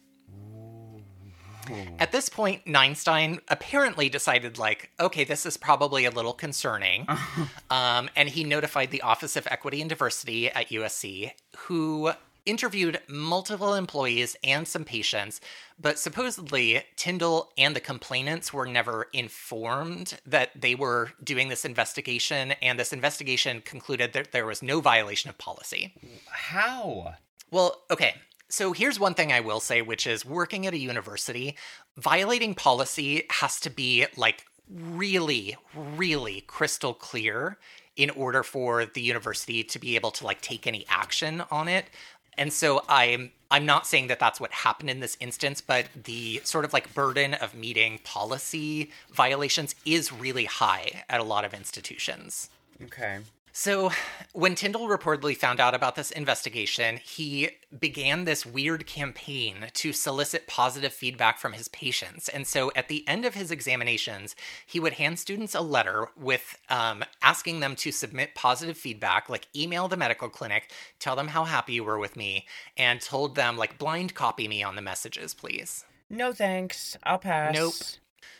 At 1.98 2.12
this 2.12 2.28
point, 2.28 2.64
Neinstein 2.64 3.40
apparently 3.48 4.08
decided, 4.08 4.58
like, 4.58 4.90
okay, 4.98 5.24
this 5.24 5.44
is 5.44 5.56
probably 5.56 6.04
a 6.04 6.10
little 6.10 6.32
concerning. 6.32 7.06
um, 7.70 8.08
and 8.16 8.28
he 8.28 8.44
notified 8.44 8.90
the 8.90 9.02
Office 9.02 9.36
of 9.36 9.46
Equity 9.50 9.80
and 9.80 9.88
Diversity 9.88 10.50
at 10.50 10.70
USC, 10.70 11.32
who 11.56 12.12
interviewed 12.48 13.00
multiple 13.08 13.74
employees 13.74 14.34
and 14.42 14.66
some 14.66 14.84
patients. 14.84 15.40
But 15.78 15.98
supposedly, 15.98 16.82
Tyndall 16.96 17.52
and 17.58 17.76
the 17.76 17.80
complainants 17.80 18.52
were 18.52 18.66
never 18.66 19.06
informed 19.12 20.18
that 20.26 20.50
they 20.60 20.74
were 20.74 21.12
doing 21.22 21.48
this 21.48 21.64
investigation. 21.64 22.52
And 22.62 22.78
this 22.78 22.92
investigation 22.92 23.60
concluded 23.60 24.14
that 24.14 24.32
there 24.32 24.46
was 24.46 24.62
no 24.62 24.80
violation 24.80 25.30
of 25.30 25.38
policy. 25.38 25.94
How? 26.30 27.14
Well, 27.50 27.82
okay. 27.90 28.14
So 28.48 28.72
here's 28.72 28.98
one 28.98 29.14
thing 29.14 29.30
I 29.30 29.40
will 29.40 29.60
say, 29.60 29.82
which 29.82 30.06
is 30.06 30.24
working 30.24 30.66
at 30.66 30.72
a 30.72 30.78
university, 30.78 31.54
violating 31.98 32.54
policy 32.54 33.24
has 33.30 33.60
to 33.60 33.70
be 33.70 34.06
like 34.16 34.46
really, 34.70 35.56
really 35.74 36.42
crystal 36.46 36.94
clear 36.94 37.58
in 37.96 38.10
order 38.10 38.42
for 38.42 38.86
the 38.86 39.02
university 39.02 39.64
to 39.64 39.78
be 39.78 39.96
able 39.96 40.12
to 40.12 40.24
like 40.24 40.40
take 40.40 40.66
any 40.66 40.86
action 40.88 41.42
on 41.50 41.68
it. 41.68 41.90
And 42.38 42.52
so 42.52 42.84
I'm 42.88 43.32
I'm 43.50 43.66
not 43.66 43.86
saying 43.86 44.08
that 44.08 44.20
that's 44.20 44.40
what 44.40 44.52
happened 44.52 44.90
in 44.90 45.00
this 45.00 45.16
instance, 45.20 45.60
but 45.60 45.86
the 46.04 46.40
sort 46.44 46.64
of 46.64 46.72
like 46.72 46.94
burden 46.94 47.34
of 47.34 47.54
meeting 47.54 47.98
policy 48.04 48.90
violations 49.10 49.74
is 49.84 50.12
really 50.12 50.44
high 50.44 51.04
at 51.08 51.20
a 51.20 51.24
lot 51.24 51.44
of 51.44 51.54
institutions. 51.54 52.50
Okay. 52.82 53.18
So, 53.60 53.90
when 54.34 54.54
Tyndall 54.54 54.86
reportedly 54.86 55.36
found 55.36 55.58
out 55.58 55.74
about 55.74 55.96
this 55.96 56.12
investigation, 56.12 56.98
he 56.98 57.50
began 57.76 58.24
this 58.24 58.46
weird 58.46 58.86
campaign 58.86 59.66
to 59.72 59.92
solicit 59.92 60.46
positive 60.46 60.92
feedback 60.92 61.40
from 61.40 61.54
his 61.54 61.66
patients. 61.66 62.28
And 62.28 62.46
so, 62.46 62.70
at 62.76 62.86
the 62.86 63.02
end 63.08 63.24
of 63.24 63.34
his 63.34 63.50
examinations, 63.50 64.36
he 64.64 64.78
would 64.78 64.92
hand 64.92 65.18
students 65.18 65.56
a 65.56 65.60
letter 65.60 66.06
with 66.16 66.56
um, 66.68 67.02
asking 67.20 67.58
them 67.58 67.74
to 67.74 67.90
submit 67.90 68.36
positive 68.36 68.78
feedback, 68.78 69.28
like 69.28 69.48
email 69.56 69.88
the 69.88 69.96
medical 69.96 70.28
clinic, 70.28 70.70
tell 71.00 71.16
them 71.16 71.26
how 71.26 71.42
happy 71.42 71.72
you 71.72 71.82
were 71.82 71.98
with 71.98 72.14
me, 72.14 72.46
and 72.76 73.00
told 73.00 73.34
them, 73.34 73.56
like, 73.56 73.76
blind 73.76 74.14
copy 74.14 74.46
me 74.46 74.62
on 74.62 74.76
the 74.76 74.82
messages, 74.82 75.34
please. 75.34 75.84
No 76.08 76.32
thanks. 76.32 76.96
I'll 77.02 77.18
pass. 77.18 77.52
Nope. 77.52 77.74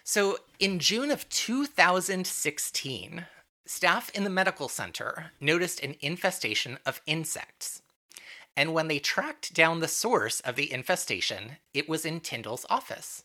So, 0.05 0.39
in 0.61 0.79
June 0.79 1.11
of 1.11 1.29
2016, 1.29 3.27
staff 3.69 4.11
in 4.15 4.25
the 4.25 4.31
medical 4.31 4.69
center 4.69 5.33
noticed 5.41 5.83
an 5.83 5.95
infestation 6.01 6.79
of 6.87 7.03
insects. 7.07 7.83
And 8.57 8.73
when 8.73 8.89
they 8.89 8.99
tracked 8.99 9.55
down 9.55 9.81
the 9.81 9.89
source 9.89 10.41
of 10.41 10.57
the 10.57 10.73
infestation, 10.73 11.59
it 11.75 11.89
was 11.89 12.05
in 12.05 12.21
Tyndall's 12.21 12.67
office. 12.71 13.23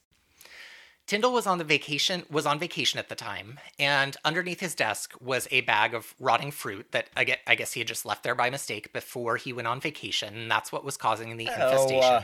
Tyndall 1.08 1.34
was 1.34 1.48
on 1.48 1.58
the 1.58 1.64
vacation 1.64 2.24
was 2.30 2.46
on 2.46 2.60
vacation 2.60 2.98
at 2.98 3.10
the 3.10 3.16
time, 3.16 3.60
and 3.78 4.16
underneath 4.24 4.62
his 4.62 4.76
desk 4.76 5.14
was 5.20 5.48
a 5.52 5.62
bag 5.62 5.94
of 5.94 6.14
rotting 6.20 6.52
fruit 6.52 6.92
that 6.92 7.10
I 7.16 7.26
guess, 7.26 7.40
I 7.46 7.56
guess 7.56 7.74
he 7.74 7.82
had 7.82 7.88
just 7.88 8.06
left 8.06 8.24
there 8.24 8.36
by 8.36 8.50
mistake 8.50 8.94
before 8.94 9.36
he 9.36 9.52
went 9.52 9.68
on 9.68 9.82
vacation, 9.82 10.34
and 10.36 10.52
that's 10.52 10.72
what 10.72 10.86
was 10.86 10.96
causing 10.96 11.36
the 11.36 11.50
Oh, 11.50 12.00
uh. 12.00 12.24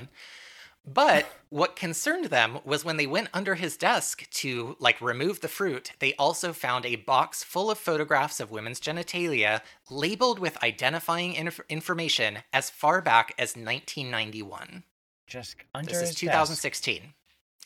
But 0.86 1.28
what 1.50 1.76
concerned 1.76 2.26
them 2.26 2.60
was 2.64 2.84
when 2.84 2.98
they 2.98 3.06
went 3.06 3.30
under 3.34 3.56
his 3.56 3.78
desk 3.78 4.28
to 4.32 4.76
like 4.80 5.00
remove 5.02 5.42
the 5.42 5.48
fruit, 5.48 5.92
they 6.00 6.14
also 6.16 6.54
found 6.54 6.86
a 6.86 6.96
box 6.96 7.44
full 7.44 7.70
of 7.70 7.78
photographs 7.78 8.40
of 8.40 8.52
women's 8.52 8.80
genitalia 8.80 9.62
labeled 9.90 10.40
with 10.40 10.62
identifying 10.64 11.34
inf- 11.34 11.60
information 11.70 12.40
as 12.54 12.70
far 12.70 13.02
back 13.02 13.34
as 13.38 13.56
1991. 13.56 14.84
Just 15.28 15.58
under 15.76 15.92
This 15.92 16.02
is 16.02 16.10
his 16.10 16.18
2016. 16.18 17.14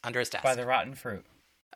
Under 0.03 0.20
his 0.20 0.30
desk 0.30 0.43
desk. 0.43 0.43
by 0.43 0.55
the 0.55 0.66
rotten 0.66 0.95
fruit. 0.95 1.26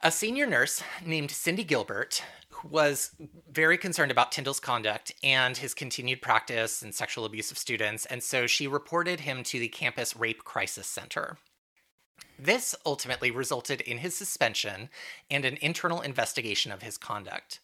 A 0.03 0.11
senior 0.11 0.45
nurse 0.45 0.83
named 1.03 1.31
Cindy 1.31 1.63
Gilbert 1.63 2.23
was 2.63 3.11
very 3.49 3.77
concerned 3.77 4.11
about 4.11 4.31
Tyndall's 4.31 4.59
conduct 4.59 5.11
and 5.23 5.57
his 5.57 5.73
continued 5.73 6.21
practice 6.21 6.83
and 6.83 6.93
sexual 6.93 7.25
abuse 7.25 7.49
of 7.49 7.57
students, 7.57 8.05
and 8.05 8.21
so 8.21 8.45
she 8.45 8.67
reported 8.67 9.21
him 9.21 9.43
to 9.43 9.59
the 9.59 9.67
campus 9.67 10.15
rape 10.15 10.43
crisis 10.43 10.85
center. 10.85 11.37
This 12.37 12.75
ultimately 12.85 13.31
resulted 13.31 13.81
in 13.81 13.97
his 13.97 14.15
suspension 14.15 14.89
and 15.31 15.45
an 15.45 15.57
internal 15.61 16.01
investigation 16.01 16.71
of 16.71 16.83
his 16.83 16.97
conduct. 16.97 17.59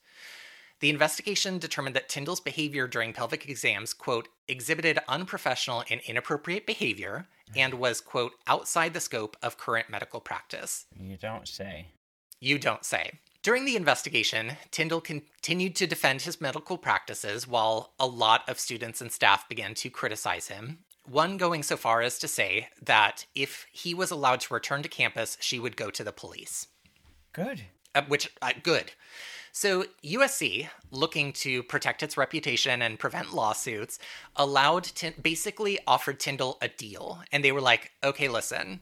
The 0.79 0.89
investigation 0.89 1.59
determined 1.59 1.95
that 1.95 2.09
Tyndall's 2.09 2.41
behavior 2.41 2.87
during 2.87 3.13
pelvic 3.13 3.47
exams, 3.47 3.93
quote, 3.93 4.27
exhibited 4.47 4.99
unprofessional 5.07 5.83
and 5.89 6.01
inappropriate 6.01 6.65
behavior 6.65 7.27
and 7.55 7.75
was, 7.75 8.01
quote, 8.01 8.33
outside 8.47 8.93
the 8.93 8.99
scope 8.99 9.37
of 9.43 9.57
current 9.57 9.89
medical 9.89 10.19
practice. 10.19 10.85
You 10.99 11.17
don't 11.17 11.47
say. 11.47 11.89
You 12.43 12.59
don't 12.59 12.83
say. 12.83 13.19
During 13.41 13.63
the 13.63 13.77
investigation, 13.77 14.57
Tyndall 14.69 14.99
continued 14.99 15.77
to 15.77 15.87
defend 15.87 16.23
his 16.23 16.41
medical 16.41 16.77
practices 16.77 17.47
while 17.47 17.93
a 17.97 18.05
lot 18.05 18.43
of 18.49 18.59
students 18.59 18.99
and 18.99 19.09
staff 19.09 19.47
began 19.47 19.73
to 19.75 19.89
criticize 19.89 20.49
him. 20.49 20.79
One 21.09 21.37
going 21.37 21.63
so 21.63 21.77
far 21.77 22.01
as 22.01 22.19
to 22.19 22.27
say 22.27 22.67
that 22.81 23.27
if 23.33 23.65
he 23.71 23.93
was 23.93 24.11
allowed 24.11 24.41
to 24.41 24.53
return 24.53 24.83
to 24.83 24.89
campus, 24.89 25.37
she 25.39 25.57
would 25.57 25.77
go 25.77 25.89
to 25.91 26.03
the 26.03 26.11
police. 26.11 26.67
Good. 27.31 27.61
Uh, 27.95 28.01
which, 28.09 28.29
uh, 28.41 28.51
good. 28.61 28.91
So, 29.53 29.85
USC, 30.03 30.67
looking 30.91 31.31
to 31.33 31.63
protect 31.63 32.03
its 32.03 32.17
reputation 32.17 32.81
and 32.81 32.99
prevent 32.99 33.33
lawsuits, 33.33 33.99
allowed, 34.35 34.83
Tin- 34.83 35.13
basically 35.21 35.79
offered 35.87 36.19
Tyndall 36.19 36.57
a 36.61 36.67
deal. 36.67 37.21
And 37.31 37.41
they 37.41 37.53
were 37.53 37.61
like, 37.61 37.91
okay, 38.03 38.27
listen, 38.27 38.81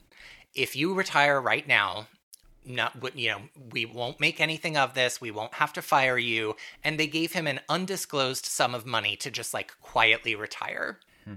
if 0.55 0.76
you 0.76 0.95
retire 0.95 1.39
right 1.39 1.68
now, 1.68 2.07
not 2.66 2.95
you 3.16 3.30
know 3.30 3.41
we 3.72 3.86
won't 3.86 4.20
make 4.20 4.39
anything 4.39 4.78
of 4.78 4.93
this. 4.93 5.22
We 5.22 5.32
won't 5.32 5.55
have 5.55 5.74
to 5.74 5.82
fire 5.82 6.18
you. 6.18 6.55
And 6.84 6.99
they 6.99 7.07
gave 7.07 7.34
him 7.34 7.47
an 7.47 7.62
undisclosed 7.70 8.45
sum 8.45 8.76
of 8.76 8.86
money 8.86 9.16
to 9.18 9.32
just 9.32 9.53
like 9.53 9.80
quietly 9.82 10.36
retire. 10.36 10.99
Hmm. 11.26 11.36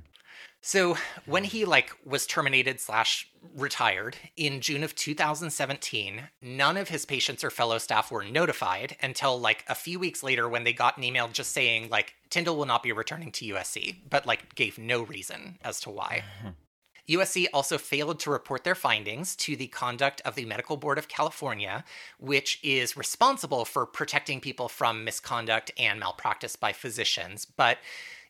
So 0.60 0.96
when 1.26 1.44
he 1.44 1.64
like 1.64 1.92
was 2.04 2.26
terminated 2.26 2.80
slash 2.80 3.28
retired 3.54 4.16
in 4.36 4.60
June 4.60 4.82
of 4.82 4.94
2017, 4.94 6.22
none 6.40 6.76
of 6.76 6.88
his 6.88 7.04
patients 7.04 7.44
or 7.44 7.50
fellow 7.50 7.78
staff 7.78 8.10
were 8.10 8.24
notified 8.24 8.96
until 9.02 9.38
like 9.38 9.64
a 9.68 9.74
few 9.74 9.98
weeks 9.98 10.22
later 10.22 10.48
when 10.48 10.64
they 10.64 10.72
got 10.72 10.96
an 10.96 11.04
email 11.04 11.28
just 11.28 11.52
saying 11.52 11.88
like 11.90 12.14
Tyndall 12.30 12.56
will 12.56 12.66
not 12.66 12.82
be 12.82 12.92
returning 12.92 13.30
to 13.32 13.46
USC, 13.46 13.96
but 14.08 14.26
like 14.26 14.54
gave 14.54 14.78
no 14.78 15.02
reason 15.02 15.58
as 15.62 15.80
to 15.80 15.90
why. 15.90 16.24
Hmm. 16.40 16.48
USC 17.08 17.46
also 17.52 17.78
failed 17.78 18.18
to 18.20 18.30
report 18.30 18.64
their 18.64 18.74
findings 18.74 19.36
to 19.36 19.56
the 19.56 19.66
conduct 19.68 20.22
of 20.24 20.34
the 20.34 20.44
Medical 20.46 20.76
Board 20.76 20.98
of 20.98 21.08
California, 21.08 21.84
which 22.18 22.58
is 22.62 22.96
responsible 22.96 23.64
for 23.64 23.84
protecting 23.84 24.40
people 24.40 24.68
from 24.68 25.04
misconduct 25.04 25.70
and 25.78 26.00
malpractice 26.00 26.56
by 26.56 26.72
physicians. 26.72 27.44
But 27.44 27.78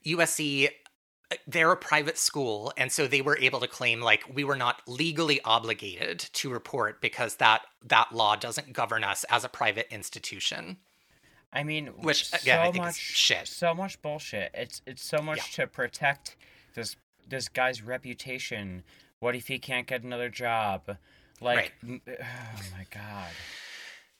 USC 0.05 0.70
they're 1.49 1.72
a 1.72 1.77
private 1.77 2.18
school 2.18 2.72
and 2.77 2.93
so 2.93 3.09
they 3.09 3.22
were 3.22 3.37
able 3.39 3.59
to 3.59 3.66
claim 3.66 4.01
like 4.01 4.22
we 4.33 4.45
were 4.45 4.55
not 4.55 4.83
legally 4.87 5.41
obligated 5.41 6.18
to 6.18 6.51
report 6.51 7.01
because 7.01 7.37
that 7.37 7.62
that 7.83 8.14
law 8.14 8.37
doesn't 8.37 8.72
govern 8.72 9.03
us 9.03 9.25
as 9.31 9.43
a 9.43 9.49
private 9.49 9.87
institution 9.91 10.77
I 11.55 11.62
mean, 11.62 11.87
Which, 11.87 12.29
so 12.29 12.37
again, 12.43 12.59
I 12.59 12.64
think 12.72 12.85
is 12.85 12.89
much 12.89 12.97
shit. 12.97 13.47
So 13.47 13.75
much 13.75 14.03
bullshit. 14.03 14.51
It's 14.55 14.83
it's 14.87 15.05
so 15.05 15.18
much 15.18 15.55
to 15.55 15.68
protect 15.68 16.37
this 16.75 16.97
this 17.29 17.49
guy's 17.49 17.83
reputation. 17.83 18.85
What 19.20 19.35
if 19.35 19.49
he 19.49 19.59
can't 19.59 19.87
get 19.87 20.03
another 20.03 20.29
job? 20.29 20.97
Like, 21.41 21.75
Right. 21.83 22.01
oh 22.09 22.77
my 22.77 22.87
god. 22.91 23.31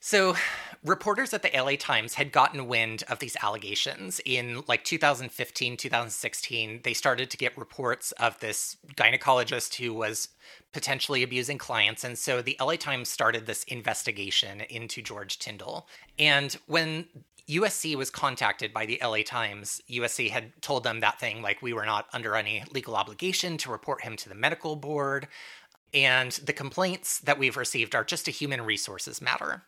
So, 0.07 0.35
reporters 0.83 1.33
at 1.33 1.41
the 1.41 1.49
LA 1.51 1.77
Times 1.79 2.13
had 2.13 2.31
gotten 2.31 2.67
wind 2.67 3.03
of 3.09 3.17
these 3.17 3.35
allegations 3.41 4.21
in 4.23 4.61
like 4.67 4.83
2015, 4.83 5.77
2016. 5.77 6.81
They 6.83 6.93
started 6.93 7.31
to 7.31 7.37
get 7.37 7.57
reports 7.57 8.11
of 8.11 8.39
this 8.39 8.77
gynecologist 8.95 9.73
who 9.83 9.95
was 9.95 10.27
potentially 10.73 11.23
abusing 11.23 11.57
clients. 11.57 12.03
And 12.03 12.19
so 12.19 12.43
the 12.43 12.55
LA 12.61 12.75
Times 12.75 13.09
started 13.09 13.47
this 13.47 13.63
investigation 13.63 14.61
into 14.69 15.01
George 15.01 15.39
Tyndall. 15.39 15.87
And 16.19 16.55
when 16.67 17.07
USC 17.49 17.95
was 17.95 18.09
contacted 18.09 18.73
by 18.73 18.85
the 18.85 18.99
LA 19.03 19.21
Times, 19.23 19.81
USC 19.89 20.31
had 20.31 20.59
told 20.61 20.83
them 20.83 20.99
that 20.99 21.19
thing 21.19 21.41
like, 21.41 21.61
we 21.61 21.73
were 21.73 21.85
not 21.85 22.07
under 22.11 22.35
any 22.35 22.63
legal 22.71 22.95
obligation 22.95 23.57
to 23.57 23.71
report 23.71 24.01
him 24.01 24.15
to 24.17 24.29
the 24.29 24.35
medical 24.35 24.75
board. 24.75 25.27
And 25.93 26.31
the 26.31 26.53
complaints 26.53 27.19
that 27.19 27.37
we've 27.37 27.55
received 27.55 27.95
are 27.95 28.03
just 28.03 28.27
a 28.27 28.31
human 28.31 28.61
resources 28.63 29.21
matter. 29.21 29.63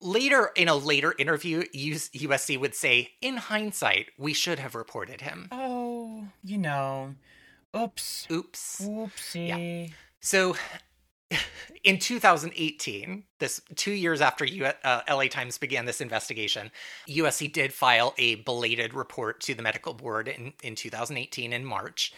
Later, 0.00 0.50
in 0.54 0.68
a 0.68 0.76
later 0.76 1.14
interview, 1.18 1.64
USC 1.74 2.60
would 2.60 2.74
say, 2.74 3.12
in 3.22 3.38
hindsight, 3.38 4.10
we 4.18 4.34
should 4.34 4.58
have 4.58 4.74
reported 4.74 5.22
him. 5.22 5.48
Oh, 5.50 6.28
you 6.44 6.58
know. 6.58 7.14
Oops. 7.74 8.26
Oops. 8.30 8.82
Whoopsie. 8.82 9.92
So, 10.20 10.54
in 11.84 11.98
2018, 11.98 13.24
this 13.38 13.60
two 13.74 13.92
years 13.92 14.20
after 14.20 14.44
U- 14.44 14.66
uh, 14.84 15.00
LA 15.08 15.24
Times 15.24 15.58
began 15.58 15.84
this 15.84 16.00
investigation, 16.00 16.70
USC 17.08 17.52
did 17.52 17.72
file 17.72 18.14
a 18.18 18.36
belated 18.36 18.94
report 18.94 19.40
to 19.42 19.54
the 19.54 19.62
medical 19.62 19.94
board 19.94 20.28
in, 20.28 20.52
in 20.62 20.74
2018 20.74 21.52
in 21.52 21.64
March. 21.64 22.12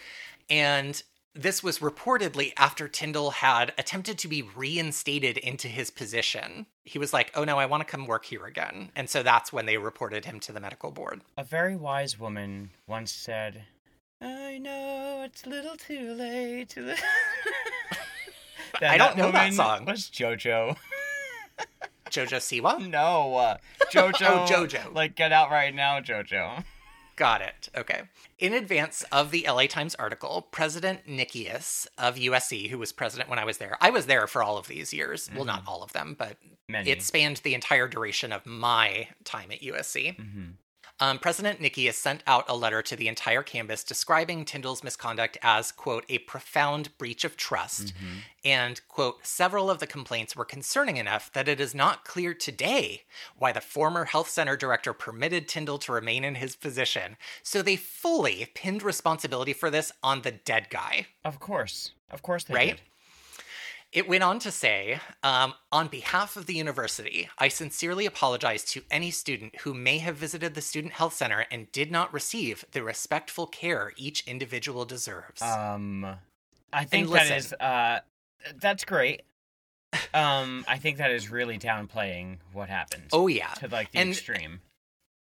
And 0.49 1.01
this 1.35 1.63
was 1.63 1.79
reportedly 1.79 2.53
after 2.57 2.87
Tyndall 2.87 3.31
had 3.31 3.73
attempted 3.77 4.17
to 4.19 4.27
be 4.27 4.41
reinstated 4.41 5.37
into 5.37 5.67
his 5.67 5.91
position. 5.91 6.65
He 6.83 6.99
was 6.99 7.13
like, 7.13 7.31
oh 7.35 7.43
no, 7.43 7.57
I 7.59 7.65
want 7.65 7.81
to 7.81 7.91
come 7.91 8.07
work 8.07 8.25
here 8.25 8.45
again. 8.45 8.91
And 8.95 9.09
so 9.09 9.23
that's 9.23 9.53
when 9.53 9.65
they 9.65 9.77
reported 9.77 10.25
him 10.25 10.39
to 10.41 10.51
the 10.51 10.59
medical 10.59 10.91
board. 10.91 11.21
A 11.37 11.43
very 11.43 11.75
wise 11.75 12.19
woman 12.19 12.71
once 12.87 13.11
said, 13.11 13.63
I 14.21 14.57
know 14.57 15.21
it's 15.25 15.45
a 15.45 15.49
little 15.49 15.77
too 15.77 16.13
late 16.13 16.69
to. 16.69 16.95
I 18.81 18.97
don't 18.97 19.17
know 19.17 19.31
that 19.31 19.53
song. 19.53 19.85
Was 19.85 20.09
JoJo. 20.09 20.75
Jojo 22.09 22.37
Siwa? 22.37 22.89
No. 22.89 23.35
uh, 23.35 23.57
JoJo. 23.91 24.21
Oh, 24.21 24.45
JoJo. 24.49 24.93
Like, 24.95 25.15
get 25.15 25.31
out 25.31 25.51
right 25.51 25.73
now, 25.73 25.99
JoJo. 25.99 26.63
Got 27.15 27.41
it. 27.41 27.69
Okay. 27.77 28.03
In 28.39 28.53
advance 28.53 29.03
of 29.11 29.31
the 29.31 29.45
LA 29.47 29.67
Times 29.67 29.93
article, 29.95 30.47
President 30.51 31.05
Nikias 31.05 31.85
of 31.97 32.15
USC, 32.15 32.69
who 32.69 32.77
was 32.77 32.91
president 32.93 33.29
when 33.29 33.37
I 33.37 33.43
was 33.45 33.57
there, 33.57 33.77
I 33.81 33.89
was 33.89 34.05
there 34.05 34.25
for 34.25 34.41
all 34.41 34.57
of 34.57 34.67
these 34.67 34.93
years. 34.93 35.29
Well, 35.35 35.43
not 35.45 35.63
all 35.67 35.83
of 35.83 35.91
them, 35.91 36.15
but 36.17 36.37
Many. 36.69 36.89
it 36.89 37.01
spanned 37.03 37.37
the 37.37 37.53
entire 37.53 37.87
duration 37.89 38.31
of 38.31 38.45
my 38.45 39.09
time 39.25 39.51
at 39.51 39.61
USC. 39.61 40.15
Mhm. 40.17 40.53
Um, 41.01 41.17
President 41.17 41.61
has 41.61 41.95
sent 41.95 42.23
out 42.27 42.45
a 42.49 42.55
letter 42.55 42.81
to 42.81 42.95
the 42.95 43.07
entire 43.07 43.41
campus 43.41 43.83
describing 43.83 44.43
Tyndall's 44.43 44.83
misconduct 44.83 45.37
as, 45.41 45.71
quote, 45.71 46.03
a 46.09 46.17
profound 46.19 46.97
breach 46.97 47.23
of 47.23 47.37
trust. 47.37 47.93
And, 48.43 48.81
quote, 48.89 49.25
several 49.25 49.69
of 49.69 49.79
the 49.79 49.87
complaints 49.87 50.35
were 50.35 50.45
concerning 50.45 50.97
enough 50.97 51.31
that 51.33 51.47
it 51.47 51.61
is 51.61 51.73
not 51.73 52.03
clear 52.03 52.33
today 52.33 53.03
why 53.37 53.51
the 53.51 53.61
former 53.61 54.05
health 54.05 54.29
center 54.29 54.57
director 54.57 54.91
permitted 54.93 55.47
Tyndall 55.47 55.77
to 55.79 55.91
remain 55.93 56.23
in 56.23 56.35
his 56.35 56.55
position. 56.55 57.15
So 57.43 57.61
they 57.61 57.75
fully 57.77 58.47
pinned 58.53 58.83
responsibility 58.83 59.53
for 59.53 59.69
this 59.69 59.91
on 60.03 60.21
the 60.23 60.31
dead 60.31 60.67
guy. 60.69 61.07
Of 61.23 61.39
course. 61.39 61.91
Of 62.11 62.21
course 62.21 62.43
they 62.43 62.53
Right? 62.53 62.69
did. 62.77 62.81
It 63.91 64.07
went 64.07 64.23
on 64.23 64.37
to 64.39 64.51
say, 64.51 64.99
um, 65.23 65.55
on 65.71 65.87
behalf 65.87 66.37
of 66.37 66.45
the 66.45 66.53
university, 66.53 67.27
I 67.39 67.47
sincerely 67.47 68.05
apologize 68.05 68.63
to 68.65 68.83
any 68.91 69.09
student 69.09 69.61
who 69.61 69.73
may 69.73 69.97
have 69.97 70.15
visited 70.15 70.53
the 70.53 70.61
Student 70.61 70.93
Health 70.93 71.13
Center 71.13 71.45
and 71.49 71.71
did 71.71 71.91
not 71.91 72.13
receive 72.13 72.65
the 72.71 72.83
respectful 72.83 73.47
care 73.47 73.93
each 73.97 74.27
individual 74.27 74.85
deserves. 74.85 75.41
Um, 75.41 76.05
I 76.71 76.85
think 76.85 77.07
that 77.07 77.13
listen. 77.13 77.37
is 77.37 77.53
uh, 77.53 77.99
that's 78.61 78.85
great. 78.85 79.23
Um, 80.13 80.65
I 80.67 80.77
think 80.77 80.99
that 80.99 81.09
is 81.09 81.31
really 81.31 81.57
downplaying 81.57 82.37
what 82.53 82.69
happened. 82.69 83.05
oh, 83.11 83.25
yeah. 83.25 83.47
to 83.55 83.67
like 83.69 83.91
the 83.91 83.97
and- 83.97 84.09
extreme. 84.11 84.61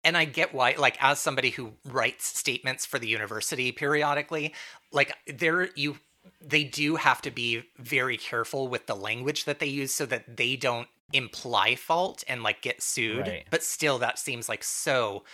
and 0.02 0.16
I 0.16 0.24
get 0.24 0.52
why, 0.52 0.74
like, 0.76 1.00
as 1.00 1.20
somebody 1.20 1.50
who 1.50 1.74
writes 1.84 2.24
statements 2.36 2.84
for 2.84 2.98
the 2.98 3.06
university 3.06 3.70
periodically, 3.70 4.54
like, 4.90 5.14
there, 5.32 5.68
you, 5.76 5.98
they 6.41 6.64
do 6.64 6.97
have 6.97 7.22
to 7.22 7.31
be 7.31 7.64
very 7.79 8.16
careful 8.16 8.68
with 8.68 8.87
the 8.87 8.97
language 8.97 9.45
that 9.45 9.59
they 9.59 9.66
use 9.66 9.95
so 9.95 10.07
that 10.07 10.37
they 10.37 10.57
don't 10.57 10.89
imply 11.12 11.74
fault 11.74 12.24
and, 12.29 12.43
like, 12.43 12.62
get 12.62 12.83
sued. 12.83 13.27
Right. 13.27 13.47
But 13.51 13.62
still, 13.62 13.99
that 13.99 14.18
seems 14.18 14.49
like 14.49 14.64
so 14.64 15.24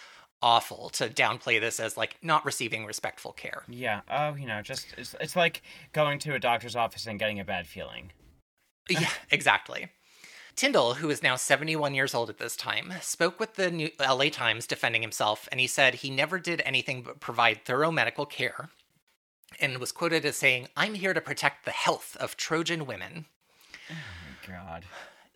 awful 0.42 0.90
to 0.90 1.08
downplay 1.08 1.60
this 1.60 1.80
as, 1.80 1.96
like, 1.96 2.16
not 2.22 2.44
receiving 2.44 2.84
respectful 2.84 3.32
care. 3.32 3.62
Yeah. 3.68 4.00
Oh, 4.10 4.34
you 4.34 4.46
know, 4.46 4.60
just 4.62 4.86
it's, 4.98 5.14
it's 5.20 5.36
like 5.36 5.62
going 5.92 6.18
to 6.20 6.34
a 6.34 6.38
doctor's 6.38 6.76
office 6.76 7.06
and 7.06 7.18
getting 7.18 7.40
a 7.40 7.44
bad 7.44 7.66
feeling. 7.66 8.12
yeah, 8.90 9.08
exactly. 9.30 9.88
Tyndall, 10.54 10.94
who 10.94 11.08
is 11.08 11.22
now 11.22 11.36
71 11.36 11.94
years 11.94 12.14
old 12.14 12.28
at 12.28 12.38
this 12.38 12.56
time, 12.56 12.92
spoke 13.00 13.40
with 13.40 13.54
the 13.54 13.70
New 13.70 13.90
LA 13.98 14.28
Times 14.28 14.66
defending 14.66 15.00
himself, 15.00 15.48
and 15.50 15.60
he 15.60 15.66
said 15.66 15.94
he 15.94 16.10
never 16.10 16.38
did 16.38 16.60
anything 16.64 17.02
but 17.02 17.20
provide 17.20 17.64
thorough 17.64 17.90
medical 17.90 18.26
care, 18.26 18.68
and 19.62 19.78
was 19.78 19.92
quoted 19.92 20.24
as 20.24 20.36
saying, 20.36 20.68
I'm 20.76 20.94
here 20.94 21.14
to 21.14 21.20
protect 21.20 21.64
the 21.64 21.70
health 21.70 22.16
of 22.20 22.36
Trojan 22.36 22.84
women. 22.86 23.26
Oh 23.90 23.94
my 23.94 24.54
god. 24.54 24.84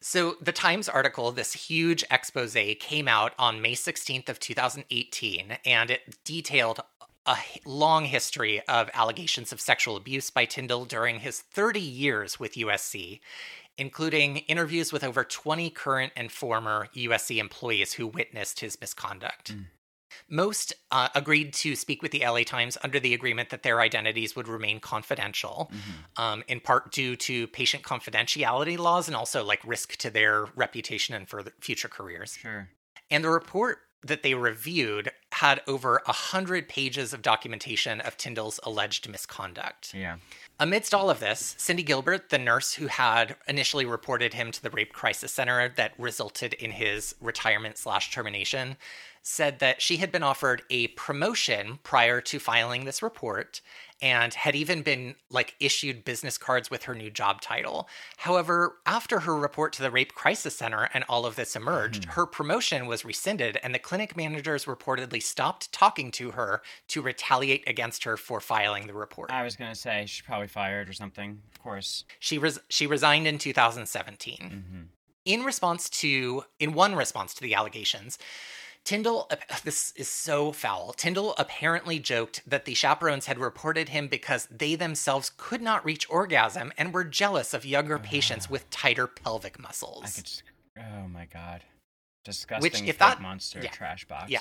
So 0.01 0.37
the 0.41 0.53
Times 0.53 0.89
article, 0.89 1.33
this 1.33 1.53
huge 1.53 2.05
expose, 2.11 2.57
came 2.79 3.09
out 3.09 3.33
on 3.39 3.63
May 3.63 3.75
16th 3.75 4.29
of 4.29 4.39
2018, 4.39 5.59
and 5.65 5.91
it 5.91 6.23
detailed 6.25 6.81
a 7.27 7.37
long 7.65 8.05
history 8.05 8.61
of 8.69 8.89
allegations 8.95 9.53
of 9.53 9.61
sexual 9.61 9.97
abuse 9.97 10.31
by 10.31 10.45
Tyndall 10.45 10.85
during 10.85 11.21
his 11.21 11.41
30 11.41 11.81
years 11.81 12.39
with 12.39 12.55
USC, 12.55 13.21
including 13.77 14.39
interviews 14.39 14.93
with 14.93 15.03
over 15.03 15.25
20 15.25 15.71
current 15.71 16.13
and 16.17 16.31
former 16.31 16.89
USC 16.95 17.39
employees 17.39 17.95
who 17.95 18.07
witnessed 18.07 18.61
his 18.61 18.81
misconduct. 18.81 19.55
Mm. 19.55 19.65
Most 20.29 20.73
uh, 20.91 21.09
agreed 21.15 21.53
to 21.55 21.77
speak 21.77 22.03
with 22.03 22.13
the 22.13 22.21
LA 22.21 22.43
Times 22.43 22.79
under 22.83 23.01
the 23.01 23.15
agreement 23.15 23.51
that 23.51 23.63
their 23.63 23.81
identities 23.81 24.37
would 24.37 24.49
remain 24.49 24.81
confidential, 24.81 25.71
um, 26.17 26.43
in 26.49 26.61
part 26.61 26.93
due 26.93 27.17
to 27.17 27.47
patient 27.49 27.83
confidentiality 27.83 28.79
laws 28.79 29.09
and 29.09 29.17
also 29.17 29.45
like 29.45 29.61
risk 29.65 29.97
to 29.97 30.11
their 30.11 30.47
reputation 30.55 31.15
and 31.15 31.29
further 31.29 31.53
future 31.61 31.89
careers. 31.89 32.37
Sure. 32.41 32.69
And 33.11 33.23
the 33.23 33.31
report 33.31 33.79
that 34.03 34.23
they 34.23 34.35
reviewed 34.35 35.11
had 35.33 35.61
over 35.67 36.03
a 36.07 36.13
hundred 36.13 36.69
pages 36.69 37.13
of 37.13 37.23
documentation 37.23 38.01
of 38.01 38.17
Tyndall's 38.17 38.61
alleged 38.63 39.09
misconduct. 39.09 39.93
Yeah. 39.95 40.17
Amidst 40.59 40.95
all 40.95 41.11
of 41.11 41.21
this, 41.21 41.55
Cindy 41.59 41.83
Gilbert, 41.83 42.31
the 42.31 42.39
nurse 42.39 42.75
who 42.75 42.87
had 42.87 43.37
initially 43.49 43.85
reported 43.85 44.35
him 44.35 44.53
to 44.53 44.63
the 44.63 44.71
rape 44.71 44.93
crisis 44.93 45.33
center 45.33 45.69
that 45.77 45.93
resulted 45.99 46.55
in 46.55 46.71
his 46.71 47.15
retirement 47.21 47.79
slash 47.79 48.11
termination, 48.11 48.77
said 49.29 49.59
that 49.59 49.83
she 49.83 49.97
had 49.97 50.13
been 50.13 50.23
offered 50.23 50.63
a 50.71 50.87
promotion 50.89 51.81
prior 51.83 52.21
to 52.21 52.39
filing 52.39 52.85
this 52.85 53.03
report 53.03 53.61
and 54.01 54.33
had 54.33 54.55
even 54.55 54.83
been 54.83 55.17
like 55.31 55.57
issued 55.59 56.05
business 56.05 56.39
cards 56.39 56.71
with 56.71 56.85
her 56.85 56.95
new 56.95 57.11
job 57.11 57.41
title. 57.41 57.89
However, 58.19 58.77
after 58.87 59.21
her 59.21 59.37
report 59.37 59.73
to 59.75 59.83
the 59.83 59.91
Rape 59.91 60.15
Crisis 60.15 60.57
Center 60.57 60.89
and 60.95 61.03
all 61.09 61.27
of 61.27 61.35
this 61.35 61.57
emerged, 61.57 62.05
her 62.05 62.25
promotion 62.25 62.87
was 62.87 63.05
rescinded 63.05 63.59
and 63.65 63.75
the 63.75 63.81
clinic 63.81 64.17
managers 64.17 64.67
reportedly 64.67 65.21
stopped 65.21 65.73
talking 65.73 66.13
to 66.13 66.31
her 66.31 66.63
to 66.89 67.03
retaliate 67.03 67.69
against 67.69 68.05
her 68.05 68.17
for 68.17 68.41
filing 68.41 68.87
the 68.87 68.95
report. 68.95 69.33
I 69.33 69.43
was 69.43 69.57
gonna 69.57 69.75
say 69.75 70.05
she's 70.07 70.25
probably 70.25 70.47
fired 70.47 70.89
or 70.89 70.93
something. 70.93 71.43
Of 71.53 71.61
course. 71.61 72.05
She 72.21 72.39
res- 72.39 72.61
she 72.69 72.87
resigned 72.87 73.27
in 73.27 73.39
2017. 73.39 74.37
Mm-hmm. 74.37 74.83
In 75.25 75.43
response 75.43 75.91
to 75.91 76.45
in 76.61 76.75
one 76.75 76.95
response 76.95 77.35
to 77.35 77.43
the 77.43 77.55
allegations, 77.55 78.19
Tyndall 78.87 79.29
this 79.65 79.93
is 79.97 80.09
so 80.09 80.53
foul. 80.53 80.93
Tyndall 80.93 81.35
apparently 81.39 81.99
joked 81.99 82.41
that 82.49 82.65
the 82.65 82.73
chaperones 82.73 83.27
had 83.27 83.39
reported 83.39 83.91
him 83.91 84.07
because 84.09 84.47
they 84.51 84.77
themselves 84.77 85.31
could 85.37 85.61
not 85.61 85.85
reach 85.85 86.09
orgasm 86.09 86.73
and 86.79 86.95
were 86.95 87.05
jealous 87.05 87.53
of 87.53 87.67
younger 87.67 87.99
patients 87.99 88.49
with 88.49 88.71
tighter 88.71 89.07
pelvic 89.07 89.59
muscles. 89.59 90.17
Just. 90.17 90.43
Oh 90.79 91.09
my 91.09 91.27
god. 91.27 91.63
Disgusting. 92.25 92.63
Which, 92.63 92.83
if 92.89 92.99
that- 92.99 93.21
monster 93.21 93.61
yeah. 93.63 93.71
trash 93.71 94.07
box. 94.07 94.31
Yeah. 94.31 94.41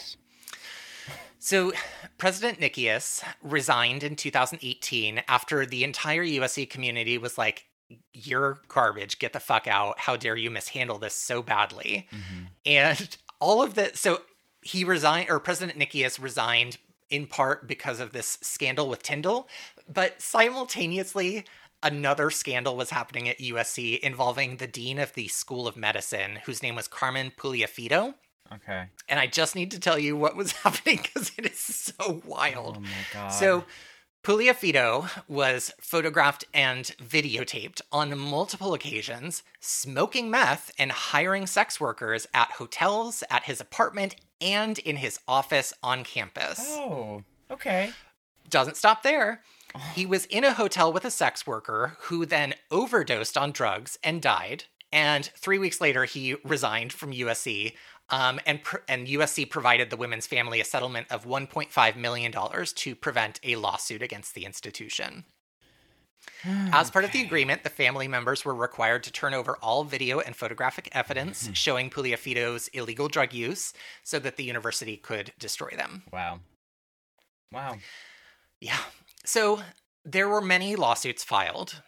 So, 1.37 1.73
President 2.17 2.59
Nikias 2.59 3.23
resigned 3.43 4.01
in 4.01 4.15
2018 4.15 5.21
after 5.27 5.63
the 5.63 5.83
entire 5.83 6.25
USC 6.25 6.67
community 6.67 7.19
was 7.19 7.37
like, 7.37 7.65
You're 8.13 8.61
garbage. 8.67 9.19
Get 9.19 9.33
the 9.33 9.39
fuck 9.39 9.67
out. 9.67 9.99
How 9.99 10.15
dare 10.15 10.35
you 10.35 10.49
mishandle 10.49 10.97
this 10.97 11.13
so 11.13 11.43
badly? 11.43 12.07
Mm-hmm. 12.11 12.43
And 12.65 13.17
all 13.39 13.61
of 13.61 13.75
the 13.75 13.91
So, 13.93 14.21
he 14.66 14.84
resigned, 14.84 15.30
or 15.30 15.39
President 15.39 15.80
Nikias 15.80 16.22
resigned 16.22 16.78
in 17.09 17.28
part 17.28 17.68
because 17.68 17.99
of 17.99 18.11
this 18.11 18.39
scandal 18.41 18.89
with 18.89 19.03
Tyndall, 19.03 19.47
but 19.88 20.20
simultaneously, 20.20 21.45
another 21.84 22.32
scandal 22.32 22.76
was 22.76 22.89
happening 22.89 23.30
at 23.30 23.38
USC 23.38 23.99
involving 23.99 24.57
the 24.57 24.66
dean 24.66 24.97
of 24.97 25.13
the 25.13 25.28
School 25.28 25.68
of 25.68 25.78
Medicine, 25.78 26.39
whose 26.45 26.63
name 26.63 26.76
was 26.76 26.88
Carmen 26.88 27.32
Puliafito. 27.38 28.16
Okay. 28.51 28.86
And 29.07 29.20
I 29.20 29.28
just 29.28 29.55
need 29.55 29.70
to 29.72 29.80
tell 29.80 29.99
you 29.99 30.18
what 30.18 30.36
was 30.36 30.51
happening 30.63 30.99
because 31.01 31.32
it 31.38 31.45
is 31.45 31.59
so 31.59 32.24
wild. 32.26 32.78
Oh 32.78 32.82
my 32.82 32.89
god. 33.13 33.30
So, 33.30 33.66
Puliafito 34.26 35.07
was 35.28 35.71
photographed 35.80 36.45
and 36.51 36.86
videotaped 36.97 37.80
on 37.91 38.17
multiple 38.17 38.73
occasions, 38.73 39.43
smoking 39.59 40.32
meth 40.32 40.71
and 40.80 40.91
hiring 40.91 41.45
sex 41.45 41.80
workers 41.80 42.26
at 42.34 42.53
hotels, 42.53 43.23
at 43.30 43.43
his 43.43 43.61
apartment, 43.61 44.15
and 44.41 44.80
in 44.80 44.95
his 44.95 45.19
office 45.28 45.76
on 45.84 46.03
campus. 46.03 46.59
Oh. 46.59 47.21
Okay. 47.51 47.91
Doesn't 48.49 48.78
stop 48.78 49.03
there. 49.03 49.43
Oh. 49.76 49.91
He 49.93 50.07
was 50.07 50.26
in 50.26 50.43
a 50.43 50.53
hotel 50.53 50.91
with 50.91 51.05
a 51.05 51.11
sex 51.11 51.45
worker 51.45 51.95
who 51.99 52.26
then 52.26 52.55
overdosed 52.71 53.38
on 53.38 53.51
drugs 53.51 53.99
and 54.03 54.23
died. 54.23 54.63
And 54.91 55.26
three 55.38 55.59
weeks 55.59 55.80
later, 55.80 56.05
he 56.05 56.38
resigned 56.43 56.91
from 56.91 57.13
USC. 57.13 57.73
Um, 58.09 58.39
and 58.45 58.63
pr- 58.63 58.77
and 58.87 59.07
USC 59.07 59.49
provided 59.49 59.89
the 59.89 59.97
women's 59.97 60.27
family 60.27 60.61
a 60.61 60.65
settlement 60.65 61.07
of 61.09 61.25
1.5 61.25 61.95
million 61.95 62.31
dollars 62.31 62.71
to 62.73 62.95
prevent 62.95 63.39
a 63.43 63.55
lawsuit 63.55 64.01
against 64.03 64.35
the 64.35 64.45
institution. 64.45 65.25
As 66.43 66.89
part 66.91 67.05
of 67.05 67.11
the 67.11 67.21
agreement, 67.21 67.63
the 67.63 67.69
family 67.69 68.07
members 68.07 68.43
were 68.45 68.53
required 68.55 69.03
to 69.03 69.11
turn 69.11 69.33
over 69.33 69.57
all 69.61 69.83
video 69.83 70.19
and 70.19 70.35
photographic 70.35 70.89
evidence 70.91 71.49
showing 71.53 71.89
Puliafito's 71.89 72.67
illegal 72.69 73.07
drug 73.07 73.33
use 73.33 73.73
so 74.03 74.17
that 74.19 74.35
the 74.35 74.43
university 74.43 74.97
could 74.97 75.33
destroy 75.39 75.69
them. 75.75 76.03
Wow. 76.11 76.39
Wow. 77.51 77.77
Yeah. 78.59 78.77
So 79.23 79.61
there 80.03 80.27
were 80.29 80.41
many 80.41 80.75
lawsuits 80.75 81.23
filed 81.23 81.81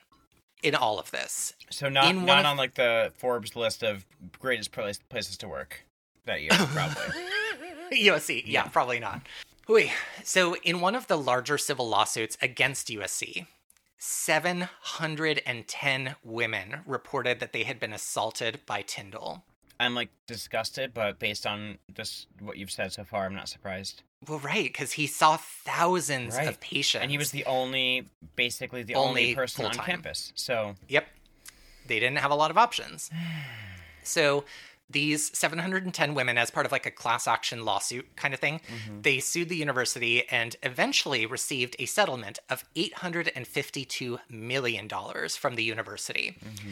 in 0.63 0.75
all 0.75 0.99
of 0.99 1.11
this. 1.11 1.53
So 1.71 1.89
not 1.89 2.05
In 2.09 2.25
not 2.25 2.39
of- 2.39 2.45
on 2.45 2.57
like 2.57 2.75
the 2.75 3.11
Forbes 3.17 3.55
list 3.55 3.83
of 3.83 4.05
greatest 4.39 4.71
places 4.71 5.37
to 5.37 5.47
work 5.47 5.83
that 6.27 6.41
year, 6.41 6.51
probably. 6.51 7.03
USC, 7.93 8.43
yeah, 8.45 8.63
probably 8.63 8.99
not. 8.99 9.21
Wait, 9.67 9.91
so 10.23 10.55
in 10.63 10.79
one 10.79 10.95
of 10.95 11.07
the 11.07 11.17
larger 11.17 11.57
civil 11.57 11.87
lawsuits 11.89 12.37
against 12.41 12.87
USC, 12.87 13.47
710 13.97 16.15
women 16.23 16.79
reported 16.85 17.39
that 17.39 17.53
they 17.53 17.63
had 17.63 17.79
been 17.79 17.93
assaulted 17.93 18.59
by 18.65 18.81
Tyndall. 18.81 19.43
I'm 19.79 19.93
like 19.93 20.09
disgusted, 20.25 20.91
but 20.93 21.19
based 21.19 21.45
on 21.45 21.77
this 21.93 22.25
what 22.39 22.57
you've 22.57 22.71
said 22.71 22.91
so 22.93 23.03
far, 23.03 23.25
I'm 23.25 23.35
not 23.35 23.47
surprised. 23.49 24.01
Well, 24.27 24.39
right, 24.39 24.63
because 24.63 24.93
he 24.93 25.05
saw 25.05 25.37
thousands 25.37 26.35
Right. 26.35 26.47
of 26.47 26.59
patients. 26.59 27.03
And 27.03 27.11
he 27.11 27.17
was 27.19 27.29
the 27.31 27.45
only, 27.45 28.07
basically 28.35 28.81
the 28.83 28.95
Only 28.95 29.21
only, 29.23 29.35
person 29.35 29.65
on 29.65 29.71
full-time. 29.73 29.85
campus. 29.85 30.31
So 30.35 30.75
Yep. 30.87 31.07
They 31.85 31.99
didn't 31.99 32.17
have 32.17 32.31
a 32.31 32.35
lot 32.35 32.49
of 32.51 32.57
options. 32.57 33.09
So 34.03 34.45
these 34.89 35.37
710 35.37 36.13
women, 36.13 36.37
as 36.37 36.49
part 36.51 36.65
of 36.65 36.71
like 36.71 36.85
a 36.85 36.91
class 36.91 37.27
action 37.27 37.65
lawsuit 37.65 38.15
kind 38.15 38.33
of 38.33 38.39
thing, 38.39 38.59
mm-hmm. 38.59 39.01
they 39.01 39.19
sued 39.19 39.49
the 39.49 39.55
university 39.55 40.27
and 40.29 40.55
eventually 40.63 41.25
received 41.25 41.75
a 41.79 41.85
settlement 41.85 42.39
of 42.49 42.63
$852 42.75 44.19
million 44.29 44.89
from 45.29 45.55
the 45.55 45.63
university. 45.63 46.37
Mm-hmm. 46.43 46.69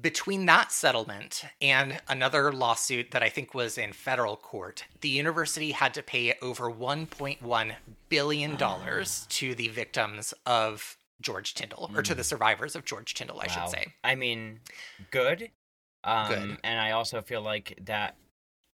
Between 0.00 0.46
that 0.46 0.72
settlement 0.72 1.44
and 1.60 2.00
another 2.08 2.50
lawsuit 2.50 3.10
that 3.10 3.22
I 3.22 3.28
think 3.28 3.52
was 3.52 3.76
in 3.76 3.92
federal 3.92 4.36
court, 4.36 4.84
the 5.02 5.10
university 5.10 5.72
had 5.72 5.92
to 5.94 6.02
pay 6.02 6.34
over 6.40 6.70
$1.1 6.70 7.72
billion 8.08 8.56
ah. 8.62 9.04
to 9.28 9.54
the 9.54 9.68
victims 9.68 10.32
of 10.46 10.96
George 11.20 11.54
Tyndall, 11.54 11.90
or 11.94 12.02
to 12.02 12.14
the 12.14 12.22
mm. 12.22 12.26
survivors 12.26 12.74
of 12.74 12.84
George 12.84 13.14
Tyndall, 13.14 13.40
I 13.40 13.46
wow. 13.46 13.52
should 13.52 13.70
say. 13.70 13.86
I 14.02 14.14
mean, 14.14 14.60
good. 15.10 15.50
Um, 16.04 16.28
Good. 16.28 16.58
And 16.64 16.80
I 16.80 16.92
also 16.92 17.22
feel 17.22 17.42
like 17.42 17.78
that 17.84 18.16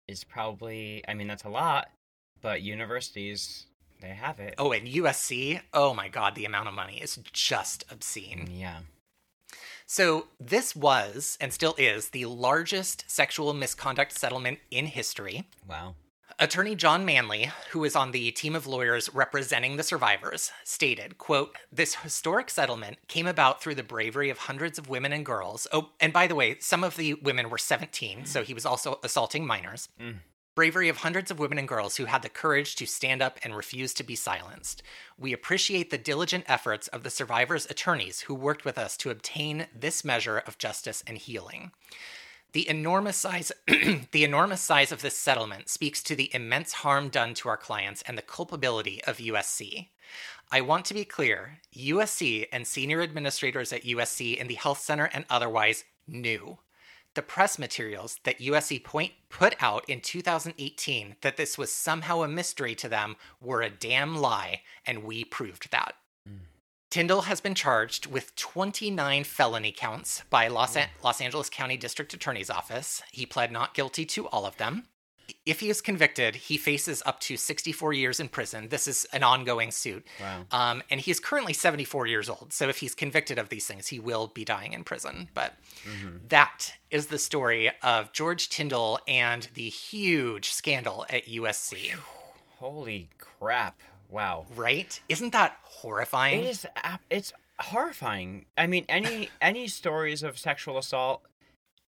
is 0.09 0.25
probably. 0.25 1.05
I 1.07 1.15
mean, 1.15 1.29
that's 1.29 1.45
a 1.45 1.49
lot, 1.49 1.91
but 2.41 2.63
universities 2.63 3.67
they 4.03 4.09
have 4.09 4.41
it. 4.41 4.55
Oh, 4.59 4.73
and 4.73 4.87
USC, 4.87 5.61
oh 5.73 5.95
my 5.95 6.09
God, 6.09 6.35
the 6.35 6.45
amount 6.45 6.69
of 6.69 6.75
money 6.75 7.01
is 7.01 7.21
just 7.33 7.85
obscene. 7.91 8.51
Yeah. 8.53 8.81
So, 9.87 10.27
this 10.41 10.75
was 10.75 11.39
and 11.41 11.53
still 11.53 11.75
is 11.79 12.09
the 12.09 12.25
largest 12.27 13.05
sexual 13.11 13.53
misconduct 13.53 14.13
settlement 14.13 14.59
in 14.71 14.87
history. 14.87 15.49
Wow. 15.69 15.95
Attorney 16.43 16.75
John 16.75 17.05
Manly, 17.05 17.53
who 17.71 17.85
is 17.85 17.95
on 17.95 18.11
the 18.11 18.33
team 18.33 18.57
of 18.57 18.67
lawyers 18.67 19.09
representing 19.15 19.77
the 19.77 19.85
survivors, 19.85 20.51
stated, 20.65 21.17
quote, 21.17 21.57
"This 21.71 21.95
historic 21.95 22.51
settlement 22.51 22.99
came 23.07 23.29
about 23.29 23.63
through 23.63 23.77
the 23.77 23.85
bravery 23.85 24.29
of 24.29 24.39
hundreds 24.39 24.77
of 24.77 24.89
women 24.89 25.13
and 25.13 25.25
girls. 25.25 25.69
Oh, 25.71 25.93
and 26.01 26.13
by 26.13 26.27
the 26.27 26.35
way, 26.35 26.59
some 26.59 26.83
of 26.83 26.97
the 26.97 27.15
women 27.15 27.49
were 27.49 27.59
17, 27.59 28.27
so 28.27 28.43
he 28.43 28.55
was 28.55 28.67
also 28.67 28.99
assaulting 29.05 29.47
minors. 29.47 29.89
Mm. 30.01 30.19
Bravery 30.57 30.89
of 30.89 30.97
hundreds 30.97 31.31
of 31.31 31.39
women 31.39 31.59
and 31.59 31.69
girls 31.69 31.99
who 31.99 32.07
had 32.07 32.23
the 32.23 32.29
courage 32.29 32.75
to 32.75 32.87
stand 32.87 33.23
up 33.23 33.39
and 33.45 33.57
refuse 33.57 33.95
to 33.95 34.03
be 34.03 34.17
silenced. 34.17 34.83
We 35.17 35.33
appreciate 35.33 35.91
the 35.91 35.97
diligent 35.97 36.47
efforts 36.49 36.89
of 36.89 37.05
the 37.05 37.11
survivors' 37.11 37.67
attorneys 37.71 38.23
who 38.23 38.35
worked 38.35 38.65
with 38.65 38.79
us 38.79 38.97
to 38.97 39.11
obtain 39.11 39.69
this 39.73 40.05
measure 40.05 40.39
of 40.39 40.59
justice 40.59 41.05
and 41.07 41.19
healing." 41.19 41.71
The 42.53 42.69
enormous 42.69 43.17
size 43.17 43.51
the 43.67 44.25
enormous 44.25 44.61
size 44.61 44.93
of 44.93 45.01
this 45.01 45.17
settlement 45.17 45.71
speaks 45.71 46.03
to 46.03 46.15
the 46.15 46.31
immense 46.35 46.75
harm 46.75 47.09
done 47.09 47.33
to 47.35 47.49
our 47.49 47.57
clients 47.57 48.03
and 48.03 48.19
the 48.19 48.23
culpability 48.23 49.03
of 49.05 49.17
USC. 49.17 49.89
I 50.51 50.61
want 50.61 50.85
to 50.87 50.95
be 50.95 51.07
clear, 51.07 51.61
USC 51.75 52.47
and 52.53 52.67
senior 52.67 53.01
administrators 53.01 53.73
at 53.73 53.85
USC 53.85 54.37
in 54.37 54.49
the 54.49 54.55
health 54.55 54.81
center 54.81 55.09
and 55.15 55.25
otherwise 55.31 55.85
knew. 56.07 56.59
The 57.15 57.23
press 57.23 57.59
materials 57.59 58.19
that 58.25 58.39
USC 58.39 58.85
point 58.85 59.13
put 59.31 59.55
out 59.63 59.89
in 59.89 60.03
2018 60.03 61.17
that 61.23 61.39
this 61.39 61.57
was 61.57 61.73
somehow 61.73 62.23
a 62.23 62.29
mystery 62.29 62.75
to 62.75 62.89
them 62.89 63.17
were 63.41 63.63
a 63.63 63.71
damn 63.71 64.17
lie, 64.17 64.61
and 64.87 65.05
we 65.05 65.25
proved 65.25 65.71
that. 65.71 65.95
Tyndall 66.93 67.23
has 67.23 67.41
been 67.41 67.55
charged 67.55 68.05
with 68.05 68.37
29 68.37 69.25
felony 69.25 69.73
counts 69.73 70.25
by 70.29 70.49
Los, 70.49 70.77
An- 70.77 70.91
Los 71.03 71.23
Angeles 71.23 71.49
County 71.49 71.79
District 71.79 72.13
Attorney's 72.13 72.51
Office. 72.51 73.03
He 73.11 73.25
pled 73.25 73.51
not 73.51 73.73
guilty 73.73 74.05
to 74.05 74.29
all 74.29 74.45
of 74.45 74.59
them. 74.59 74.85
If 75.47 75.61
he 75.61 75.71
is 75.71 75.81
convicted, 75.81 76.35
he 76.35 76.59
faces 76.59 77.03
up 77.07 77.19
to 77.21 77.39
64 77.39 77.95
years 77.95 78.21
in 78.21 78.29
prison. 78.29 78.69
This 78.69 78.87
is 78.87 79.07
an 79.15 79.23
ongoing 79.23 79.71
suit. 79.71 80.07
Wow. 80.21 80.45
Um, 80.51 80.83
and 80.91 81.01
he 81.01 81.11
is 81.11 81.19
currently 81.19 81.55
74 81.55 82.09
years 82.09 82.29
old. 82.29 82.53
So 82.53 82.69
if 82.69 82.77
he's 82.81 82.95
convicted 82.95 83.39
of 83.39 83.49
these 83.49 83.67
things, 83.67 83.87
he 83.87 83.99
will 83.99 84.27
be 84.27 84.45
dying 84.45 84.75
in 84.75 84.85
prison. 84.85 85.31
But 85.33 85.55
that 86.29 86.75
is 86.91 87.07
the 87.07 87.19
story 87.19 87.71
of 87.83 88.13
George 88.13 88.51
Tyndall 88.51 88.99
and 89.09 89.49
the 89.55 89.71
huge 89.71 90.51
scandal 90.51 91.07
at 91.09 91.25
USC. 91.25 91.95
Holy 92.59 93.09
crap! 93.17 93.81
Wow. 94.13 94.47
Right? 94.55 95.01
Isn't 95.09 95.33
that 95.33 95.57
horrifying? 95.63 96.41
It 96.41 96.47
is. 96.47 96.67
It's 97.11 97.33
horrifying. 97.59 98.45
I 98.59 98.67
mean, 98.67 98.85
any 98.89 99.31
any 99.41 99.67
stories 99.69 100.23
of 100.23 100.39
sexual 100.39 100.77
assault 100.79 101.23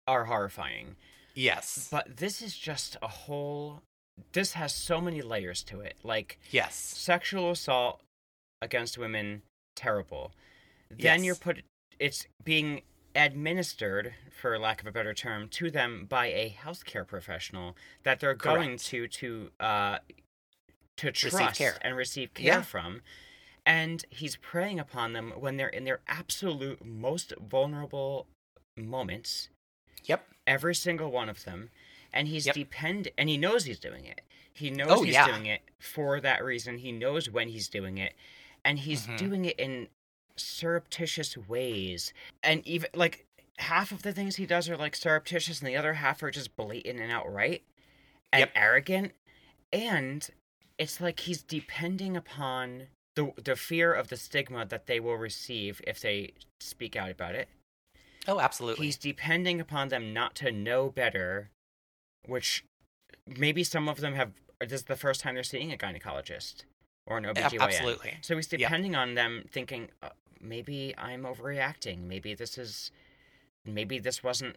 are 0.08 0.26
horrifying, 0.26 0.96
Yes. 1.36 1.88
but 1.92 2.18
this 2.18 2.42
is 2.42 2.56
just 2.58 2.96
a 3.02 3.08
whole. 3.08 3.82
This 4.34 4.54
has 4.54 4.74
so 4.74 5.02
many 5.02 5.22
layers 5.22 5.64
to 5.64 5.82
it. 5.82 5.96
Like 6.04 6.38
Yes. 6.52 6.76
sexual 6.76 7.52
assault 7.52 8.02
against 8.62 8.98
women 8.98 9.42
terrible. 9.76 10.32
Then 10.90 11.20
Yes. 11.20 11.26
you're 11.26 11.36
put 11.36 11.64
it's 12.00 12.28
being 12.44 12.82
administered 13.16 14.14
for 14.32 14.58
lack 14.58 14.82
of 14.82 14.88
a 14.88 14.92
better 14.92 15.14
term 15.14 15.48
to 15.50 15.70
them 15.70 16.06
by 16.08 16.28
a 16.28 16.56
healthcare 16.64 17.06
professional 17.06 17.76
that 18.04 18.20
they're 18.20 18.34
going 18.34 18.78
to 18.78 19.08
to 19.08 19.52
uh 19.60 19.98
to 20.98 21.12
trust 21.12 21.58
care. 21.58 21.78
and 21.82 21.96
receive 21.96 22.34
care 22.34 22.46
Yeah. 22.46 22.62
from 22.62 23.02
and 23.66 24.04
he's 24.10 24.36
preying 24.38 24.80
upon 24.80 25.14
them 25.14 25.32
when 25.32 25.58
they're 25.58 25.70
in 25.70 25.84
their 25.84 26.02
absolute 26.08 26.84
most 26.84 27.34
vulnerable 27.40 28.28
moments 28.76 29.50
Yep. 30.06 30.28
every 30.48 30.76
single 30.76 31.12
one 31.12 31.30
of 31.30 31.44
them 31.44 31.70
and 32.14 32.28
he's 32.28 32.46
Yep. 32.46 32.56
depend 32.56 33.10
and 33.18 33.30
he 33.30 33.38
knows 33.38 33.66
he's 33.66 33.80
doing 33.80 34.06
it 34.06 34.22
he 34.54 34.70
knows 34.70 34.88
Oh, 34.92 35.04
he's 35.04 35.14
yeah. 35.14 35.26
doing 35.28 35.46
it 35.46 35.62
for 35.80 36.20
that 36.22 36.44
reason 36.44 36.80
he 36.80 36.92
knows 36.92 37.30
when 37.30 37.50
he's 37.50 37.68
doing 37.70 37.98
it 37.98 38.14
and 38.66 38.80
he's 38.80 39.08
Mhm. 39.08 39.18
doing 39.18 39.46
it 39.46 39.60
in 39.60 39.90
surreptitious 40.36 41.38
ways 41.38 42.14
and 42.44 42.66
even 42.68 42.90
like 42.94 43.26
half 43.60 43.92
of 43.92 44.02
the 44.02 44.12
things 44.14 44.36
he 44.38 44.46
does 44.46 44.68
are 44.70 44.78
like 44.78 44.96
surreptitious 44.96 45.60
and 45.60 45.68
the 45.68 45.76
other 45.76 45.94
half 45.96 46.22
are 46.24 46.32
just 46.32 46.56
blatant 46.56 47.00
and 47.00 47.12
outright 47.12 47.64
and 48.34 48.40
Yep. 48.42 48.52
arrogant 48.56 49.14
and 49.72 50.30
it's 50.82 51.00
like 51.00 51.20
he's 51.22 51.42
depending 51.44 52.18
upon 52.18 52.88
the 53.16 53.32
the 53.44 53.56
fear 53.56 53.94
of 53.94 54.08
the 54.10 54.18
stigma 54.18 54.66
that 54.66 54.88
they 54.88 55.00
will 55.00 55.16
receive 55.18 55.82
if 55.86 56.00
they 56.02 56.34
speak 56.60 56.96
out 56.96 57.12
about 57.12 57.36
it 57.36 57.48
Oh, 58.28 58.40
absolutely. 58.40 58.86
he's 58.86 58.98
depending 58.98 59.60
upon 59.60 59.90
them 59.90 60.14
not 60.14 60.36
to 60.36 60.52
know 60.52 60.90
better 60.90 61.50
which 62.26 62.64
maybe 63.28 63.64
some 63.64 63.88
of 63.90 64.00
them 64.00 64.14
have 64.16 64.32
this 64.60 64.82
is 64.82 64.84
the 64.84 64.96
first 64.96 65.22
time 65.22 65.34
they're 65.36 65.44
seeing 65.44 65.72
a 65.74 65.78
gynecologist 65.78 66.66
or 67.08 67.18
an 67.18 67.24
OBGYN. 67.26 67.60
absolutely. 67.62 68.18
So 68.22 68.36
he's 68.36 68.52
Yep. 68.52 68.60
depending 68.60 68.96
on 68.96 69.16
them 69.16 69.44
thinking 69.52 69.90
uh, 70.04 70.10
maybe 70.40 70.94
I'm 70.98 71.24
overreacting. 71.24 72.04
Maybe 72.08 72.36
this 72.36 72.60
is 72.60 72.92
maybe 73.66 73.98
this 73.98 74.24
wasn't 74.24 74.56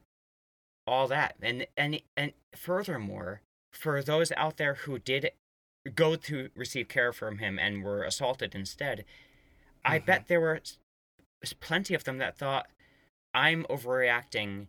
all 0.87 1.09
that. 1.09 1.37
And 1.41 1.67
and 1.77 2.01
and 2.19 2.33
furthermore, 2.55 3.41
for 3.73 4.03
those 4.03 4.31
out 4.37 4.59
there 4.59 4.75
who 4.75 4.99
did 4.99 5.31
go 5.95 6.17
to 6.17 6.51
receive 6.55 6.89
care 6.89 7.13
from 7.13 7.39
him 7.39 7.59
and 7.59 7.83
were 7.83 8.03
assaulted 8.03 8.55
instead, 8.55 9.05
I 9.85 9.99
Mhm. 9.99 10.07
bet 10.07 10.29
there 10.29 10.41
were 10.41 10.61
plenty 11.61 11.95
of 11.95 12.05
them 12.05 12.19
that 12.19 12.39
thought 12.39 12.71
I'm 13.35 13.65
overreacting 13.65 14.69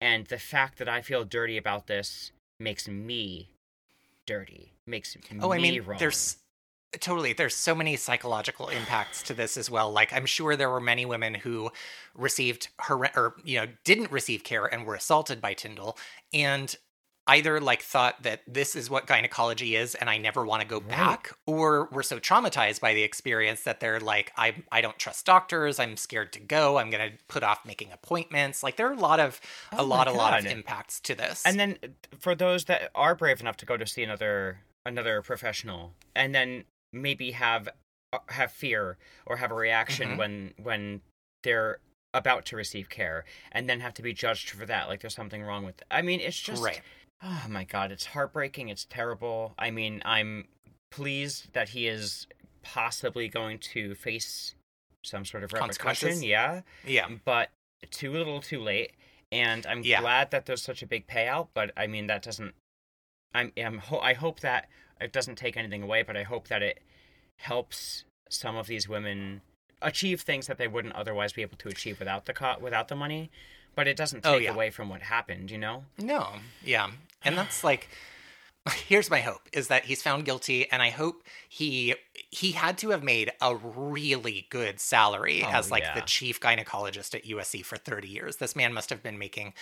and 0.00 0.26
the 0.26 0.38
fact 0.38 0.78
that 0.78 0.88
I 0.88 1.02
feel 1.02 1.24
dirty 1.24 1.56
about 1.56 1.86
this 1.86 2.32
makes 2.58 2.88
me 2.88 3.50
dirty. 4.26 4.72
Makes 4.86 5.16
Oh, 5.40 5.52
I 5.52 5.58
mean, 5.58 5.82
wrong. 5.82 5.98
there's 5.98 6.38
totally 7.00 7.32
there's 7.32 7.56
so 7.56 7.74
many 7.74 7.96
psychological 7.96 8.68
impacts 8.68 9.22
to 9.24 9.34
this 9.34 9.56
as 9.56 9.68
well. 9.68 9.90
Like 9.90 10.12
I'm 10.12 10.26
sure 10.26 10.56
there 10.56 10.70
were 10.70 10.80
many 10.80 11.04
women 11.04 11.34
who 11.34 11.70
received 12.14 12.68
her 12.80 12.96
or 13.16 13.34
you 13.44 13.60
know 13.60 13.72
didn't 13.84 14.10
receive 14.12 14.44
care 14.44 14.66
and 14.66 14.86
were 14.86 14.94
assaulted 14.94 15.40
by 15.40 15.54
Tyndall 15.54 15.98
and 16.32 16.76
either 17.26 17.58
like 17.60 17.80
thought 17.82 18.22
that 18.22 18.42
this 18.46 18.76
is 18.76 18.90
what 18.90 19.06
gynecology 19.06 19.76
is 19.76 19.94
and 19.94 20.10
I 20.10 20.18
never 20.18 20.44
want 20.44 20.60
to 20.62 20.68
go 20.68 20.80
Right. 20.80 20.88
back 20.88 21.32
or 21.46 21.88
were 21.90 22.02
so 22.02 22.18
traumatized 22.20 22.80
by 22.80 22.92
the 22.92 23.02
experience 23.02 23.62
that 23.62 23.80
they're 23.80 24.00
like 24.00 24.32
I 24.36 24.62
I 24.70 24.80
don't 24.82 24.98
trust 24.98 25.24
doctors, 25.24 25.78
I'm 25.78 25.96
scared 25.96 26.32
to 26.34 26.40
go, 26.40 26.78
I'm 26.78 26.90
to 26.90 27.12
put 27.28 27.42
off 27.42 27.64
making 27.64 27.92
appointments. 27.92 28.62
Like 28.62 28.76
there 28.76 28.88
are 28.88 28.92
a 28.92 28.98
lot 28.98 29.20
of 29.20 29.40
a 29.72 29.76
Oh 29.80 29.86
my 29.86 29.96
lot 29.96 30.08
a 30.08 30.12
lot 30.12 30.38
of 30.38 30.44
impacts 30.46 31.00
to 31.00 31.14
this. 31.14 31.42
And 31.46 31.58
then 31.58 31.78
for 32.18 32.34
those 32.34 32.66
that 32.66 32.90
are 32.94 33.14
brave 33.14 33.40
enough 33.40 33.56
to 33.58 33.66
go 33.66 33.76
to 33.76 33.86
see 33.86 34.02
another 34.02 34.60
another 34.84 35.22
professional 35.22 35.94
and 36.14 36.34
then 36.34 36.64
maybe 36.92 37.30
have 37.30 37.68
uh, 38.12 38.18
have 38.28 38.52
fear 38.52 38.98
or 39.26 39.36
have 39.38 39.50
a 39.50 39.54
reaction 39.54 40.10
Mhm. 40.10 40.18
when 40.18 40.54
when 40.62 41.00
they're 41.42 41.78
about 42.12 42.44
to 42.46 42.54
receive 42.56 42.88
care 42.90 43.24
and 43.50 43.68
then 43.68 43.80
have 43.80 43.94
to 43.94 44.02
be 44.02 44.12
judged 44.12 44.50
for 44.50 44.66
that 44.66 44.88
like 44.88 45.00
there's 45.00 45.14
something 45.16 45.42
wrong 45.42 45.64
with 45.64 45.82
I 45.90 46.02
mean 46.02 46.20
it's 46.20 46.38
just 46.38 46.62
Right. 46.62 46.80
Oh 47.22 47.44
my 47.48 47.64
god 47.64 47.90
it's 47.92 48.06
heartbreaking 48.06 48.68
it's 48.68 48.84
terrible 48.84 49.54
I 49.58 49.70
mean 49.70 50.02
I'm 50.04 50.46
pleased 50.90 51.52
that 51.52 51.70
he 51.70 51.86
is 51.86 52.26
possibly 52.62 53.28
going 53.28 53.58
to 53.58 53.94
face 53.94 54.54
some 55.02 55.24
sort 55.24 55.44
of 55.44 55.52
repercussion 55.52 56.22
yeah 56.22 56.62
yeah. 56.86 57.06
but 57.24 57.50
too 57.90 58.10
little 58.10 58.40
too 58.40 58.60
late 58.62 58.92
and 59.30 59.66
i'm 59.66 59.82
Yeah. 59.82 60.00
glad 60.00 60.30
that 60.30 60.46
there's 60.46 60.62
such 60.62 60.82
a 60.82 60.86
big 60.86 61.06
payout 61.06 61.48
but 61.52 61.72
i 61.76 61.86
mean 61.86 62.06
that 62.06 62.22
doesn't 62.22 62.54
i'm, 63.34 63.52
I'm 63.58 63.78
ho- 63.78 63.98
i 64.00 64.14
hope 64.14 64.40
that 64.40 64.68
it 65.00 65.12
doesn't 65.12 65.36
take 65.36 65.58
anything 65.58 65.82
away 65.82 66.02
but 66.02 66.16
i 66.16 66.22
hope 66.22 66.48
that 66.48 66.62
it 66.62 66.80
helps 67.38 68.04
some 68.30 68.56
of 68.56 68.66
these 68.66 68.88
women 68.88 69.42
achieve 69.82 70.22
things 70.22 70.46
that 70.46 70.56
they 70.56 70.68
wouldn't 70.68 70.94
otherwise 70.94 71.34
be 71.34 71.42
able 71.42 71.58
to 71.58 71.68
achieve 71.68 71.98
without 71.98 72.24
the 72.24 72.32
co- 72.32 72.56
without 72.60 72.88
the 72.88 72.96
money 72.96 73.30
but 73.74 73.86
it 73.88 73.96
doesn't 73.96 74.24
Oh, 74.24 74.34
take 74.34 74.44
yeah. 74.44 74.52
away 74.52 74.70
from 74.70 74.88
what 74.88 75.02
happened 75.02 75.50
you 75.50 75.58
know 75.58 75.84
No, 75.98 76.28
yeah. 76.62 76.90
And 77.24 77.36
that's 77.38 77.64
like 77.64 77.88
here's 78.86 79.10
my 79.10 79.20
hope 79.20 79.42
is 79.52 79.68
that 79.68 79.84
he's 79.84 80.02
found 80.02 80.24
guilty 80.24 80.70
and 80.70 80.82
I 80.82 80.90
hope 80.90 81.22
he 81.48 81.94
he 82.30 82.52
had 82.52 82.78
to 82.78 82.90
have 82.90 83.02
made 83.02 83.32
a 83.40 83.54
really 83.54 84.46
good 84.50 84.80
salary 84.80 85.42
Oh, 85.42 85.50
as 85.50 85.70
like 85.70 85.84
the 85.94 86.02
chief 86.02 86.40
gynecologist 86.40 87.14
at 87.14 87.24
USC 87.26 87.62
for 87.64 87.76
30 87.76 88.08
years. 88.08 88.36
This 88.36 88.56
man 88.56 88.72
must 88.72 88.90
have 88.90 89.02
been 89.02 89.18
making 89.18 89.52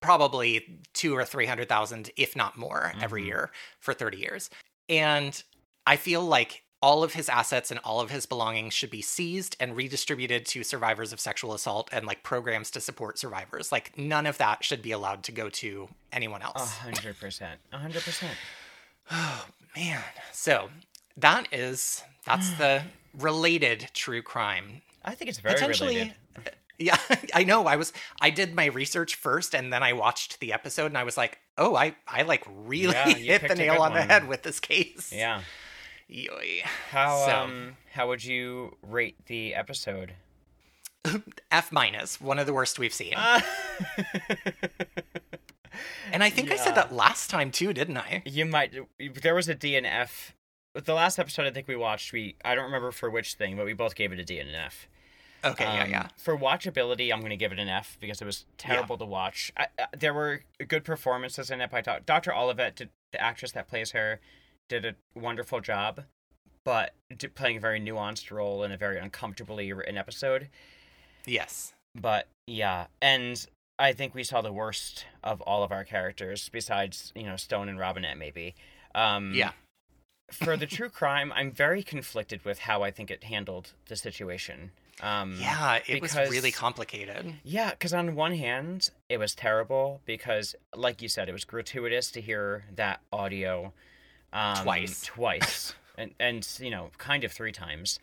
probably 0.00 0.80
2 0.94 1.14
or 1.14 1.24
300,000 1.24 2.10
if 2.16 2.34
not 2.34 2.56
more 2.56 2.92
every 3.00 3.22
Mhm. 3.22 3.26
year 3.26 3.50
for 3.80 3.92
30 3.92 4.18
years. 4.18 4.50
And 4.88 5.42
I 5.86 5.96
feel 5.96 6.22
like 6.24 6.62
all 6.82 7.04
of 7.04 7.12
his 7.12 7.28
assets 7.28 7.70
and 7.70 7.78
all 7.84 8.00
of 8.00 8.10
his 8.10 8.24
belongings 8.26 8.72
should 8.72 8.90
be 8.90 9.02
seized 9.02 9.54
and 9.60 9.76
redistributed 9.76 10.46
to 10.46 10.64
survivors 10.64 11.12
of 11.12 11.20
sexual 11.20 11.52
assault 11.52 11.88
and 11.92 12.06
like 12.06 12.22
programs 12.22 12.70
to 12.70 12.80
support 12.80 13.18
survivors. 13.18 13.70
Like 13.70 13.96
none 13.98 14.26
of 14.26 14.38
that 14.38 14.64
should 14.64 14.80
be 14.80 14.90
allowed 14.92 15.22
to 15.24 15.32
go 15.32 15.48
to 15.50 15.88
anyone 16.12 16.40
a 16.42 16.46
else. 16.46 16.76
hundred 16.78 17.18
percent 17.18 17.60
a 17.72 17.78
hundred 17.78 18.02
percent 18.02 18.32
Oh 19.10 19.44
man. 19.76 20.02
So 20.32 20.70
that 21.16 21.48
is 21.52 22.02
that's 22.24 22.50
the 22.58 22.82
related 23.18 23.90
true 23.92 24.22
crime. 24.22 24.82
i 25.04 25.14
think 25.14 25.28
it's 25.28 25.40
very 25.40 25.54
Potentially 25.54 25.94
related 25.94 26.14
yeah, 26.78 26.96
I 27.34 27.44
know. 27.44 27.66
I 27.66 27.76
was 27.76 27.92
I 28.22 28.30
did 28.30 28.54
my 28.54 28.66
research 28.66 29.16
first 29.16 29.54
and 29.54 29.70
then 29.72 29.82
I 29.82 29.92
watched 29.92 30.40
the 30.40 30.52
episode 30.54 30.86
and 30.86 30.96
I 30.96 31.04
was 31.04 31.16
like, 31.16 31.38
"Oh, 31.58 31.76
I 31.76 31.94
I 32.08 32.22
like 32.22 32.44
really 32.48 32.94
Yeah, 32.94 33.08
hit 33.38 33.48
the 33.48 33.54
nail 33.54 33.82
on 33.82 33.92
the 33.92 34.00
head 34.00 34.26
with 34.26 34.42
this 34.42 34.60
case." 34.60 35.12
yeah 35.14 35.42
Yoy. 36.10 36.62
how 36.90 37.24
So- 37.26 37.36
um 37.36 37.76
how 37.92 38.08
would 38.08 38.24
you 38.24 38.76
rate 38.82 39.16
the 39.26 39.54
episode 39.54 40.14
F 41.50 41.72
minus, 41.72 42.20
one 42.20 42.38
of 42.38 42.46
the 42.46 42.52
worst 42.52 42.78
we've 42.78 42.92
seen. 42.92 43.14
Ah. 43.16 43.42
and 46.12 46.22
I 46.22 46.30
think 46.30 46.50
I 46.50 46.56
said 46.56 46.74
that 46.74 46.92
last 46.92 47.30
time 47.30 47.50
too, 47.50 47.72
didn't 47.72 47.96
I? 47.96 48.22
You 48.26 48.44
might. 48.44 48.74
There 49.22 49.34
was 49.34 49.48
a 49.48 49.54
D 49.54 49.76
and 49.76 49.86
F. 49.86 50.34
The 50.74 50.94
last 50.94 51.18
episode 51.18 51.46
I 51.46 51.50
think 51.50 51.66
we 51.68 51.76
watched, 51.76 52.12
we 52.12 52.36
I 52.44 52.54
don't 52.54 52.64
remember 52.66 52.92
for 52.92 53.10
which 53.10 53.34
thing, 53.34 53.56
but 53.56 53.64
we 53.64 53.72
both 53.72 53.94
gave 53.94 54.12
it 54.12 54.18
a 54.18 54.24
D 54.24 54.38
and 54.38 54.48
an 54.50 54.54
F. 54.56 54.88
Okay, 55.42 55.64
yeah, 55.64 55.84
Um, 55.84 55.90
yeah. 55.90 56.08
For 56.18 56.36
watchability, 56.36 57.10
I'm 57.10 57.20
going 57.20 57.30
to 57.30 57.36
give 57.36 57.50
it 57.50 57.58
an 57.58 57.68
F 57.68 57.96
because 57.98 58.20
it 58.20 58.26
was 58.26 58.44
terrible 58.58 58.98
to 58.98 59.06
watch. 59.06 59.50
I, 59.56 59.68
I, 59.78 59.86
there 59.98 60.12
were 60.12 60.42
good 60.68 60.84
performances 60.84 61.50
in 61.50 61.62
it 61.62 61.70
by 61.70 61.80
Dr. 61.80 62.34
Olivet, 62.34 62.76
the 62.76 63.20
actress 63.20 63.52
that 63.52 63.66
plays 63.66 63.92
her, 63.92 64.20
did 64.70 64.86
a 64.86 64.94
wonderful 65.18 65.60
job, 65.60 66.04
but 66.64 66.94
playing 67.34 67.58
a 67.58 67.60
very 67.60 67.78
nuanced 67.80 68.30
role 68.30 68.64
in 68.64 68.72
a 68.72 68.76
very 68.78 68.98
uncomfortably 68.98 69.70
written 69.74 69.98
episode. 69.98 70.48
Yes. 71.26 71.74
But 71.94 72.28
yeah, 72.46 72.86
and 73.02 73.44
I 73.78 73.92
think 73.92 74.14
we 74.14 74.24
saw 74.24 74.40
the 74.40 74.52
worst 74.52 75.04
of 75.22 75.40
all 75.42 75.62
of 75.62 75.72
our 75.72 75.84
characters, 75.84 76.48
besides 76.48 77.12
you 77.14 77.24
know 77.24 77.36
Stone 77.36 77.68
and 77.68 77.78
Robinette, 77.78 78.16
maybe. 78.16 78.54
Um, 78.94 79.34
Yeah. 79.34 79.52
for 80.32 80.56
the 80.56 80.66
true 80.76 80.88
crime, 80.88 81.32
I'm 81.34 81.50
very 81.50 81.82
conflicted 81.82 82.44
with 82.44 82.60
how 82.60 82.82
I 82.82 82.90
think 82.90 83.10
it 83.10 83.24
handled 83.24 83.72
the 83.88 83.96
situation. 83.96 84.70
Um, 85.02 85.36
Yeah, 85.40 85.80
it 85.86 86.00
was 86.00 86.14
really 86.14 86.52
complicated. 86.52 87.34
Yeah, 87.42 87.70
because 87.70 87.92
on 87.94 88.14
one 88.14 88.34
hand, 88.34 88.90
it 89.08 89.18
was 89.18 89.34
terrible 89.34 90.02
because, 90.04 90.54
like 90.76 91.02
you 91.02 91.08
said, 91.08 91.28
it 91.28 91.32
was 91.32 91.44
gratuitous 91.44 92.10
to 92.12 92.20
hear 92.20 92.66
that 92.76 93.00
audio 93.12 93.72
um, 94.32 94.62
Twice. 94.64 95.02
twice, 95.04 95.74
and 95.98 96.14
and 96.20 96.46
you 96.60 96.70
know, 96.70 96.90
kind 96.98 97.24
of 97.24 97.32
three 97.32 97.52
times. 97.52 97.98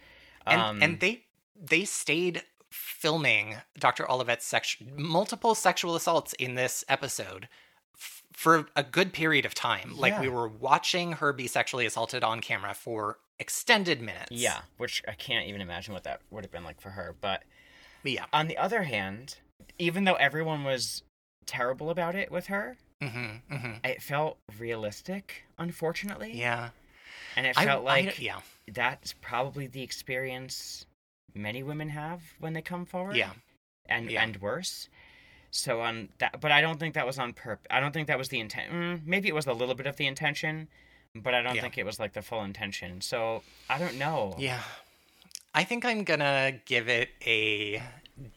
And 0.45 0.61
Um, 0.61 0.81
and 0.83 0.99
they 0.99 1.23
they 1.59 1.85
stayed 1.85 2.43
filming 2.69 3.55
Dr. 3.79 4.09
Olivet's 4.09 4.45
sex 4.45 4.75
multiple 4.95 5.55
sexual 5.55 5.95
assaults 5.95 6.33
in 6.33 6.55
this 6.55 6.83
episode 6.89 7.47
f- 7.95 8.23
for 8.33 8.67
a 8.75 8.83
good 8.83 9.13
period 9.13 9.45
of 9.45 9.53
time. 9.53 9.93
Like 9.97 10.19
we 10.19 10.27
were 10.29 10.47
watching 10.47 11.13
her 11.13 11.31
be 11.33 11.47
sexually 11.47 11.85
assaulted 11.85 12.23
on 12.23 12.41
camera 12.41 12.73
for 12.73 13.17
extended 13.39 14.01
minutes. 14.01 14.31
yeah, 14.31 14.61
which 14.77 15.01
I 15.07 15.13
can't 15.13 15.47
even 15.47 15.61
imagine 15.61 15.93
what 15.93 16.03
that 16.03 16.21
would 16.31 16.43
have 16.43 16.51
been 16.51 16.63
like 16.63 16.81
for 16.81 16.89
her. 16.91 17.15
But 17.19 17.43
Yeah. 18.03 18.25
on 18.33 18.47
the 18.47 18.57
other 18.57 18.83
hand, 18.83 19.37
even 19.79 20.03
though 20.05 20.15
everyone 20.15 20.63
was 20.63 21.03
terrible 21.45 21.89
about 21.89 22.15
it 22.15 22.31
with 22.31 22.47
her, 22.47 22.77
hmm 23.01 23.37
hmm 23.51 23.71
it 23.83 24.01
felt 24.01 24.37
realistic. 24.57 25.43
Unfortunately, 25.57 26.31
Yeah. 26.33 26.69
And 27.35 27.45
it 27.45 27.55
felt 27.55 27.81
I- 27.87 28.01
like 28.01 28.19
yeah, 28.21 28.39
that's 28.67 29.13
probably 29.13 29.67
the 29.67 29.83
experience 29.83 30.85
many 31.35 31.61
women 31.61 31.89
have 31.89 32.21
when 32.39 32.53
they 32.53 32.61
come 32.61 32.85
forward. 32.85 33.15
yeah. 33.15 33.31
and 33.89 34.11
Yeah. 34.11 34.23
and 34.23 34.35
worse. 34.41 34.89
So 35.51 35.79
on 35.81 36.09
that, 36.17 36.41
but 36.41 36.51
I 36.51 36.59
don't 36.61 36.77
think 36.79 36.93
that 36.95 37.05
was 37.05 37.17
on 37.17 37.31
purpose. 37.33 37.65
I 37.69 37.79
don't 37.79 37.93
think 37.93 38.07
that 38.07 38.17
was 38.17 38.27
the 38.29 38.39
intent. 38.39 38.71
Mm, 38.71 39.05
maybe 39.05 39.27
it 39.29 39.35
was 39.35 39.47
a 39.47 39.53
little 39.53 39.75
bit 39.75 39.87
of 39.87 39.95
the 39.95 40.05
intention, 40.07 40.67
but 41.15 41.33
I 41.33 41.41
don't 41.41 41.55
Yeah. 41.55 41.61
think 41.61 41.77
it 41.77 41.85
was 41.85 41.99
like 41.99 42.11
the 42.13 42.21
full 42.21 42.43
intention. 42.43 42.99
So 43.01 43.43
I 43.69 43.77
don't 43.77 43.97
know. 43.97 44.35
Yeah. 44.37 44.61
I 45.53 45.63
think 45.63 45.85
I'm 45.85 46.03
gonna 46.03 46.59
give 46.65 46.89
it 46.89 47.09
a 47.25 47.81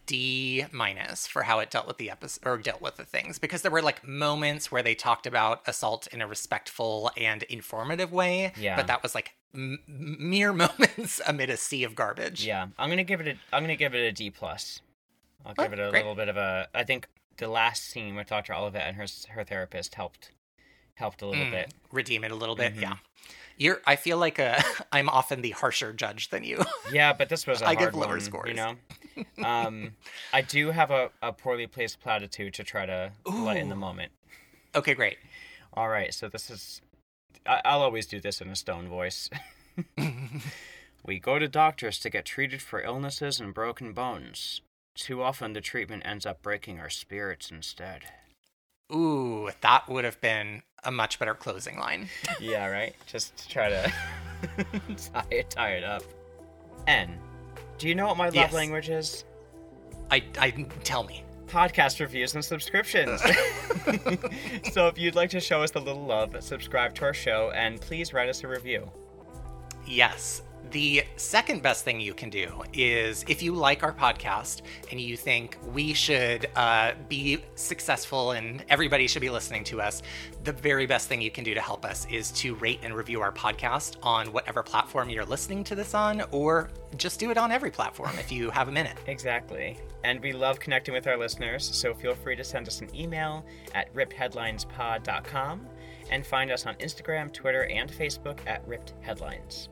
D 0.06 0.64
minus 0.72 1.26
for 1.26 1.42
how 1.44 1.58
it 1.60 1.70
dealt 1.70 1.86
with 1.86 1.98
the 1.98 2.10
episode 2.10 2.46
or 2.46 2.58
dealt 2.58 2.80
with 2.82 2.96
the 2.96 3.04
things 3.04 3.38
because 3.38 3.62
there 3.62 3.70
were 3.70 3.82
like 3.82 4.06
moments 4.06 4.70
where 4.70 4.82
they 4.82 4.94
talked 4.94 5.26
about 5.26 5.62
assault 5.66 6.06
in 6.08 6.20
a 6.20 6.26
respectful 6.26 7.10
and 7.16 7.42
informative 7.44 8.12
way. 8.12 8.52
Yeah. 8.58 8.76
But 8.76 8.86
that 8.88 9.02
was 9.02 9.14
like 9.14 9.32
m- 9.54 9.78
mere 9.86 10.52
moments 10.64 11.20
amid 11.26 11.48
a 11.50 11.56
sea 11.56 11.84
of 11.84 11.94
garbage. 11.94 12.44
Yeah, 12.46 12.66
I'm 12.78 12.90
gonna 12.90 13.04
give 13.04 13.20
it 13.20 13.28
a. 13.28 13.34
I'm 13.54 13.62
gonna 13.62 13.76
give 13.76 13.94
it 13.94 14.00
a 14.06 14.12
D 14.12 14.30
plus. 14.30 14.80
I'll 15.46 15.54
Oh, 15.56 15.62
give 15.62 15.72
it 15.72 15.78
a 15.78 15.90
great. 15.90 16.00
little 16.00 16.14
bit 16.14 16.28
of 16.28 16.36
a. 16.36 16.68
I 16.74 16.84
think 16.84 17.06
the 17.38 17.48
last 17.48 17.84
scene 17.84 18.14
with 18.14 18.26
Dr. 18.26 18.52
Olivet 18.54 18.82
and 18.86 18.96
her 18.96 19.06
her 19.30 19.44
therapist 19.44 19.94
helped 19.94 20.30
helped 20.94 21.22
a 21.22 21.26
little 21.26 21.44
Mm, 21.44 21.50
bit. 21.50 21.74
Redeem 21.92 22.24
it 22.24 22.30
a 22.32 22.34
little 22.36 22.56
bit. 22.56 22.74
Mhm. 22.76 22.82
Yeah. 22.82 22.96
You're. 23.56 23.80
I 23.86 23.96
feel 23.96 24.16
like 24.18 24.38
uh, 24.38 24.60
I'm 24.92 25.08
often 25.08 25.42
the 25.42 25.50
harsher 25.50 25.92
judge 25.92 26.30
than 26.30 26.44
you. 26.44 26.62
Yeah, 26.92 27.12
but 27.12 27.28
this 27.28 27.46
was 27.46 27.60
a 27.62 27.66
I 27.68 27.74
hard 27.74 27.92
give 27.92 27.94
lower 28.00 28.08
one, 28.12 28.20
scores. 28.20 28.48
You 28.48 28.54
know, 28.54 28.74
um, 29.44 29.92
I 30.32 30.40
do 30.42 30.70
have 30.70 30.90
a, 30.90 31.10
a 31.22 31.32
poorly 31.32 31.66
placed 31.66 32.00
platitude 32.00 32.54
to 32.54 32.64
try 32.64 32.86
to 32.86 33.12
lighten 33.26 33.68
the 33.68 33.76
moment. 33.76 34.12
okay, 34.74 34.94
great. 34.94 35.18
All 35.74 35.88
right, 35.88 36.12
so 36.12 36.28
this 36.28 36.50
is. 36.50 36.80
I, 37.46 37.60
I'll 37.64 37.82
always 37.82 38.06
do 38.06 38.20
this 38.20 38.40
in 38.40 38.48
a 38.48 38.56
stone 38.56 38.88
voice. 38.88 39.30
we 41.04 41.18
go 41.18 41.38
to 41.38 41.48
doctors 41.48 41.98
to 42.00 42.10
get 42.10 42.24
treated 42.24 42.60
for 42.62 42.80
illnesses 42.82 43.40
and 43.40 43.54
broken 43.54 43.92
bones. 43.92 44.60
Too 44.96 45.22
often, 45.22 45.52
the 45.52 45.60
treatment 45.60 46.02
ends 46.04 46.26
up 46.26 46.42
breaking 46.42 46.80
our 46.80 46.90
spirits 46.90 47.50
instead. 47.50 48.02
Ooh, 48.92 49.50
that 49.60 49.88
would 49.88 50.04
have 50.04 50.20
been 50.20 50.62
a 50.84 50.90
much 50.90 51.18
better 51.18 51.34
closing 51.34 51.78
line. 51.78 52.08
yeah, 52.40 52.66
right? 52.66 52.94
Just 53.06 53.36
to 53.38 53.48
try 53.48 53.68
to 53.68 53.92
tie, 55.12 55.24
it, 55.30 55.50
tie 55.50 55.70
it 55.72 55.84
up. 55.84 56.02
N. 56.86 57.18
Do 57.78 57.88
you 57.88 57.94
know 57.94 58.06
what 58.08 58.16
my 58.16 58.26
love 58.26 58.34
Yes. 58.34 58.52
language 58.52 58.88
is? 58.88 59.24
I. 60.10 60.22
I 60.38 60.50
tell 60.84 61.04
me. 61.04 61.24
podcast 61.46 62.00
reviews 62.00 62.34
and 62.34 62.44
subscriptions. 62.44 63.20
so 64.72 64.86
if 64.88 64.98
you'd 64.98 65.14
like 65.14 65.30
to 65.30 65.40
show 65.40 65.62
us 65.62 65.72
a 65.74 65.78
little 65.80 66.04
love, 66.04 66.34
subscribe 66.40 66.94
to 66.96 67.04
our 67.04 67.14
show 67.14 67.50
and 67.54 67.80
please 67.80 68.12
write 68.12 68.28
us 68.28 68.42
a 68.44 68.48
review. 68.48 68.90
Yes. 69.86 70.42
The 70.70 71.02
second 71.16 71.62
best 71.62 71.84
thing 71.84 71.98
you 72.00 72.14
can 72.14 72.30
do 72.30 72.62
is 72.72 73.24
if 73.26 73.42
you 73.42 73.54
like 73.54 73.82
our 73.82 73.92
podcast 73.92 74.62
and 74.92 75.00
you 75.00 75.16
think 75.16 75.58
we 75.74 75.92
should 75.92 76.48
uh, 76.54 76.92
be 77.08 77.38
successful 77.56 78.32
and 78.32 78.64
everybody 78.68 79.08
should 79.08 79.22
be 79.22 79.30
listening 79.30 79.64
to 79.64 79.80
us, 79.80 80.00
the 80.44 80.52
very 80.52 80.86
best 80.86 81.08
thing 81.08 81.20
you 81.20 81.30
can 81.30 81.42
do 81.42 81.54
to 81.54 81.60
help 81.60 81.84
us 81.84 82.06
is 82.08 82.30
to 82.32 82.54
rate 82.54 82.78
and 82.84 82.94
review 82.94 83.20
our 83.20 83.32
podcast 83.32 83.96
on 84.04 84.32
whatever 84.32 84.62
platform 84.62 85.10
you're 85.10 85.24
listening 85.24 85.64
to 85.64 85.74
this 85.74 85.92
on, 85.92 86.22
or 86.30 86.70
just 86.96 87.18
do 87.18 87.32
it 87.32 87.36
on 87.36 87.50
every 87.50 87.72
platform 87.72 88.12
if 88.20 88.30
you 88.30 88.48
have 88.50 88.68
a 88.68 88.72
minute. 88.72 88.96
Exactly. 89.10 89.76
And 90.04 90.20
we 90.20 90.32
love 90.32 90.60
connecting 90.60 90.94
with 90.94 91.06
our 91.08 91.18
listeners, 91.18 91.64
so 91.64 91.92
feel 91.92 92.14
free 92.14 92.36
to 92.36 92.44
send 92.44 92.68
us 92.68 92.80
an 92.80 92.94
email 92.94 93.44
at 93.74 93.92
rippedheadlinespod.com 93.92 95.66
and 96.10 96.26
find 96.26 96.50
us 96.52 96.64
on 96.64 96.74
Instagram, 96.76 97.32
Twitter, 97.32 97.64
and 97.64 97.90
Facebook 97.90 98.38
at 98.46 98.66
Ripped 98.66 98.94
Headlines. 99.00 99.68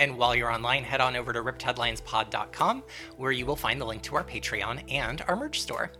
And 0.00 0.16
while 0.16 0.34
you're 0.34 0.50
online, 0.50 0.82
head 0.82 1.00
on 1.00 1.14
over 1.14 1.32
to 1.32 1.42
rippedheadlinespod.com 1.42 2.82
where 3.18 3.32
you 3.32 3.46
will 3.46 3.54
find 3.54 3.80
the 3.80 3.84
link 3.84 4.02
to 4.04 4.16
our 4.16 4.24
Patreon 4.24 4.82
and 4.90 5.22
our 5.28 5.36
merch 5.36 5.60
store. 5.60 5.92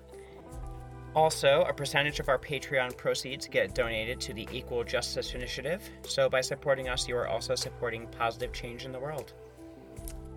Also, 1.14 1.64
a 1.68 1.72
percentage 1.72 2.18
of 2.18 2.28
our 2.28 2.38
Patreon 2.38 2.96
proceeds 2.96 3.46
get 3.46 3.74
donated 3.74 4.20
to 4.20 4.32
the 4.32 4.48
Equal 4.52 4.84
Justice 4.84 5.34
Initiative, 5.34 5.82
so 6.04 6.28
by 6.28 6.40
supporting 6.40 6.88
us, 6.88 7.08
you 7.08 7.16
are 7.16 7.26
also 7.26 7.54
supporting 7.54 8.06
positive 8.06 8.52
change 8.52 8.84
in 8.84 8.92
the 8.92 8.98
world. 8.98 9.32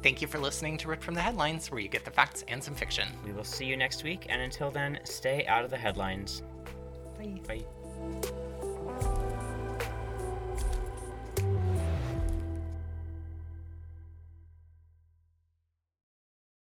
Thank 0.01 0.21
you 0.21 0.27
for 0.27 0.39
listening 0.39 0.77
to 0.79 0.87
Ripped 0.87 1.03
from 1.03 1.13
the 1.13 1.21
Headlines, 1.21 1.71
where 1.71 1.79
you 1.79 1.87
get 1.87 2.03
the 2.03 2.11
facts 2.11 2.43
and 2.47 2.61
some 2.61 2.75
fiction. 2.75 3.07
We 3.23 3.31
will 3.31 3.43
see 3.43 3.65
you 3.65 3.77
next 3.77 4.03
week, 4.03 4.25
and 4.29 4.41
until 4.41 4.71
then, 4.71 4.99
stay 5.03 5.45
out 5.45 5.63
of 5.63 5.69
the 5.69 5.77
headlines. 5.77 6.41
Bye. 7.17 7.39
Bye. 7.47 9.29